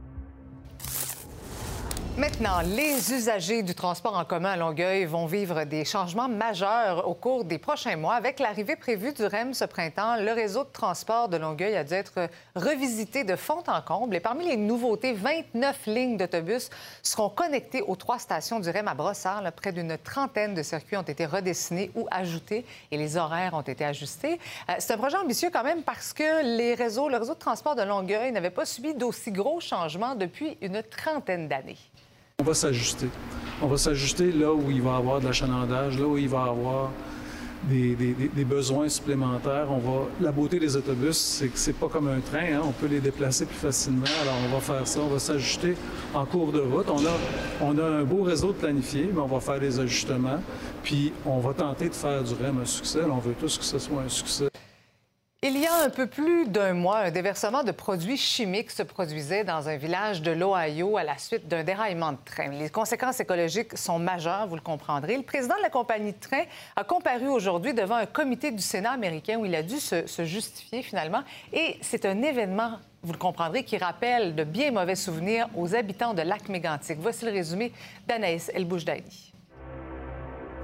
Maintenant, 2.18 2.62
les 2.62 3.12
usagers 3.12 3.62
du 3.62 3.76
transport 3.76 4.16
en 4.18 4.24
commun 4.24 4.50
à 4.50 4.56
Longueuil 4.56 5.04
vont 5.04 5.26
vivre 5.26 5.62
des 5.62 5.84
changements 5.84 6.28
majeurs 6.28 7.06
au 7.08 7.14
cours 7.14 7.44
des 7.44 7.58
prochains 7.58 7.94
mois. 7.94 8.14
Avec 8.14 8.40
l'arrivée 8.40 8.74
prévue 8.74 9.12
du 9.12 9.24
REM 9.24 9.54
ce 9.54 9.64
printemps, 9.64 10.16
le 10.16 10.32
réseau 10.32 10.64
de 10.64 10.68
transport 10.72 11.28
de 11.28 11.36
Longueuil 11.36 11.76
a 11.76 11.84
dû 11.84 11.94
être 11.94 12.28
revisité 12.56 13.22
de 13.22 13.36
fond 13.36 13.62
en 13.68 13.80
comble. 13.82 14.16
Et 14.16 14.20
parmi 14.20 14.48
les 14.48 14.56
nouveautés, 14.56 15.12
29 15.12 15.86
lignes 15.86 16.16
d'autobus 16.16 16.70
seront 17.04 17.28
connectées 17.28 17.82
aux 17.82 17.94
trois 17.94 18.18
stations 18.18 18.58
du 18.58 18.68
REM 18.68 18.88
à 18.88 18.94
Brossard. 18.94 19.44
près 19.52 19.70
d'une 19.70 19.96
trentaine 19.96 20.54
de 20.54 20.64
circuits 20.64 20.96
ont 20.96 21.02
été 21.02 21.24
redessinés 21.24 21.92
ou 21.94 22.08
ajoutés 22.10 22.66
et 22.90 22.96
les 22.96 23.16
horaires 23.16 23.54
ont 23.54 23.60
été 23.60 23.84
ajustés. 23.84 24.40
Euh, 24.68 24.72
c'est 24.80 24.92
un 24.92 24.98
projet 24.98 25.18
ambitieux 25.18 25.50
quand 25.52 25.62
même 25.62 25.84
parce 25.84 26.12
que 26.12 26.24
le 26.24 26.74
réseau 26.74 27.08
de 27.08 27.38
transport 27.38 27.76
de 27.76 27.82
Longueuil 27.82 28.32
n'avait 28.32 28.50
pas 28.50 28.64
subi 28.64 28.92
d'aussi 28.92 29.30
gros 29.30 29.60
changements 29.60 30.16
depuis 30.16 30.58
une 30.60 30.82
trentaine 30.82 31.46
d'années. 31.46 31.78
On 32.40 32.44
va 32.44 32.54
s'ajuster. 32.54 33.08
On 33.60 33.66
va 33.66 33.76
s'ajuster 33.76 34.30
là 34.30 34.54
où 34.54 34.70
il 34.70 34.80
va 34.80 34.92
y 34.92 34.94
avoir 34.94 35.20
de 35.20 35.26
l'achalandage, 35.26 35.98
là 35.98 36.06
où 36.06 36.16
il 36.16 36.28
va 36.28 36.46
y 36.46 36.48
avoir 36.48 36.92
des, 37.64 38.44
besoins 38.44 38.88
supplémentaires. 38.88 39.66
On 39.72 39.78
va... 39.78 40.06
La 40.20 40.30
beauté 40.30 40.60
des 40.60 40.76
autobus, 40.76 41.16
c'est 41.16 41.48
que 41.48 41.58
c'est 41.58 41.72
pas 41.72 41.88
comme 41.88 42.06
un 42.06 42.20
train. 42.20 42.54
Hein. 42.54 42.60
On 42.62 42.70
peut 42.70 42.86
les 42.86 43.00
déplacer 43.00 43.44
plus 43.44 43.56
facilement. 43.56 44.06
Alors, 44.22 44.36
on 44.46 44.54
va 44.54 44.60
faire 44.60 44.86
ça. 44.86 45.00
On 45.00 45.08
va 45.08 45.18
s'ajuster 45.18 45.74
en 46.14 46.24
cours 46.26 46.52
de 46.52 46.60
route. 46.60 46.86
On 46.88 47.04
a, 47.04 47.16
on 47.60 47.76
a 47.76 47.84
un 47.84 48.04
beau 48.04 48.22
réseau 48.22 48.52
de 48.52 48.58
planifié, 48.58 49.10
mais 49.12 49.20
on 49.20 49.26
va 49.26 49.40
faire 49.40 49.58
des 49.58 49.80
ajustements. 49.80 50.40
Puis, 50.84 51.12
on 51.26 51.40
va 51.40 51.52
tenter 51.54 51.88
de 51.88 51.94
faire 51.94 52.22
du 52.22 52.34
REM 52.34 52.60
un 52.62 52.66
succès. 52.66 53.00
on 53.02 53.18
veut 53.18 53.34
tous 53.34 53.58
que 53.58 53.64
ce 53.64 53.80
soit 53.80 54.02
un 54.02 54.08
succès. 54.08 54.48
Il 55.44 55.56
y 55.56 55.66
a 55.66 55.84
un 55.84 55.88
peu 55.88 56.08
plus 56.08 56.48
d'un 56.48 56.74
mois, 56.74 56.98
un 56.98 57.10
déversement 57.12 57.62
de 57.62 57.70
produits 57.70 58.16
chimiques 58.16 58.72
se 58.72 58.82
produisait 58.82 59.44
dans 59.44 59.68
un 59.68 59.76
village 59.76 60.20
de 60.20 60.32
l'Ohio 60.32 60.96
à 60.96 61.04
la 61.04 61.16
suite 61.16 61.46
d'un 61.46 61.62
déraillement 61.62 62.10
de 62.10 62.18
train. 62.24 62.48
Les 62.48 62.70
conséquences 62.70 63.20
écologiques 63.20 63.78
sont 63.78 64.00
majeures, 64.00 64.48
vous 64.48 64.56
le 64.56 64.60
comprendrez. 64.60 65.16
Le 65.16 65.22
président 65.22 65.54
de 65.56 65.62
la 65.62 65.70
compagnie 65.70 66.12
de 66.12 66.18
train 66.18 66.42
a 66.74 66.82
comparu 66.82 67.28
aujourd'hui 67.28 67.72
devant 67.72 67.94
un 67.94 68.06
comité 68.06 68.50
du 68.50 68.60
Sénat 68.60 68.90
américain 68.90 69.38
où 69.38 69.44
il 69.44 69.54
a 69.54 69.62
dû 69.62 69.78
se, 69.78 70.24
justifier 70.24 70.82
finalement. 70.82 71.22
Et 71.52 71.78
c'est 71.82 72.04
un 72.04 72.20
événement 72.20 72.72
vous 73.04 73.12
le 73.12 73.18
comprendrez, 73.18 73.62
qui 73.62 73.78
rappelle 73.78 74.34
de 74.34 74.42
bien 74.42 74.72
mauvais 74.72 74.96
souvenirs 74.96 75.48
aux 75.54 75.72
habitants 75.72 76.14
de 76.14 76.22
Lac-Mégantic. 76.22 76.98
Voici 76.98 77.24
le 77.24 77.30
résumé 77.30 77.72
d'Anaïs 78.08 78.50
El-Boujdaïdi. 78.52 79.32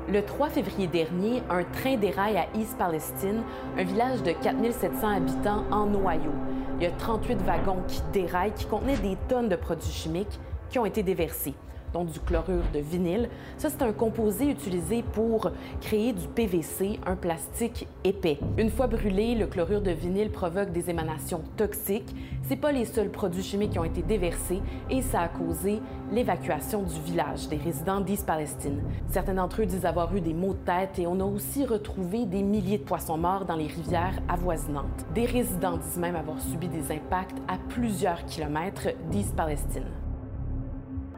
Le 0.07 0.23
3 0.23 0.51
février 0.51 0.87
dernier, 0.87 1.43
un 1.49 1.65
train 1.65 1.97
déraille 1.97 2.37
à 2.37 2.47
East 2.55 2.77
Palestine, 2.77 3.43
un 3.79 3.85
village 3.85 4.23
de 4.23 4.33
4700 4.33 5.09
habitants 5.09 5.65
en 5.71 5.87
Ohio. 5.95 6.31
Il 6.77 6.83
y 6.83 6.87
a 6.87 6.91
38 6.91 7.41
wagons 7.41 7.83
qui 7.89 8.03
déraillent, 8.13 8.53
qui 8.53 8.67
contenaient 8.67 8.99
des 8.99 9.17
tonnes 9.29 9.49
de 9.49 9.57
produits 9.57 9.91
chimiques 9.91 10.39
qui 10.69 10.79
ont 10.79 10.85
été 10.85 11.03
déversés 11.03 11.55
donc 11.95 12.11
du 12.11 12.21
chlorure 12.21 12.65
de 12.75 12.81
vinyle. 12.81 13.31
Ça, 13.57 13.71
c'est 13.71 13.83
un 13.83 13.93
composé 13.93 14.51
utilisé 14.51 15.03
pour 15.13 15.53
créer 15.81 16.13
du 16.13 16.27
PVC, 16.27 16.99
un 17.07 17.17
plastique 17.17 17.87
épais. 18.03 18.39
Une 18.59 18.69
fois 18.69 18.89
brûlé, 18.89 19.35
le 19.37 19.47
chlorure 19.47 19.81
de 19.81 19.93
vinyle 19.93 20.31
provoque 20.31 20.73
des 20.73 20.91
émanations 20.91 21.43
toxiques. 21.57 22.15
C'est 22.43 22.57
pas 22.57 22.73
les 22.73 22.85
seuls 22.85 23.11
produits 23.11 23.45
chimiques 23.45 23.71
qui 23.71 23.79
ont 23.79 23.85
été 23.85 24.03
déversés 24.03 24.61
et 24.91 25.01
ça 25.01 25.21
a 25.21 25.29
causé 25.29 25.81
l'évacuation 26.15 26.83
du 26.83 27.01
village 27.01 27.49
des 27.49 27.57
résidents 27.57 28.01
d'East 28.01 28.25
Palestine. 28.25 28.83
Certains 29.11 29.35
d'entre 29.35 29.63
eux 29.63 29.67
disent 29.67 29.85
avoir 29.85 30.15
eu 30.15 30.21
des 30.21 30.33
maux 30.33 30.55
de 30.55 30.65
tête 30.65 30.99
et 30.99 31.09
on 31.09 31.19
a 31.19 31.25
aussi 31.25 31.65
retrouvé 31.65 32.25
des 32.25 32.43
milliers 32.43 32.79
de 32.79 32.85
poissons 32.85 33.19
morts 33.19 33.45
dans 33.45 33.57
les 33.57 33.67
rivières 33.67 34.23
avoisinantes. 34.29 35.05
Des 35.13 35.27
résidents 35.27 35.77
disent 35.77 35.99
même 35.99 36.15
avoir 36.15 36.41
subi 36.41 36.69
des 36.69 36.93
impacts 36.93 37.39
à 37.49 37.59
plusieurs 37.69 38.25
kilomètres 38.27 38.89
d'East 39.11 39.35
Palestine. 39.35 39.91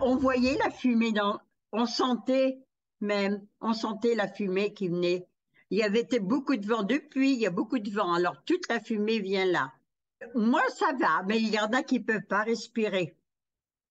On 0.00 0.16
voyait 0.16 0.56
la 0.64 0.70
fumée 0.70 1.12
dans, 1.12 1.38
on 1.72 1.84
sentait 1.84 2.58
même, 3.02 3.42
on 3.60 3.74
sentait 3.74 4.14
la 4.14 4.28
fumée 4.28 4.72
qui 4.72 4.88
venait. 4.88 5.26
Il 5.68 5.78
y 5.78 5.82
avait 5.82 6.06
beaucoup 6.20 6.56
de 6.56 6.66
vent 6.66 6.84
depuis, 6.84 7.34
il 7.34 7.40
y 7.40 7.46
a 7.46 7.50
beaucoup 7.50 7.78
de 7.78 7.90
vent, 7.90 8.14
alors 8.14 8.42
toute 8.44 8.66
la 8.70 8.80
fumée 8.80 9.18
vient 9.18 9.44
là. 9.44 9.72
Moi, 10.34 10.62
ça 10.74 10.92
va, 10.98 11.22
mais 11.26 11.38
il 11.38 11.52
y 11.52 11.58
en 11.58 11.72
a 11.72 11.82
qui 11.82 11.98
ne 11.98 12.04
peuvent 12.04 12.26
pas 12.28 12.42
respirer. 12.42 13.15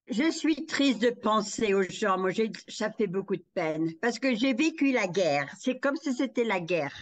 Je 0.07 0.29
suis 0.29 0.67
triste 0.67 1.01
de 1.01 1.09
penser 1.09 1.73
aux 1.73 1.81
gens. 1.81 2.19
Moi, 2.19 2.29
ça 2.67 2.91
fait 2.91 3.07
beaucoup 3.07 3.35
de 3.35 3.43
peine 3.55 3.89
parce 4.03 4.19
que 4.19 4.35
j'ai 4.35 4.53
vécu 4.53 4.91
la 4.91 5.07
guerre. 5.07 5.47
C'est 5.57 5.79
comme 5.79 5.95
si 5.95 6.13
c'était 6.13 6.43
la 6.43 6.59
guerre. 6.59 6.93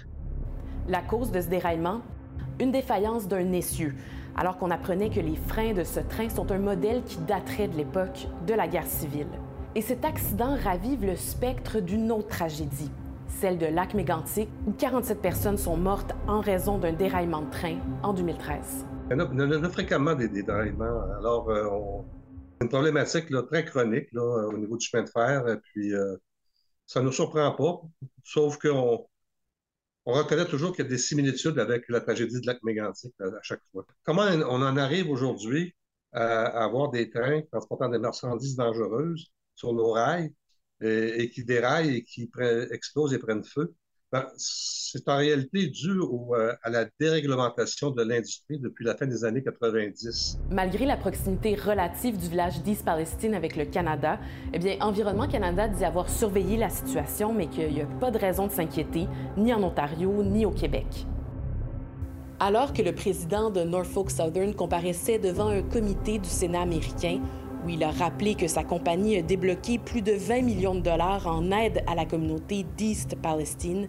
La 0.87 1.01
cause 1.01 1.29
de 1.29 1.41
ce 1.41 1.47
déraillement, 1.47 1.99
une 2.61 2.71
défaillance 2.71 3.27
d'un 3.27 3.51
essieu 3.51 3.93
alors 4.37 4.57
qu'on 4.57 4.71
apprenait 4.71 5.09
que 5.09 5.19
les 5.19 5.35
freins 5.35 5.73
de 5.73 5.83
ce 5.83 5.99
train 5.99 6.29
sont 6.29 6.49
un 6.53 6.59
modèle 6.59 7.03
qui 7.03 7.17
daterait 7.17 7.67
de 7.67 7.75
l'époque 7.75 8.25
de 8.47 8.53
la 8.53 8.69
guerre 8.69 8.87
civile. 8.87 9.27
Et 9.75 9.81
cet 9.81 10.05
accident 10.05 10.55
ravive 10.63 11.05
le 11.05 11.17
spectre 11.17 11.81
d'une 11.81 12.09
autre 12.09 12.29
tragédie, 12.29 12.89
celle 13.27 13.57
de 13.57 13.65
Lac 13.65 13.95
Mégantic, 13.95 14.47
où 14.65 14.71
47 14.71 15.21
personnes 15.21 15.57
sont 15.57 15.75
mortes 15.75 16.15
en 16.25 16.39
raison 16.39 16.77
d'un 16.77 16.93
déraillement 16.93 17.41
de 17.41 17.51
train 17.51 17.79
en 18.01 18.13
2013. 18.13 18.85
Il 19.11 19.17
y 19.17 19.21
en 19.21 19.63
a, 19.63 19.69
fréquemment 19.69 20.15
des, 20.15 20.29
déraillements. 20.29 21.01
Alors, 21.19 21.49
euh, 21.49 21.67
c'est 22.21 22.22
une 22.61 22.69
problématique 22.69 23.27
très 23.47 23.65
chronique 23.65 24.09
au 24.13 24.57
niveau 24.57 24.77
du 24.77 24.85
chemin 24.85 25.03
de 25.03 25.09
fer. 25.09 25.47
Et 25.47 25.57
puis, 25.57 25.93
euh, 25.93 26.15
ça 26.85 26.99
ne 27.01 27.05
nous 27.05 27.11
surprend 27.11 27.51
pas, 27.51 27.81
sauf 28.23 28.57
qu'on 28.57 29.07
on 30.05 30.13
reconnaît 30.13 30.45
toujours 30.45 30.75
qu'il 30.75 30.83
y 30.83 30.87
a 30.87 30.89
des 30.89 30.97
similitudes 30.97 31.59
avec 31.59 31.87
la 31.89 32.01
tragédie 32.01 32.41
de 32.41 32.45
lac 32.45 32.61
Mégantic 32.63 33.13
à, 33.21 33.41
chaque 33.41 33.61
fois. 33.71 33.85
Comment 34.03 34.23
on 34.23 34.61
en 34.61 34.77
arrive 34.77 35.09
aujourd'hui 35.09 35.75
à, 36.11 36.63
avoir 36.63 36.91
des 36.91 37.09
trains 37.09 37.41
transportant 37.51 37.89
des 37.89 37.99
marchandises 37.99 38.55
dangereuses 38.55 39.31
sur 39.55 39.73
nos 39.73 39.91
rails 39.91 40.33
et, 40.81 41.29
qui 41.29 41.45
déraillent 41.45 41.97
et 41.97 42.03
qui 42.03 42.29
explosent 42.71 43.13
et 43.13 43.19
prennent 43.19 43.45
feu? 43.45 43.73
Ben, 44.13 44.27
c'est 44.37 45.09
en 45.09 45.17
réalité 45.17 45.65
dû 45.65 45.89
euh, 45.89 46.53
à 46.61 46.69
la 46.69 46.85
déréglementation 46.99 47.89
de 47.89 48.03
l'industrie 48.03 48.59
depuis 48.59 48.85
la 48.85 48.95
fin 48.95 49.07
des 49.07 49.25
années 49.25 49.41
90. 49.41 50.37
Malgré 50.51 50.85
la 50.85 50.97
proximité 50.97 51.55
relative 51.55 52.19
du 52.19 52.27
village 52.27 52.61
d'East 52.61 52.85
Palestine 52.85 53.33
avec 53.33 53.55
le 53.55 53.65
Canada, 53.65 54.19
eh 54.53 54.59
bien, 54.59 54.77
Environnement 54.81 55.27
Canada 55.27 55.67
dit 55.67 55.83
avoir 55.83 56.11
surveillé 56.11 56.57
la 56.57 56.69
situation, 56.69 57.33
mais 57.33 57.47
qu'il 57.47 57.73
n'y 57.73 57.81
a 57.81 57.87
pas 57.99 58.11
de 58.11 58.19
raison 58.19 58.45
de 58.45 58.51
s'inquiéter, 58.51 59.07
ni 59.35 59.51
en 59.51 59.63
Ontario, 59.63 60.23
ni 60.23 60.45
au 60.45 60.51
Québec. 60.51 61.07
Alors 62.39 62.71
que 62.71 62.83
le 62.83 62.93
président 62.93 63.49
de 63.49 63.63
Norfolk 63.63 64.11
Southern 64.11 64.53
comparaissait 64.53 65.17
devant 65.17 65.47
un 65.47 65.63
comité 65.63 66.19
du 66.19 66.29
Sénat 66.29 66.61
américain, 66.61 67.19
où 67.65 67.69
il 67.69 67.83
a 67.83 67.91
rappelé 67.91 68.35
que 68.35 68.47
sa 68.47 68.63
compagnie 68.63 69.17
a 69.17 69.21
débloqué 69.21 69.79
plus 69.79 70.01
de 70.01 70.11
20 70.11 70.41
millions 70.41 70.75
de 70.75 70.81
dollars 70.81 71.25
en 71.27 71.51
aide 71.51 71.83
à 71.87 71.95
la 71.95 72.05
communauté 72.05 72.65
d'East 72.77 73.15
Palestine, 73.21 73.87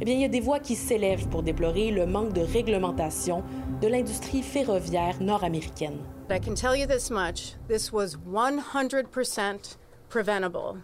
eh 0.00 0.04
bien, 0.04 0.14
il 0.14 0.20
y 0.20 0.24
a 0.24 0.28
des 0.28 0.40
voix 0.40 0.58
qui 0.58 0.74
s'élèvent 0.74 1.28
pour 1.28 1.42
déplorer 1.42 1.90
le 1.90 2.06
manque 2.06 2.32
de 2.32 2.40
réglementation 2.40 3.42
de 3.80 3.88
l'industrie 3.88 4.42
ferroviaire 4.42 5.20
nord-américaine. 5.20 5.98
I 6.30 6.38
can 6.40 6.54
tell 6.54 6.76
you 6.76 6.86
this 6.86 7.10
much 7.10 7.54
this 7.68 7.92
was 7.92 8.16
100% 8.26 9.76
preventable. 10.08 10.78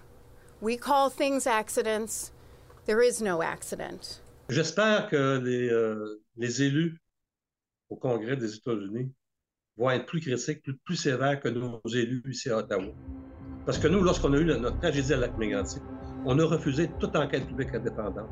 We 0.61 0.76
call 0.76 1.11
things 1.11 1.46
accidents. 1.46 2.32
There 2.86 3.02
is 3.02 3.22
no 3.22 3.42
accident. 3.42 4.20
J'espère 4.48 5.09
que 5.09 5.38
les, 5.38 5.68
euh, 5.70 6.20
les 6.36 6.62
élus 6.62 6.98
au 7.90 7.96
Congrès 7.96 8.36
des 8.36 8.54
États-Unis 8.54 9.12
vont 9.76 9.90
être 9.90 10.06
plus 10.06 10.20
critiques, 10.20 10.62
plus, 10.62 10.76
plus 10.84 10.96
sévères 10.96 11.40
que 11.40 11.48
nos 11.48 11.80
élus 11.86 12.22
ici 12.28 12.50
à 12.50 12.59
Ottawa. 12.59 12.92
Parce 13.66 13.78
que 13.78 13.88
nous, 13.88 14.02
lorsqu'on 14.02 14.32
a 14.32 14.38
eu 14.38 14.44
notre 14.44 14.78
tragédie 14.78 15.12
à 15.12 15.18
lac 15.18 15.36
mégantic 15.38 15.82
on 16.24 16.38
a 16.38 16.44
refusé 16.44 16.90
toute 16.98 17.14
enquête 17.16 17.46
publique 17.46 17.74
indépendante. 17.74 18.28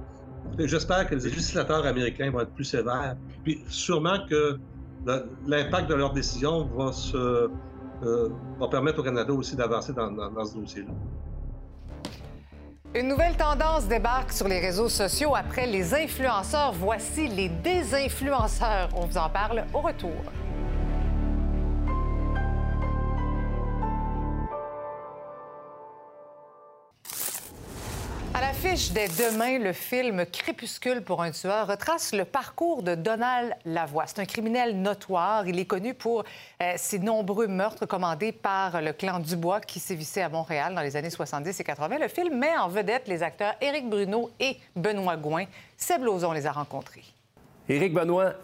J'espère 0.58 1.08
que 1.08 1.14
les 1.14 1.22
législateurs 1.22 1.84
américains 1.84 2.30
vont 2.30 2.40
être 2.40 2.52
plus 2.52 2.64
sévères. 2.64 3.16
Puis 3.44 3.62
sûrement 3.68 4.18
que 4.28 4.58
l'impact 5.46 5.88
de 5.88 5.94
leurs 5.94 6.12
décisions 6.12 6.64
va, 6.76 6.90
euh, 7.14 7.48
va 8.58 8.68
permettre 8.68 9.00
au 9.00 9.02
Canada 9.02 9.32
aussi 9.32 9.56
d'avancer 9.56 9.92
dans 9.92 10.44
ce 10.44 10.56
dossier-là. 10.56 10.92
Une 12.94 13.08
nouvelle 13.08 13.36
tendance 13.36 13.86
débarque 13.86 14.32
sur 14.32 14.48
les 14.48 14.58
réseaux 14.58 14.88
sociaux 14.88 15.34
après 15.36 15.66
les 15.66 15.92
influenceurs. 15.92 16.72
Voici 16.72 17.28
les 17.28 17.50
désinfluenceurs. 17.50 18.88
On 18.94 19.04
vous 19.04 19.18
en 19.18 19.28
parle 19.28 19.66
au 19.74 19.80
retour. 19.80 20.16
Dès 28.92 29.08
demain, 29.08 29.58
le 29.58 29.72
film 29.72 30.26
Crépuscule 30.26 31.00
pour 31.00 31.22
un 31.22 31.30
tueur 31.30 31.66
retrace 31.66 32.12
le 32.12 32.26
parcours 32.26 32.82
de 32.82 32.94
Donald 32.94 33.54
Lavoie. 33.64 34.04
C'est 34.06 34.18
un 34.18 34.26
criminel 34.26 34.80
notoire. 34.82 35.48
Il 35.48 35.58
est 35.58 35.64
connu 35.64 35.94
pour 35.94 36.24
euh, 36.62 36.74
ses 36.76 36.98
nombreux 36.98 37.46
meurtres 37.46 37.86
commandés 37.86 38.32
par 38.32 38.82
le 38.82 38.92
clan 38.92 39.18
Dubois 39.18 39.60
qui 39.60 39.80
sévissait 39.80 40.20
à 40.20 40.28
Montréal 40.28 40.74
dans 40.74 40.82
les 40.82 40.94
années 40.94 41.08
70 41.08 41.58
et 41.58 41.64
80. 41.64 41.98
Le 41.98 42.08
film 42.08 42.38
met 42.38 42.54
en 42.58 42.68
vedette 42.68 43.08
les 43.08 43.22
acteurs 43.22 43.54
Éric 43.62 43.88
Bruno 43.88 44.30
et 44.38 44.58
Benoît 44.74 45.16
Gouin. 45.16 45.46
Seb 45.78 46.04
Lauzon 46.04 46.32
les 46.32 46.46
a 46.46 46.52
rencontrés. 46.52 47.04
Éric 47.70 47.94
Benoît, 47.94 48.34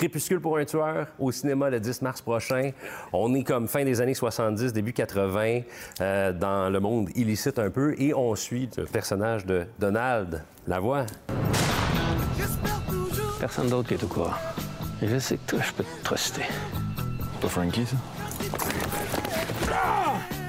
Crépuscule 0.00 0.40
pour 0.40 0.56
un 0.56 0.64
tueur 0.64 1.08
au 1.18 1.30
cinéma 1.30 1.68
le 1.68 1.78
10 1.78 2.00
mars 2.00 2.22
prochain. 2.22 2.70
On 3.12 3.34
est 3.34 3.44
comme 3.44 3.68
fin 3.68 3.84
des 3.84 4.00
années 4.00 4.14
70, 4.14 4.72
début 4.72 4.94
80, 4.94 5.60
euh, 6.00 6.32
dans 6.32 6.70
le 6.70 6.80
monde 6.80 7.10
illicite 7.14 7.58
un 7.58 7.68
peu, 7.68 7.94
et 7.98 8.14
on 8.14 8.34
suit 8.34 8.70
le 8.78 8.84
personnage 8.84 9.44
de 9.44 9.66
Donald 9.78 10.42
Lavoie. 10.66 11.04
Personne 13.40 13.68
d'autre 13.68 13.88
qui 13.88 13.94
est 13.94 14.02
au 14.02 14.06
courant. 14.06 14.32
Je 15.02 15.18
sais 15.18 15.36
que 15.36 15.50
toi, 15.50 15.58
je 15.62 15.72
peux 15.74 15.84
te 15.84 16.02
truster. 16.02 16.44
Pas 17.42 17.48
Frankie, 17.48 17.84
ça? 17.84 17.96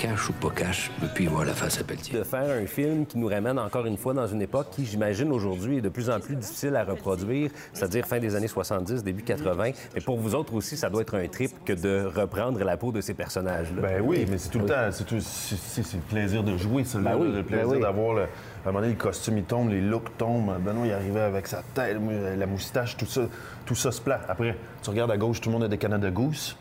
Cash 0.02 0.30
ou 0.30 0.34
pas 0.34 0.50
cash, 0.50 0.90
et 1.04 1.06
puis 1.14 1.28
voir 1.28 1.46
la 1.46 1.54
face 1.54 1.80
à 1.80 1.84
Pelletier. 1.84 2.18
De 2.18 2.24
faire 2.24 2.50
un 2.50 2.66
film 2.66 3.06
qui 3.06 3.20
nous 3.20 3.28
ramène 3.28 3.60
encore 3.60 3.86
une 3.86 3.98
fois 3.98 4.16
dans 4.16 4.26
une 4.26 4.42
époque 4.42 4.68
qui, 4.72 4.84
j'imagine, 4.84 5.32
aujourd'hui 5.32 5.78
est 5.78 5.82
de 5.82 5.90
plus 5.90 6.10
en 6.10 6.20
plus 6.20 6.36
difficile 6.36 6.76
à 6.76 6.84
reproduire, 6.84 7.52
c'est-à-dire 7.72 8.08
fin 8.08 8.18
des 8.18 8.34
années 8.36 8.48
70, 8.48 9.04
début 9.04 9.22
80. 9.22 9.72
Mais 9.94 10.02
pour 10.02 10.18
vous 10.18 10.34
autres 10.34 10.56
aussi, 10.56 10.76
ça 10.76 10.90
doit 10.90 11.02
être 11.04 11.16
un 11.16 11.28
trip 11.28 11.52
que 11.66 11.74
de 11.74 12.04
reprendre 12.16 12.64
la 12.64 12.78
peau 12.78 12.92
de 12.92 13.00
ces 13.00 13.14
personnages-là. 13.14 13.80
Ben 13.82 14.02
oui, 14.04 14.26
mais 14.28 14.40
c'est 14.40 14.50
tout 14.50 14.60
le 14.60 14.66
temps, 14.66 14.90
c'est 14.92 15.04
tout- 15.04 15.20
c'est- 15.20 15.56
c'est 15.56 15.84
c'est 15.84 15.98
le 15.98 16.04
plaisir 16.04 16.44
de 16.44 16.58
jouer, 16.58 16.84
Ben 16.96 17.16
oui, 17.20 17.28
le 17.28 17.34
ben 17.34 17.44
plaisir 17.44 17.68
oui. 17.70 17.80
d'avoir 17.82 18.16
le. 18.16 18.22
À 18.24 18.26
un 18.26 18.72
moment 18.72 18.80
donné, 18.80 18.94
le 18.94 19.00
costume, 19.00 19.38
il 19.38 19.44
tombe, 19.44 19.70
les 19.70 19.82
looks 19.82 20.18
tombent. 20.18 20.58
Benoît, 20.64 20.88
il 20.88 20.94
arrivait 20.94 21.20
avec 21.22 21.46
sa 21.46 21.62
tête, 21.76 21.98
la 22.38 22.46
moustache, 22.48 22.98
tout 22.98 23.06
ça, 23.06 23.22
tout 23.68 23.76
ça 23.76 23.92
se 23.92 24.02
plat. 24.02 24.22
Après, 24.28 24.56
tu 24.82 24.90
regardes 24.90 25.12
à 25.12 25.18
gauche, 25.18 25.42
tout 25.42 25.50
le 25.50 25.54
monde 25.54 25.64
a 25.64 25.68
des 25.68 25.78
Canada 25.78 26.10
Goose. 26.10 26.56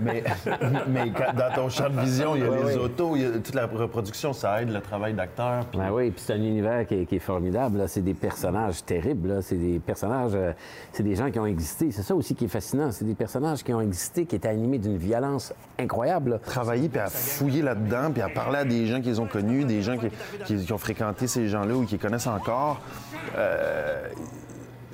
Mais, 0.00 0.24
mais 0.88 1.10
quand- 1.10 1.34
dans 1.34 1.54
ton 1.54 1.68
champ 1.68 1.88
de 1.90 2.00
vision, 2.00 2.34
il 2.36 2.42
y 2.42 2.46
a 2.46 2.50
les 2.68 2.76
autos, 2.76 3.16
il 3.16 3.22
y 3.22 3.24
a 3.26 3.30
toute 3.30 3.54
la 3.54 3.66
reproduction, 3.66 4.32
ça 4.32 4.62
aide 4.62 4.70
le 4.70 4.80
travail 4.80 5.14
d'acteur. 5.14 5.64
puis- 5.66 5.78
Ben 5.78 5.90
oui, 5.92 6.10
puis 6.10 6.22
c'est 6.26 6.32
un 6.34 6.36
univers 6.36 6.86
qui 6.86 6.94
est, 6.94 7.06
qui 7.06 7.16
est 7.16 7.20
formidable. 7.20 7.84
C'est 7.88 8.02
des 8.02 8.14
personnages 8.14 8.84
terribles. 8.84 9.42
C'est 9.42 9.56
des 9.56 9.78
personnages, 9.78 10.32
euh, 10.34 10.52
c'est 10.92 11.02
des 11.02 11.14
gens 11.14 11.30
qui 11.30 11.38
ont 11.38 11.46
existé. 11.46 11.90
C'est 11.92 12.02
ça 12.02 12.14
aussi 12.14 12.34
qui 12.34 12.46
est 12.46 12.48
fascinant. 12.48 12.90
C'est 12.90 13.04
des 13.04 13.14
personnages 13.14 13.62
qui 13.62 13.72
ont 13.74 13.80
existé, 13.80 14.24
qui 14.26 14.36
étaient 14.36 14.48
animés 14.48 14.78
d'une 14.78 14.96
violence 14.96 15.52
incroyable. 15.78 16.30
là. 16.30 16.38
travailler 16.38 16.88
puis 16.88 16.98
à 17.00 17.06
fouiller 17.08 17.62
là-dedans, 17.62 18.10
puis 18.12 18.22
à 18.22 18.28
parler 18.28 18.58
à 18.58 18.64
des 18.64 18.86
gens 18.86 19.00
qu'ils 19.00 19.20
ont 19.20 19.26
connus, 19.26 19.64
des 19.64 19.82
gens 19.82 19.96
qui, 19.96 20.06
qui- 20.44 20.64
qui 20.64 20.72
ont 20.72 20.78
fréquenté 20.78 21.26
ces 21.26 21.48
gens-là 21.48 21.74
ou 21.74 21.84
qui 21.84 21.92
les 21.94 21.98
connaissent 21.98 22.26
encore. 22.26 22.80
Euh, 23.36 24.08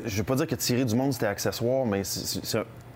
je 0.05 0.17
veux 0.17 0.25
pas 0.25 0.35
dire 0.35 0.47
que 0.47 0.55
tirer 0.55 0.85
du 0.85 0.95
monde, 0.97 1.13
c'était 1.13 1.27
accessoire, 1.27 1.87
mais 1.87 2.03
c'est 2.05 2.41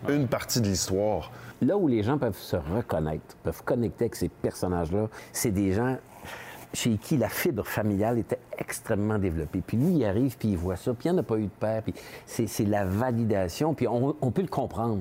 une 0.08 0.26
partie 0.26 0.60
de 0.60 0.66
l'histoire. 0.66 1.30
Là 1.62 1.76
où 1.76 1.88
les 1.88 2.02
gens 2.02 2.18
peuvent 2.18 2.36
se 2.38 2.56
reconnaître, 2.56 3.36
peuvent 3.42 3.62
connecter 3.64 4.04
avec 4.04 4.14
ces 4.16 4.28
personnages-là, 4.28 5.08
c'est 5.32 5.50
des 5.50 5.72
gens 5.72 5.96
chez 6.74 6.96
qui 6.98 7.16
la 7.16 7.28
fibre 7.30 7.66
familiale 7.66 8.18
était 8.18 8.38
extrêmement 8.58 9.18
développée. 9.18 9.62
Puis 9.66 9.76
lui, 9.78 9.94
il 9.94 10.04
arrive, 10.04 10.36
puis 10.36 10.48
il 10.50 10.56
voit 10.58 10.76
ça, 10.76 10.92
puis 10.92 11.08
il 11.08 11.12
n'y 11.12 11.18
en 11.18 11.20
a 11.20 11.24
pas 11.24 11.38
eu 11.38 11.44
de 11.44 11.48
père, 11.48 11.82
puis 11.82 11.94
c'est 12.26 12.64
la 12.66 12.84
validation, 12.84 13.72
puis 13.72 13.88
on, 13.88 14.14
on 14.20 14.30
peut 14.30 14.42
le 14.42 14.48
comprendre. 14.48 15.00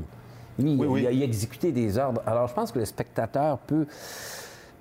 Lui, 0.58 0.72
il- 0.74 0.86
oui. 0.86 1.02
Il, 1.02 1.08
a, 1.08 1.12
il 1.12 1.22
a 1.22 1.26
exécuté 1.26 1.74
des 1.74 1.98
ordres. 1.98 2.22
Alors, 2.26 2.48
je 2.48 2.54
pense 2.54 2.72
que 2.72 2.80
le 2.80 2.86
spectateur 2.86 3.58
peut 3.58 3.86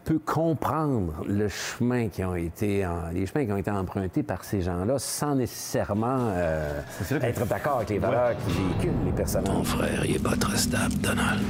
peut 0.04 0.18
comprendre 0.18 1.24
le 1.26 1.48
chemin 1.48 2.08
qui 2.08 2.22
ont 2.24 2.34
été 2.36 2.84
en- 2.86 3.10
les 3.12 3.26
chemins 3.26 3.46
qui 3.46 3.52
ont 3.52 3.56
été 3.56 3.70
empruntés 3.70 4.22
par 4.22 4.44
ces 4.44 4.60
gens-là 4.60 4.98
sans 4.98 5.34
nécessairement 5.34 6.18
euh, 6.32 6.80
être 7.22 7.46
d'accord 7.46 7.76
avec 7.78 7.90
les 7.90 7.98
valeurs 7.98 8.32
qui 8.46 8.52
véhiculent 8.52 9.04
les 9.06 9.12
personnages. 9.12 9.46
Ton 9.46 9.64
frère, 9.64 10.04
il 10.04 10.16
est 10.16 10.22
pas 10.22 10.36
très 10.36 10.56
stable, 10.58 10.94
Donald. 11.00 11.40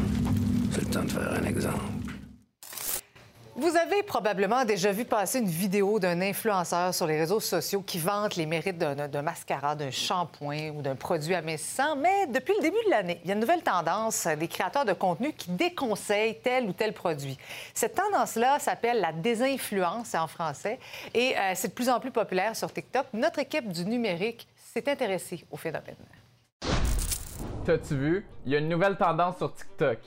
C'est 0.70 0.82
le 0.82 0.90
temps 0.90 1.02
de 1.04 1.10
faire 1.10 1.32
un 1.42 1.46
exemple. 1.46 1.78
Vous 3.56 3.76
avez 3.76 4.02
probablement 4.02 4.64
déjà 4.64 4.90
vu 4.90 5.04
passer 5.04 5.38
une 5.38 5.46
vidéo 5.46 6.00
d'un 6.00 6.20
influenceur 6.20 6.92
sur 6.92 7.06
les 7.06 7.16
réseaux 7.16 7.38
sociaux 7.38 7.82
qui 7.82 8.00
vante 8.00 8.34
les 8.34 8.46
mérites 8.46 8.78
d'un 8.78 9.22
mascara, 9.22 9.76
d'un 9.76 9.92
shampoing 9.92 10.70
ou 10.70 10.82
d'un 10.82 10.96
produit 10.96 11.36
amincissant. 11.36 11.94
Mais 11.94 12.26
depuis 12.26 12.52
le 12.56 12.62
début 12.62 12.84
de 12.84 12.90
l'année, 12.90 13.20
il 13.22 13.28
y 13.28 13.30
a 13.30 13.34
une 13.34 13.40
nouvelle 13.40 13.62
tendance 13.62 14.26
euh, 14.26 14.34
des 14.34 14.48
créateurs 14.48 14.84
de 14.84 14.92
contenu 14.92 15.32
qui 15.32 15.52
déconseillent 15.52 16.40
tel 16.42 16.64
ou 16.66 16.72
tel 16.72 16.92
produit. 16.92 17.38
Cette 17.74 17.94
tendance-là 17.94 18.58
s'appelle 18.58 19.00
la 19.00 19.12
désinfluence 19.12 20.16
en 20.16 20.26
français 20.26 20.80
et 21.14 21.38
euh, 21.38 21.52
c'est 21.54 21.68
de 21.68 21.74
plus 21.74 21.88
en 21.88 22.00
plus 22.00 22.10
populaire 22.10 22.56
sur 22.56 22.72
TikTok. 22.72 23.06
Notre 23.12 23.38
équipe 23.38 23.70
du 23.70 23.84
numérique 23.84 24.48
s'est 24.56 24.90
intéressée 24.90 25.44
au 25.52 25.56
phénomène. 25.56 25.94
T'as-tu 27.64 27.94
vu? 27.94 28.26
Il 28.46 28.52
y 28.52 28.56
a 28.56 28.58
une 28.58 28.68
nouvelle 28.68 28.96
tendance 28.96 29.36
sur 29.36 29.54
TikTok. 29.54 29.98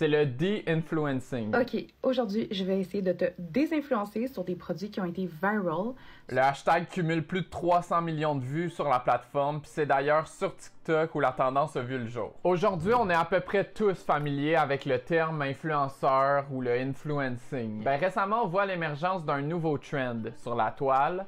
C'est 0.00 0.08
le 0.08 0.24
de-influencing. 0.24 1.54
OK, 1.54 1.84
aujourd'hui, 2.02 2.48
je 2.50 2.64
vais 2.64 2.80
essayer 2.80 3.02
de 3.02 3.12
te 3.12 3.26
désinfluencer 3.38 4.28
sur 4.28 4.44
des 4.44 4.54
produits 4.54 4.90
qui 4.90 4.98
ont 4.98 5.04
été 5.04 5.26
viral. 5.26 5.92
Le 6.30 6.38
hashtag 6.38 6.88
cumule 6.88 7.22
plus 7.22 7.42
de 7.42 7.48
300 7.50 8.00
millions 8.00 8.34
de 8.34 8.42
vues 8.42 8.70
sur 8.70 8.88
la 8.88 8.98
plateforme, 8.98 9.60
puis 9.60 9.70
c'est 9.70 9.84
d'ailleurs 9.84 10.26
sur 10.26 10.56
TikTok 10.56 11.14
où 11.14 11.20
la 11.20 11.32
tendance 11.32 11.76
a 11.76 11.82
vu 11.82 11.98
le 11.98 12.06
jour. 12.06 12.32
Aujourd'hui, 12.44 12.94
on 12.94 13.10
est 13.10 13.14
à 13.14 13.26
peu 13.26 13.40
près 13.40 13.62
tous 13.62 14.02
familiers 14.02 14.56
avec 14.56 14.86
le 14.86 15.00
terme 15.00 15.42
influenceur 15.42 16.46
ou 16.50 16.62
le 16.62 16.72
influencing. 16.80 17.84
Ben, 17.84 18.00
récemment, 18.00 18.44
on 18.44 18.48
voit 18.48 18.64
l'émergence 18.64 19.22
d'un 19.26 19.42
nouveau 19.42 19.76
trend 19.76 20.22
sur 20.38 20.54
la 20.54 20.70
toile, 20.70 21.26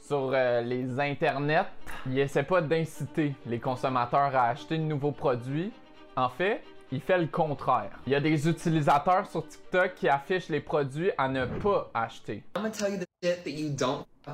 sur 0.00 0.30
euh, 0.32 0.62
les 0.62 0.98
internets. 0.98 1.66
Il 2.06 2.18
essaie 2.18 2.44
pas 2.44 2.62
d'inciter 2.62 3.34
les 3.44 3.58
consommateurs 3.58 4.34
à 4.34 4.48
acheter 4.48 4.78
de 4.78 4.84
nouveaux 4.84 5.12
produits. 5.12 5.70
En 6.16 6.30
fait, 6.30 6.62
il 6.92 7.00
fait 7.00 7.18
le 7.18 7.26
contraire. 7.26 7.90
Il 8.06 8.12
y 8.12 8.16
a 8.16 8.20
des 8.20 8.48
utilisateurs 8.48 9.26
sur 9.26 9.46
TikTok 9.46 9.94
qui 9.94 10.08
affichent 10.08 10.48
les 10.48 10.60
produits 10.60 11.10
à 11.18 11.28
ne 11.28 11.46
pas 11.46 11.90
acheter. 11.94 12.44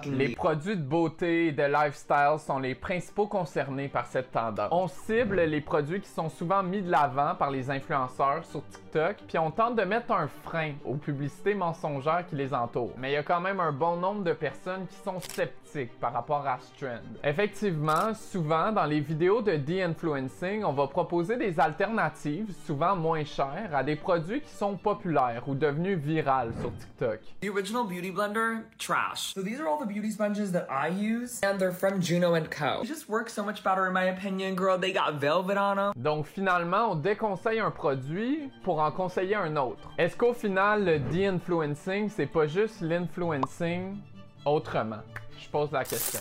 Les 0.07 0.31
produits 0.31 0.77
de 0.77 0.83
beauté 0.83 1.49
et 1.49 1.53
de 1.53 1.63
lifestyle 1.65 2.37
sont 2.39 2.59
les 2.59 2.75
principaux 2.75 3.27
concernés 3.27 3.89
par 3.89 4.07
cette 4.07 4.31
tendance. 4.33 4.71
On 4.73 4.89
cible 4.89 5.41
les 5.43 5.61
produits 5.61 6.01
qui 6.01 6.09
sont 6.09 6.31
souvent 6.31 6.63
mis 6.63 6.81
de 6.81 6.91
l'avant 6.91 7.35
par 7.35 7.51
les 7.51 7.71
influenceurs 7.71 8.45
sur 8.47 8.67
TikTok, 8.69 9.17
puis 9.29 9.39
on 9.39 9.51
tente 9.51 9.77
de 9.77 9.83
mettre 9.83 10.13
un 10.13 10.29
frein 10.29 10.73
aux 10.85 10.97
publicités 10.97 11.55
mensongères 11.55 12.25
qui 12.27 12.37
les 12.37 12.55
entourent. 12.55 12.95
Mais 12.97 13.11
il 13.11 13.15
y 13.15 13.19
a 13.19 13.23
quand 13.23 13.41
même 13.41 13.61
un 13.61 13.73
bon 13.73 13.97
nombre 13.97 14.25
de 14.25 14.33
personnes 14.33 14.87
qui 14.87 14.97
sont 14.97 15.21
sceptiques 15.21 15.62
par 16.01 16.13
rapport 16.13 16.47
à 16.47 16.59
ce 16.61 16.85
trend. 16.85 17.01
Effectivement, 17.25 18.15
souvent 18.15 18.73
dans 18.73 18.85
les 18.85 19.01
vidéos 19.01 19.43
de 19.43 19.57
de-influencing, 19.57 20.65
on 20.65 20.73
va 20.73 20.87
proposer 20.87 21.37
des 21.37 21.59
alternatives, 21.59 22.53
souvent 22.67 22.97
moins 22.97 23.25
chères, 23.25 23.71
à 23.75 23.83
des 23.83 23.97
produits 23.97 24.41
qui 24.41 24.55
sont 24.55 24.77
populaires 24.77 25.43
ou 25.47 25.55
devenus 25.55 25.99
virales 25.99 26.53
sur 26.61 26.73
TikTok. 26.77 27.21
The 27.41 27.49
original 27.49 27.85
Beauty 27.85 28.11
Blender, 28.11 28.65
trash. 28.79 29.33
So 29.35 29.43
these 29.43 29.61
are 29.61 29.67
all 29.67 29.79
the 29.79 29.89
beauty 29.89 30.11
sponges 30.11 30.53
that 30.53 30.67
I 30.71 30.89
use, 30.89 31.41
and 31.43 31.59
they're 31.59 31.73
from 31.73 32.01
Juno 32.01 32.35
and 32.35 32.49
Co. 32.51 32.83
They 32.83 32.89
just 32.89 33.09
work 33.09 33.29
so 33.29 33.43
much 33.43 33.63
better 33.63 33.87
in 33.87 33.93
my 33.93 34.11
opinion, 34.11 34.55
girl. 34.55 34.79
They 34.79 34.93
got 34.93 35.21
velvet 35.21 35.57
on 35.57 35.77
them. 35.77 35.93
Donc 35.97 36.27
finalement, 36.27 36.93
on 36.93 36.95
déconseille 36.97 37.61
un 37.61 37.71
produit 37.71 38.51
pour 38.63 38.81
en 38.81 38.91
conseiller 38.91 39.37
un 39.37 39.57
autre. 39.57 39.91
Est-ce 39.99 40.17
qu'au 40.17 40.33
final, 40.33 40.85
le 40.85 40.99
de-influencing, 40.99 42.09
c'est 42.09 42.27
pas 42.27 42.47
juste 42.47 42.81
l'influencing 42.81 43.97
autrement? 44.45 45.01
Je 45.41 45.49
pose 45.49 45.71
la 45.73 45.85
question. 45.85 46.21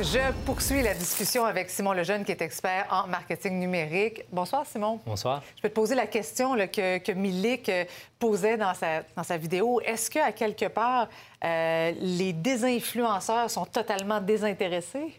Je 0.00 0.18
poursuis 0.44 0.82
la 0.82 0.92
discussion 0.94 1.44
avec 1.46 1.70
Simon 1.70 1.92
Lejeune, 1.92 2.24
qui 2.24 2.32
est 2.32 2.42
expert 2.42 2.86
en 2.90 3.06
marketing 3.06 3.58
numérique. 3.58 4.24
Bonsoir, 4.30 4.66
Simon. 4.66 5.00
Bonsoir. 5.06 5.42
Je 5.56 5.62
peux 5.62 5.68
te 5.70 5.74
poser 5.74 5.94
la 5.94 6.06
question 6.06 6.54
là, 6.54 6.66
que, 6.68 6.98
que 6.98 7.12
Milik 7.12 7.68
euh, 7.68 7.84
posait 8.18 8.56
dans 8.58 8.74
sa, 8.74 9.02
dans 9.16 9.22
sa 9.22 9.36
vidéo. 9.38 9.80
Est-ce 9.82 10.10
qu'à 10.10 10.32
quelque 10.32 10.66
part, 10.66 11.08
euh, 11.44 11.92
les 12.00 12.32
désinfluenceurs 12.34 13.50
sont 13.50 13.64
totalement 13.64 14.20
désintéressés? 14.20 15.14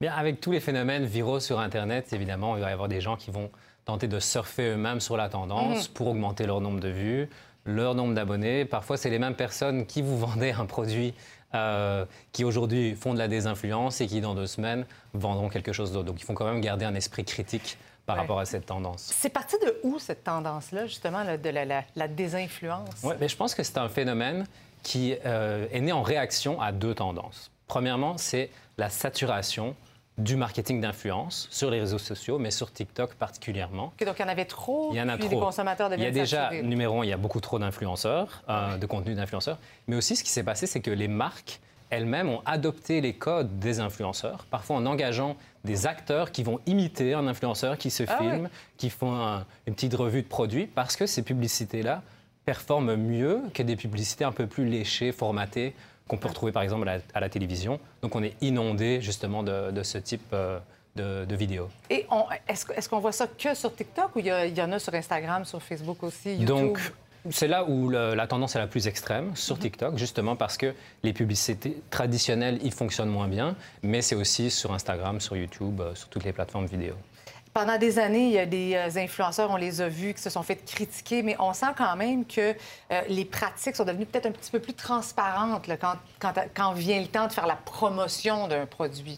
Bien, 0.00 0.12
avec 0.14 0.40
tous 0.40 0.50
les 0.52 0.60
phénomènes 0.60 1.04
viraux 1.04 1.40
sur 1.40 1.60
Internet, 1.60 2.12
évidemment, 2.12 2.56
il 2.56 2.62
va 2.62 2.70
y 2.70 2.72
avoir 2.72 2.88
des 2.88 3.00
gens 3.00 3.16
qui 3.16 3.30
vont 3.30 3.50
tenter 3.84 4.08
de 4.08 4.18
surfer 4.18 4.70
eux-mêmes 4.70 5.00
sur 5.00 5.16
la 5.16 5.28
tendance 5.28 5.88
Mhm. 5.88 5.94
pour 5.94 6.08
augmenter 6.08 6.46
leur 6.46 6.60
nombre 6.60 6.80
de 6.80 6.88
vues, 6.88 7.28
leur 7.64 7.94
nombre 7.94 8.14
d'abonnés. 8.14 8.64
Parfois, 8.64 8.96
c'est 8.96 9.10
les 9.10 9.18
mêmes 9.18 9.36
personnes 9.36 9.86
qui 9.86 10.02
vous 10.02 10.18
vendaient 10.26 10.52
un 10.52 10.66
produit 10.66 11.14
euh, 11.54 12.04
qui 12.32 12.44
aujourd'hui 12.44 12.94
font 12.94 13.12
de 13.14 13.18
la 13.18 13.28
désinfluence 13.28 14.00
et 14.00 14.06
qui, 14.06 14.20
dans 14.20 14.34
deux 14.34 14.46
semaines, 14.46 14.86
vendront 15.14 15.48
quelque 15.48 15.72
chose 15.72 15.92
d'autre. 15.92 16.06
Donc, 16.06 16.20
il 16.20 16.24
faut 16.24 16.32
quand 16.34 16.44
même 16.44 16.60
garder 16.60 16.84
un 16.84 16.94
esprit 16.94 17.24
critique 17.24 17.76
par 18.06 18.16
Ouais. 18.16 18.22
rapport 18.22 18.40
à 18.40 18.44
cette 18.44 18.66
tendance. 18.66 19.10
C'est 19.14 19.28
parti 19.30 19.56
de 19.64 19.78
où, 19.82 19.98
cette 19.98 20.24
tendance-là, 20.24 20.86
justement, 20.86 21.22
là, 21.22 21.36
de 21.36 21.48
la, 21.50 21.64
la- 21.64 21.84
la 21.96 22.08
désinfluence? 22.08 23.02
Ouais, 23.02 23.16
mais 23.20 23.28
je 23.28 23.36
pense 23.36 23.54
que 23.54 23.62
c'est 23.62 23.78
un 23.78 23.88
phénomène 23.88 24.46
qui 24.82 25.14
euh, 25.26 25.66
est 25.70 25.80
né 25.80 25.92
en 25.92 26.02
réaction 26.02 26.60
à 26.60 26.72
deux 26.72 26.94
tendances. 26.94 27.50
Premièrement, 27.66 28.16
c'est 28.16 28.50
la 28.78 28.88
saturation 28.88 29.76
du 30.22 30.36
marketing 30.36 30.80
d'influence 30.80 31.48
sur 31.50 31.70
les 31.70 31.80
réseaux 31.80 31.98
sociaux, 31.98 32.38
mais 32.38 32.50
sur 32.50 32.72
TikTok 32.72 33.14
particulièrement. 33.14 33.92
Donc, 34.04 34.16
il 34.18 34.22
y 34.22 34.24
en 34.24 34.28
avait 34.28 34.44
trop, 34.44 34.90
Il 34.92 34.96
y 34.98 35.02
en 35.02 35.08
a 35.08 35.16
puis 35.16 35.26
trop. 35.26 35.34
les 35.34 35.40
consommateurs 35.40 35.90
Il 35.94 36.02
y 36.02 36.06
a 36.06 36.10
déjà, 36.10 36.50
numéro 36.62 37.00
un, 37.00 37.04
il 37.04 37.08
y 37.08 37.12
a 37.12 37.16
beaucoup 37.16 37.40
trop 37.40 37.58
d'influenceurs, 37.58 38.42
euh, 38.48 38.76
de 38.76 38.86
contenu 38.86 39.14
d'influenceurs. 39.14 39.58
Mais 39.88 39.96
aussi, 39.96 40.16
ce 40.16 40.22
qui 40.24 40.30
s'est 40.30 40.42
passé, 40.44 40.66
c'est 40.66 40.80
que 40.80 40.90
les 40.90 41.08
marques 41.08 41.60
elles-mêmes 41.90 42.28
ont 42.28 42.40
adopté 42.46 43.00
les 43.00 43.14
codes 43.14 43.58
des 43.58 43.80
influenceurs, 43.80 44.44
parfois 44.48 44.76
en 44.76 44.86
engageant 44.86 45.36
des 45.64 45.86
acteurs 45.88 46.30
qui 46.30 46.44
vont 46.44 46.60
imiter 46.66 47.14
un 47.14 47.26
influenceur, 47.26 47.78
qui 47.78 47.90
se 47.90 48.04
Ah 48.06 48.16
filment, 48.16 48.42
ouais. 48.44 48.50
qui 48.76 48.90
font 48.90 49.12
un- 49.12 49.44
une 49.66 49.74
petite 49.74 49.94
revue 49.94 50.22
de 50.22 50.28
produits, 50.28 50.66
parce 50.66 50.94
que 50.96 51.06
ces 51.06 51.22
publicités-là 51.22 52.02
performent 52.44 52.94
mieux 52.94 53.42
que 53.54 53.62
des 53.62 53.74
publicités 53.76 54.24
un 54.24 54.30
peu 54.32 54.46
plus 54.46 54.66
léchées, 54.66 55.10
formatées, 55.12 55.74
qu'on 56.10 56.16
peut 56.16 56.28
retrouver 56.28 56.50
par 56.50 56.64
exemple 56.64 56.88
à 56.88 56.96
la, 56.96 57.02
à 57.14 57.20
la 57.20 57.28
télévision. 57.28 57.78
Donc 58.02 58.16
on 58.16 58.22
est 58.22 58.34
inondé 58.40 59.00
justement 59.00 59.44
de, 59.44 59.70
de 59.70 59.82
ce 59.84 59.96
type 59.98 60.26
euh, 60.32 60.58
de, 60.96 61.24
de 61.24 61.36
vidéos. 61.36 61.68
Et 61.88 62.04
on- 62.10 62.24
est-ce 62.48 62.88
qu'on 62.88 62.98
voit 62.98 63.12
ça 63.12 63.28
que 63.28 63.54
sur 63.54 63.72
TikTok 63.74 64.16
ou 64.16 64.18
il 64.18 64.26
y, 64.26 64.28
y 64.58 64.62
en 64.62 64.72
a 64.72 64.78
sur 64.80 64.92
Instagram, 64.92 65.44
sur 65.44 65.62
Facebook 65.62 66.02
aussi, 66.02 66.30
YouTube? 66.34 66.46
Donc, 66.46 66.80
c'est 67.30 67.46
là 67.46 67.64
où 67.64 67.88
le- 67.88 68.14
la 68.14 68.26
tendance 68.26 68.56
est 68.56 68.58
la 68.58 68.66
plus 68.66 68.88
extrême, 68.88 69.36
sur 69.36 69.54
Mhm. 69.56 69.62
TikTok, 69.62 69.98
justement 69.98 70.34
parce 70.34 70.56
que 70.56 70.74
les 71.04 71.12
publicités 71.12 71.80
traditionnelles, 71.90 72.58
ils 72.64 72.72
fonctionnent 72.72 73.10
moins 73.10 73.28
bien, 73.28 73.54
mais 73.84 74.02
c'est 74.02 74.16
aussi 74.16 74.50
sur 74.50 74.72
Instagram, 74.72 75.20
sur 75.20 75.36
YouTube, 75.36 75.80
euh, 75.80 75.94
sur 75.94 76.08
toutes 76.08 76.24
les 76.24 76.32
plateformes 76.32 76.66
vidéo. 76.66 76.94
Pendant 77.52 77.78
des 77.78 77.98
années, 77.98 78.26
il 78.26 78.32
y 78.32 78.38
a 78.38 78.46
des 78.46 78.74
euh, 78.74 79.00
influenceurs, 79.00 79.50
on 79.50 79.56
les 79.56 79.80
a 79.80 79.88
vus, 79.88 80.14
qui 80.14 80.22
se 80.22 80.30
sont 80.30 80.42
fait 80.44 80.56
critiquer, 80.56 81.22
mais 81.22 81.34
on 81.40 81.52
sent 81.52 81.72
quand 81.76 81.96
même 81.96 82.24
que 82.24 82.54
euh, 82.92 83.00
les 83.08 83.24
pratiques 83.24 83.74
sont 83.74 83.84
devenues 83.84 84.06
peut-être 84.06 84.26
un 84.26 84.30
petit 84.30 84.52
peu 84.52 84.60
plus 84.60 84.74
transparentes 84.74 85.68
quand 86.54 86.72
vient 86.74 87.00
le 87.00 87.08
temps 87.08 87.26
de 87.26 87.32
faire 87.32 87.48
la 87.48 87.56
promotion 87.56 88.46
d'un 88.46 88.66
produit. 88.66 89.16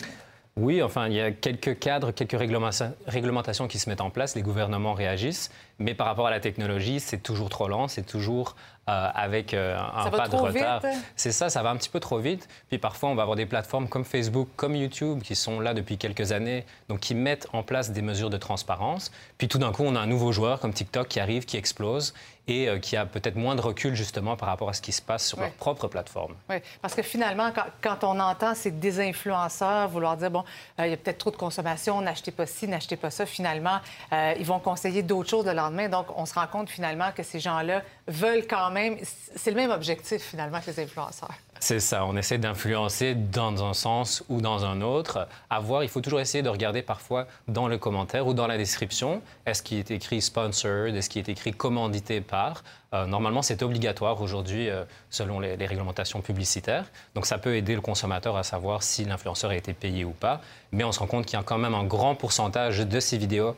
Oui, 0.57 0.83
enfin, 0.83 1.09
il 1.09 1.15
y 1.15 1.21
a 1.21 1.31
quelques 1.31 1.79
cadres, 1.79 2.11
quelques 2.11 2.35
réglementa- 2.35 2.93
réglementations 3.07 3.69
qui 3.69 3.79
se 3.79 3.89
mettent 3.89 4.03
en 4.03 4.11
place, 4.11 4.35
les 4.35 4.43
gouvernements 4.43 4.93
réagissent, 4.93 5.51
mais 5.79 5.95
par 5.95 6.07
rapport 6.07 6.27
à 6.27 6.31
la 6.31 6.41
technologie, 6.41 7.01
c'est 7.01 7.23
toujours 7.23 7.49
trop 7.49 7.69
lent, 7.69 7.89
c'est 7.89 8.03
toujours 8.03 8.55
euh, 8.91 9.09
avec 9.15 9.55
euh, 9.55 9.79
un 9.79 10.05
Ça 10.05 10.11
pas 10.11 10.29
de 10.29 10.37
retard. 10.37 10.83
C'est 11.17 11.33
ça, 11.33 11.49
ça 11.49 11.63
va 11.63 11.71
un 11.71 11.77
petit 11.77 11.89
peu 11.89 12.01
trop 12.01 12.19
vite. 12.19 12.49
Puis 12.69 12.77
parfois, 12.77 13.09
on 13.09 13.15
va 13.15 13.23
avoir 13.23 13.37
des 13.37 13.47
plateformes 13.47 13.89
comme 13.89 14.05
Facebook, 14.05 14.49
comme 14.57 14.77
YouTube, 14.77 15.23
qui 15.23 15.37
sont 15.37 15.59
là 15.59 15.73
depuis 15.73 15.97
quelques 15.97 16.33
années, 16.33 16.67
donc 16.91 17.01
qui 17.01 17.15
mettent 17.15 17.49
en 17.55 17.63
place 17.63 17.91
des 17.91 18.03
mesures 18.03 18.29
de 18.29 18.37
transparence. 18.37 19.11
Puis 19.39 19.49
tout 19.49 19.59
d'un 19.59 19.73
coup, 19.73 19.85
on 19.87 19.97
a 19.97 20.01
un 20.01 20.07
nouveau 20.07 20.33
joueur 20.33 20.61
comme 20.61 20.75
TikTok 20.75 21.09
qui 21.09 21.19
arrive, 21.19 21.47
qui 21.47 21.57
explose 21.57 22.13
et 22.49 22.69
euh, 22.69 22.79
qui 22.79 22.97
a 22.97 23.07
peut-être 23.07 23.37
moins 23.37 23.55
de 23.55 23.61
recul 23.61 23.95
justement 23.95 24.37
par 24.37 24.49
rapport 24.49 24.69
à 24.69 24.73
ce 24.73 24.83
qui 24.83 24.93
se 24.93 25.03
passe 25.03 25.27
sur 25.27 25.41
leur 25.41 25.53
propre 25.53 25.89
plateforme. 25.89 26.35
Oui, 26.51 26.57
parce 26.81 26.95
que 26.95 27.03
finalement, 27.03 27.53
quand, 27.53 27.67
quand 27.81 28.05
on 28.05 28.19
entend 28.19 28.55
ces 28.55 28.71
désinfluenceurs 28.71 29.89
vouloir 29.89 30.17
dire, 30.17 30.31
bon, 30.31 30.45
euh, 30.81 30.87
il 30.87 30.91
y 30.91 30.95
a 30.95 30.97
peut-être 30.97 31.19
trop 31.19 31.31
de 31.31 31.37
consommation, 31.37 32.01
n'achetez 32.01 32.33
pas 32.33 32.47
ci, 32.47 32.67
n'achetez 32.67 32.97
pas 32.97 33.11
ça, 33.11 33.27
finalement, 33.27 33.79
euh, 34.13 34.35
ils 34.39 34.47
vont 34.47 34.59
conseiller 34.59 35.03
d'autres 35.03 35.31
choses 35.31 35.47
le 35.47 35.53
lendemain. 35.53 35.89
Donc, 35.89 36.07
on 36.17 36.27
se 36.27 36.35
rend 36.35 36.47
compte 36.47 36.69
finalement 36.69 37.13
que 37.13 37.23
ces 37.23 37.41
gens-là 37.41 37.83
veulent 38.09 38.47
quand 38.49 38.71
même... 38.71 38.97
C'est 39.37 39.51
le 39.51 39.57
même 39.57 39.71
objectif, 39.71 40.23
finalement, 40.23 40.61
que 40.61 40.71
les 40.71 40.81
influenceurs. 40.81 41.35
C'est 41.63 41.79
ça, 41.79 42.05
on 42.07 42.17
essaie 42.17 42.39
d'influencer 42.39 43.15
dans 43.15 43.65
un 43.65 43.73
sens 43.73 44.25
ou 44.29 44.41
dans 44.41 44.65
un 44.65 44.81
autre. 44.83 45.29
À 45.49 45.61
voir, 45.61 45.85
il 45.85 45.89
faut 45.89 46.01
toujours 46.01 46.19
essayer 46.19 46.43
de 46.43 46.49
regarder 46.49 46.83
parfois 46.83 47.29
dans 47.47 47.69
le 47.69 47.79
commentaire 47.79 48.27
ou 48.27 48.35
dans 48.35 48.49
la 48.49 48.59
description, 48.59 49.23
est-ce 49.47 49.63
qu'il 49.63 49.79
est 49.79 49.93
écrit 49.93 50.21
sponsored, 50.21 50.97
est-ce 50.97 51.09
qu'il 51.09 51.21
est 51.21 51.31
écrit 51.31 51.53
commandité 51.53 52.21
par? 52.21 52.65
Euh, 52.95 53.07
normalement, 53.07 53.43
c'est 53.43 53.63
obligatoire 53.63 54.21
aujourd'hui 54.21 54.69
euh, 54.69 54.83
selon 55.09 55.39
les, 55.39 55.57
les 55.57 55.67
réglementations 55.67 56.21
publicitaires. 56.21 56.87
Donc 57.15 57.27
ça 57.27 57.39
peut 57.39 57.55
aider 57.55 57.77
le 57.77 57.81
consommateur 57.81 58.37
à 58.37 58.43
savoir 58.43 58.83
si 58.83 59.05
l'influenceur 59.05 59.53
a 59.53 59.55
été 59.55 59.73
payé 59.73 60.05
ou 60.05 60.11
pas. 60.11 60.41
Mais 60.73 60.83
on 60.83 60.91
se 60.91 60.99
rend 60.99 61.07
compte 61.07 61.27
qu'il 61.27 61.39
y 61.39 61.41
a 61.41 61.45
quand 61.45 61.59
même 61.59 61.75
un 61.75 61.85
grand 61.85 62.17
pourcentage 62.17 62.81
de 62.81 62.99
ces 62.99 63.19
vidéos 63.19 63.55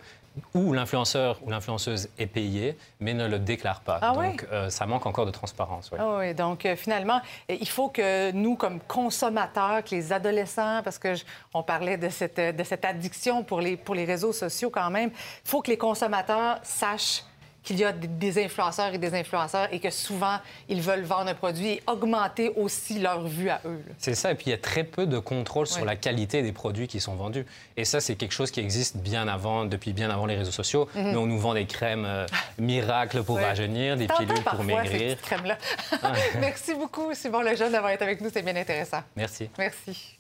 où 0.55 0.73
l'influenceur 0.73 1.39
ou 1.45 1.51
l'influenceuse 1.51 2.09
est 2.19 2.27
payé, 2.27 2.77
mais 3.01 3.15
ne 3.15 3.27
le 3.29 3.39
déclare 3.39 3.81
pas. 3.81 3.99
Ah 4.03 4.15
oui? 4.17 4.29
Donc 4.31 4.47
euh, 4.53 4.69
ça 4.69 4.85
manque 4.87 5.07
encore 5.07 5.27
de 5.27 5.31
transparence. 5.31 5.91
oui. 5.93 5.99
Ah 6.01 6.17
oui, 6.19 6.35
donc 6.35 6.67
euh, 6.67 6.75
finalement, 6.77 7.21
euh, 7.51 7.57
il 7.61 7.69
faut 7.69 7.89
que 7.89 8.33
nous, 8.33 8.57
comme 8.57 8.81
consommateurs, 8.81 9.85
que 9.85 9.95
les 9.95 10.13
adolescents, 10.13 10.81
parce 10.83 10.99
que 10.99 11.15
je- 11.15 11.25
on 11.53 11.63
parlait 11.63 11.97
de 11.97 12.09
cette, 12.09 12.41
de 12.41 12.65
cette 12.65 12.85
addiction 12.85 13.45
pour 13.45 13.61
les, 13.61 13.77
pour 13.77 13.95
les 13.95 14.05
réseaux 14.05 14.33
sociaux 14.33 14.71
quand 14.71 14.91
même, 14.91 15.11
il 15.45 15.49
faut 15.49 15.63
que 15.63 15.71
les 15.71 15.79
consommateurs 15.79 16.59
sachent 16.63 17.23
qu'il 17.65 17.79
y 17.79 17.85
a 17.85 17.93
des- 17.93 18.45
influenceurs 18.45 18.93
et 18.95 18.99
des 18.99 19.15
influenceurs 19.15 19.69
et 19.73 19.81
que 19.81 19.91
souvent, 19.91 20.37
ils 20.69 20.81
veulent 20.81 21.03
vendre 21.05 21.31
un 21.31 21.35
produit 21.35 21.69
et 21.69 21.83
augmenter 21.87 22.51
aussi 22.57 22.99
leur 22.99 23.27
vue 23.27 23.49
à 23.49 23.61
eux. 23.65 23.83
C'est 23.99 24.15
ça, 24.15 24.31
et 24.31 24.35
puis 24.35 24.45
il 24.47 24.51
y 24.51 24.55
a 24.55 24.59
très 24.59 24.85
peu 24.85 25.07
de 25.07 25.19
contrôle 25.19 25.67
sur 25.67 25.85
la 25.85 25.97
qualité 25.97 26.43
des 26.43 26.53
produits 26.53 26.87
qui 26.89 27.01
sont 27.01 27.15
vendus. 27.15 27.47
Et 27.77 27.85
ça, 27.85 28.01
c'est 28.01 28.17
quelque 28.17 28.33
chose 28.33 28.51
qui 28.51 28.61
existe 28.61 28.97
bien 28.99 29.27
avant, 29.29 29.65
depuis 29.65 29.93
bien 29.93 30.11
avant 30.11 30.27
les 30.27 30.37
réseaux 30.37 30.51
sociaux. 30.53 30.89
Mhm. 30.95 31.03
Mais 31.11 31.17
on 31.17 31.27
nous 31.27 31.39
vend 31.39 31.55
des 31.55 31.67
crèmes 31.67 32.05
euh, 32.05 32.27
miracles 32.59 33.23
pour 33.23 33.37
rajeunir, 33.39 33.97
des 33.97 34.07
pilules 34.09 34.43
pour 34.45 34.59
ces 34.61 34.65
maigrir. 34.65 35.17
petites 35.17 35.23
crèmes-là. 35.23 35.59
Merci 36.41 36.75
beaucoup, 36.75 37.15
Simon 37.15 37.41
Lejeune, 37.43 37.73
d'avoir 37.73 37.93
été 37.93 38.05
avec 38.05 38.21
nous. 38.21 38.31
C'est 38.33 38.43
bien 38.43 38.57
intéressant. 38.57 39.03
Merci. 39.17 39.49
Merci. 39.59 40.19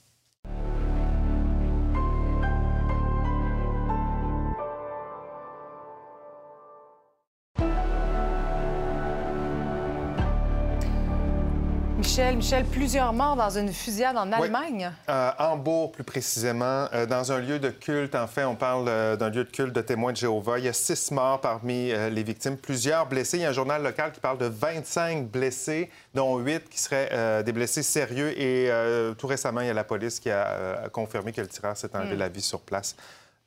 Michel, 12.16 12.36
Michel, 12.36 12.64
plusieurs 12.66 13.12
morts 13.12 13.34
dans 13.34 13.50
une 13.58 13.72
fusillade 13.72 14.16
en 14.16 14.30
Allemagne. 14.30 14.92
Euh, 15.08 15.32
Hambourg, 15.36 15.90
plus 15.90 16.04
précisément, 16.04 16.86
euh, 16.92 17.06
dans 17.06 17.32
un 17.32 17.40
lieu 17.40 17.58
de 17.58 17.70
culte. 17.70 18.14
En 18.14 18.28
fait, 18.28 18.44
on 18.44 18.54
parle 18.54 18.86
euh, 18.86 19.16
d'un 19.16 19.30
lieu 19.30 19.42
de 19.42 19.50
culte 19.50 19.72
de 19.72 19.80
témoins 19.80 20.12
de 20.12 20.18
Jéhovah. 20.18 20.60
Il 20.60 20.64
y 20.64 20.68
a 20.68 20.72
six 20.72 21.10
morts 21.10 21.40
parmi 21.40 21.90
euh, 21.90 22.10
les 22.10 22.22
victimes, 22.22 22.56
plusieurs 22.56 23.06
blessés. 23.06 23.38
Il 23.38 23.40
y 23.40 23.44
a 23.44 23.48
un 23.48 23.52
journal 23.52 23.82
local 23.82 24.12
qui 24.12 24.20
parle 24.20 24.38
de 24.38 24.46
25 24.46 25.26
blessés, 25.26 25.90
dont 26.14 26.38
huit 26.38 26.68
qui 26.68 26.78
seraient 26.78 27.42
des 27.42 27.52
blessés 27.52 27.82
sérieux. 27.82 28.32
Et 28.40 28.70
tout 29.18 29.26
récemment, 29.26 29.62
il 29.62 29.66
y 29.66 29.70
a 29.70 29.74
la 29.74 29.82
police 29.82 30.20
qui 30.20 30.30
a 30.30 30.88
confirmé 30.92 31.32
que 31.32 31.40
le 31.40 31.48
tireur 31.48 31.76
s'est 31.76 31.96
enlevé 31.96 32.14
Mm. 32.14 32.18
la 32.20 32.28
vie 32.28 32.42
sur 32.42 32.60
place. 32.60 32.94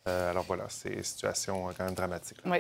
Alors 0.06 0.44
voilà, 0.46 0.66
c'est 0.68 0.90
une 0.90 1.04
situation 1.04 1.70
quand 1.78 1.86
même 1.86 1.94
dramatique. 1.96 2.40
là. 2.44 2.52
Oui. 2.52 2.58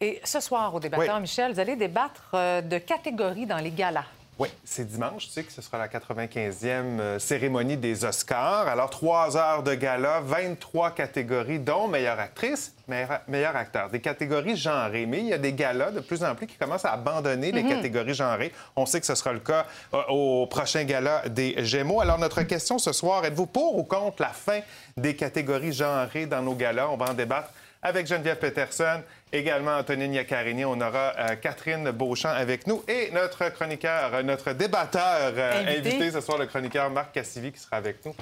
Et 0.00 0.22
ce 0.24 0.40
soir, 0.40 0.74
au 0.74 0.80
débatteur, 0.80 1.16
Oui. 1.16 1.20
Michel, 1.20 1.52
vous 1.52 1.60
allez 1.60 1.76
débattre 1.76 2.30
de 2.32 2.78
catégories 2.78 3.44
dans 3.44 3.58
les 3.58 3.70
galas. 3.72 4.06
Oui, 4.40 4.48
c'est 4.64 4.86
dimanche. 4.86 5.26
Tu 5.26 5.32
sais 5.32 5.42
que 5.44 5.52
ce 5.52 5.60
sera 5.60 5.76
la 5.76 5.86
95e 5.86 6.98
euh, 6.98 7.18
cérémonie 7.18 7.76
des 7.76 8.06
Oscars. 8.06 8.66
Alors, 8.68 8.88
trois 8.88 9.36
heures 9.36 9.62
de 9.62 9.74
gala, 9.74 10.20
23 10.20 10.92
catégories, 10.92 11.58
dont 11.58 11.88
meilleure 11.88 12.18
actrice, 12.18 12.72
meilleur, 12.88 13.20
meilleur 13.28 13.54
acteur. 13.54 13.90
Des 13.90 14.00
catégories 14.00 14.56
genrées. 14.56 15.04
Mais 15.04 15.18
il 15.18 15.26
y 15.26 15.34
a 15.34 15.38
des 15.38 15.52
galas 15.52 15.90
de 15.90 16.00
plus 16.00 16.24
en 16.24 16.34
plus 16.34 16.46
qui 16.46 16.56
commencent 16.56 16.86
à 16.86 16.92
abandonner 16.94 17.52
les 17.52 17.62
Mhm. 17.62 17.68
catégories 17.68 18.14
genrées. 18.14 18.50
On 18.76 18.86
sait 18.86 18.98
que 19.00 19.04
ce 19.06 19.14
sera 19.14 19.34
le 19.34 19.40
cas 19.40 19.66
euh, 19.92 20.00
au 20.08 20.46
prochain 20.46 20.84
gala 20.84 21.28
des 21.28 21.62
Gémeaux. 21.66 22.00
Alors, 22.00 22.16
notre 22.18 22.40
question 22.42 22.78
ce 22.78 22.92
soir, 22.94 23.22
êtes-vous 23.26 23.44
pour 23.46 23.76
ou 23.76 23.84
contre 23.84 24.22
la 24.22 24.28
fin 24.30 24.60
des 24.96 25.14
catégories 25.14 25.74
genrées 25.74 26.24
dans 26.24 26.40
nos 26.40 26.54
galas? 26.54 26.88
On 26.88 26.96
va 26.96 27.10
en 27.10 27.14
débattre 27.14 27.50
avec 27.82 28.06
Geneviève 28.06 28.38
Peterson, 28.38 29.02
également 29.32 29.76
Antonine 29.76 30.12
Iaccarini. 30.14 30.64
On 30.64 30.80
aura 30.80 31.12
euh, 31.18 31.36
Catherine 31.36 31.90
Beauchamp 31.90 32.30
avec 32.30 32.66
nous 32.66 32.82
et 32.88 33.10
notre 33.12 33.48
chroniqueur, 33.50 34.22
notre 34.22 34.52
débatteur 34.52 35.32
euh, 35.36 35.62
Invité. 35.66 35.90
invité. 35.96 36.10
ce 36.10 36.20
soir, 36.20 36.38
le 36.38 36.46
chroniqueur 36.46 36.90
Marc 36.90 37.12
Cassivi 37.12 37.52
qui 37.52 37.60
sera 37.60 37.76
avec 37.76 38.04
nous. 38.04 38.14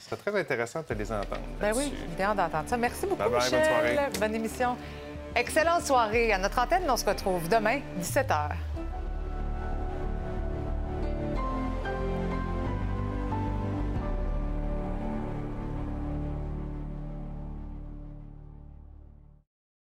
Ce 0.00 0.04
sera 0.10 0.16
très 0.16 0.38
intéressant 0.38 0.84
de 0.88 0.94
les 0.94 1.10
entendre. 1.10 1.40
Ben 1.60 1.72
oui, 1.74 1.92
j'ai 2.16 2.22
hâte 2.24 2.36
d'entendre 2.36 2.68
ça. 2.68 2.76
Merci 2.76 3.06
beaucoup, 3.06 3.16
Bye 3.22 3.30
bye, 3.30 3.50
bonne 3.50 3.58
Michel. 3.60 3.64
soirée. 3.64 4.08
Bonne 4.20 4.34
émission. 4.34 4.76
Excellente 5.34 5.82
soirée. 5.82 6.32
À 6.32 6.38
notre 6.38 6.58
antenne, 6.58 6.82
on 6.88 6.96
se 6.96 7.06
retrouve 7.06 7.48
demain, 7.48 7.80
17h. 8.00 8.50